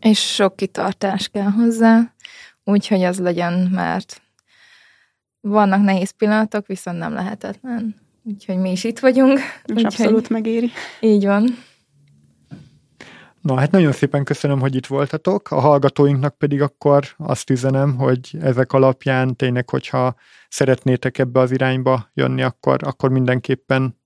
És 0.00 0.34
sok 0.34 0.56
kitartás 0.56 1.28
kell 1.28 1.50
hozzá, 1.50 2.14
úgyhogy 2.64 3.02
az 3.02 3.18
legyen, 3.18 3.68
mert 3.72 4.22
vannak 5.40 5.82
nehéz 5.82 6.10
pillanatok, 6.10 6.66
viszont 6.66 6.98
nem 6.98 7.12
lehetetlen. 7.12 7.94
Úgyhogy 8.22 8.56
mi 8.56 8.70
is 8.70 8.84
itt 8.84 8.98
vagyunk. 8.98 9.38
És 9.38 9.44
úgyhogy 9.66 9.84
abszolút 9.84 10.28
megéri. 10.28 10.70
Így 11.00 11.24
van. 11.24 11.44
Na 13.40 13.58
hát 13.58 13.70
nagyon 13.70 13.92
szépen 13.92 14.24
köszönöm, 14.24 14.60
hogy 14.60 14.74
itt 14.74 14.86
voltatok. 14.86 15.50
A 15.50 15.60
hallgatóinknak 15.60 16.38
pedig 16.38 16.62
akkor 16.62 17.04
azt 17.16 17.50
üzenem, 17.50 17.96
hogy 17.96 18.36
ezek 18.40 18.72
alapján 18.72 19.36
tényleg, 19.36 19.70
hogyha 19.70 20.14
szeretnétek 20.48 21.18
ebbe 21.18 21.40
az 21.40 21.50
irányba 21.50 22.10
jönni, 22.14 22.42
akkor, 22.42 22.78
akkor 22.82 23.10
mindenképpen 23.10 24.02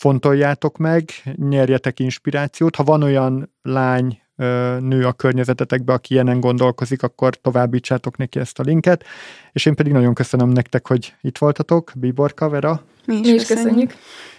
fontoljátok 0.00 0.76
meg, 0.76 1.10
nyerjetek 1.36 2.00
inspirációt. 2.00 2.76
Ha 2.76 2.82
van 2.82 3.02
olyan 3.02 3.54
lány, 3.62 4.20
nő 4.80 5.06
a 5.06 5.12
környezetetekbe, 5.12 5.92
aki 5.92 6.14
ilyenen 6.14 6.40
gondolkozik, 6.40 7.02
akkor 7.02 7.34
továbbítsátok 7.34 8.16
neki 8.16 8.38
ezt 8.38 8.58
a 8.58 8.62
linket. 8.62 9.04
És 9.52 9.66
én 9.66 9.74
pedig 9.74 9.92
nagyon 9.92 10.14
köszönöm 10.14 10.48
nektek, 10.48 10.86
hogy 10.86 11.14
itt 11.20 11.38
voltatok, 11.38 11.92
Biborka, 11.94 12.48
Vera. 12.48 12.82
Mi 13.06 13.14
is, 13.14 13.20
Mi 13.20 13.28
is 13.32 13.46
köszönjük. 13.46 13.64
köszönjük. 13.66 13.92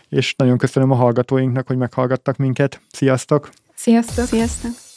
És 0.10 0.36
nagyon 0.36 0.58
köszönöm 0.58 0.92
a 0.92 0.96
hallgatóinknak, 0.96 1.68
hogy 1.68 1.78
meghallgattak 1.78 2.38
minket. 2.38 2.82
Sziasztok! 2.92 3.50
Sziasztok! 3.76 4.26
Sziasztok! 4.26 4.91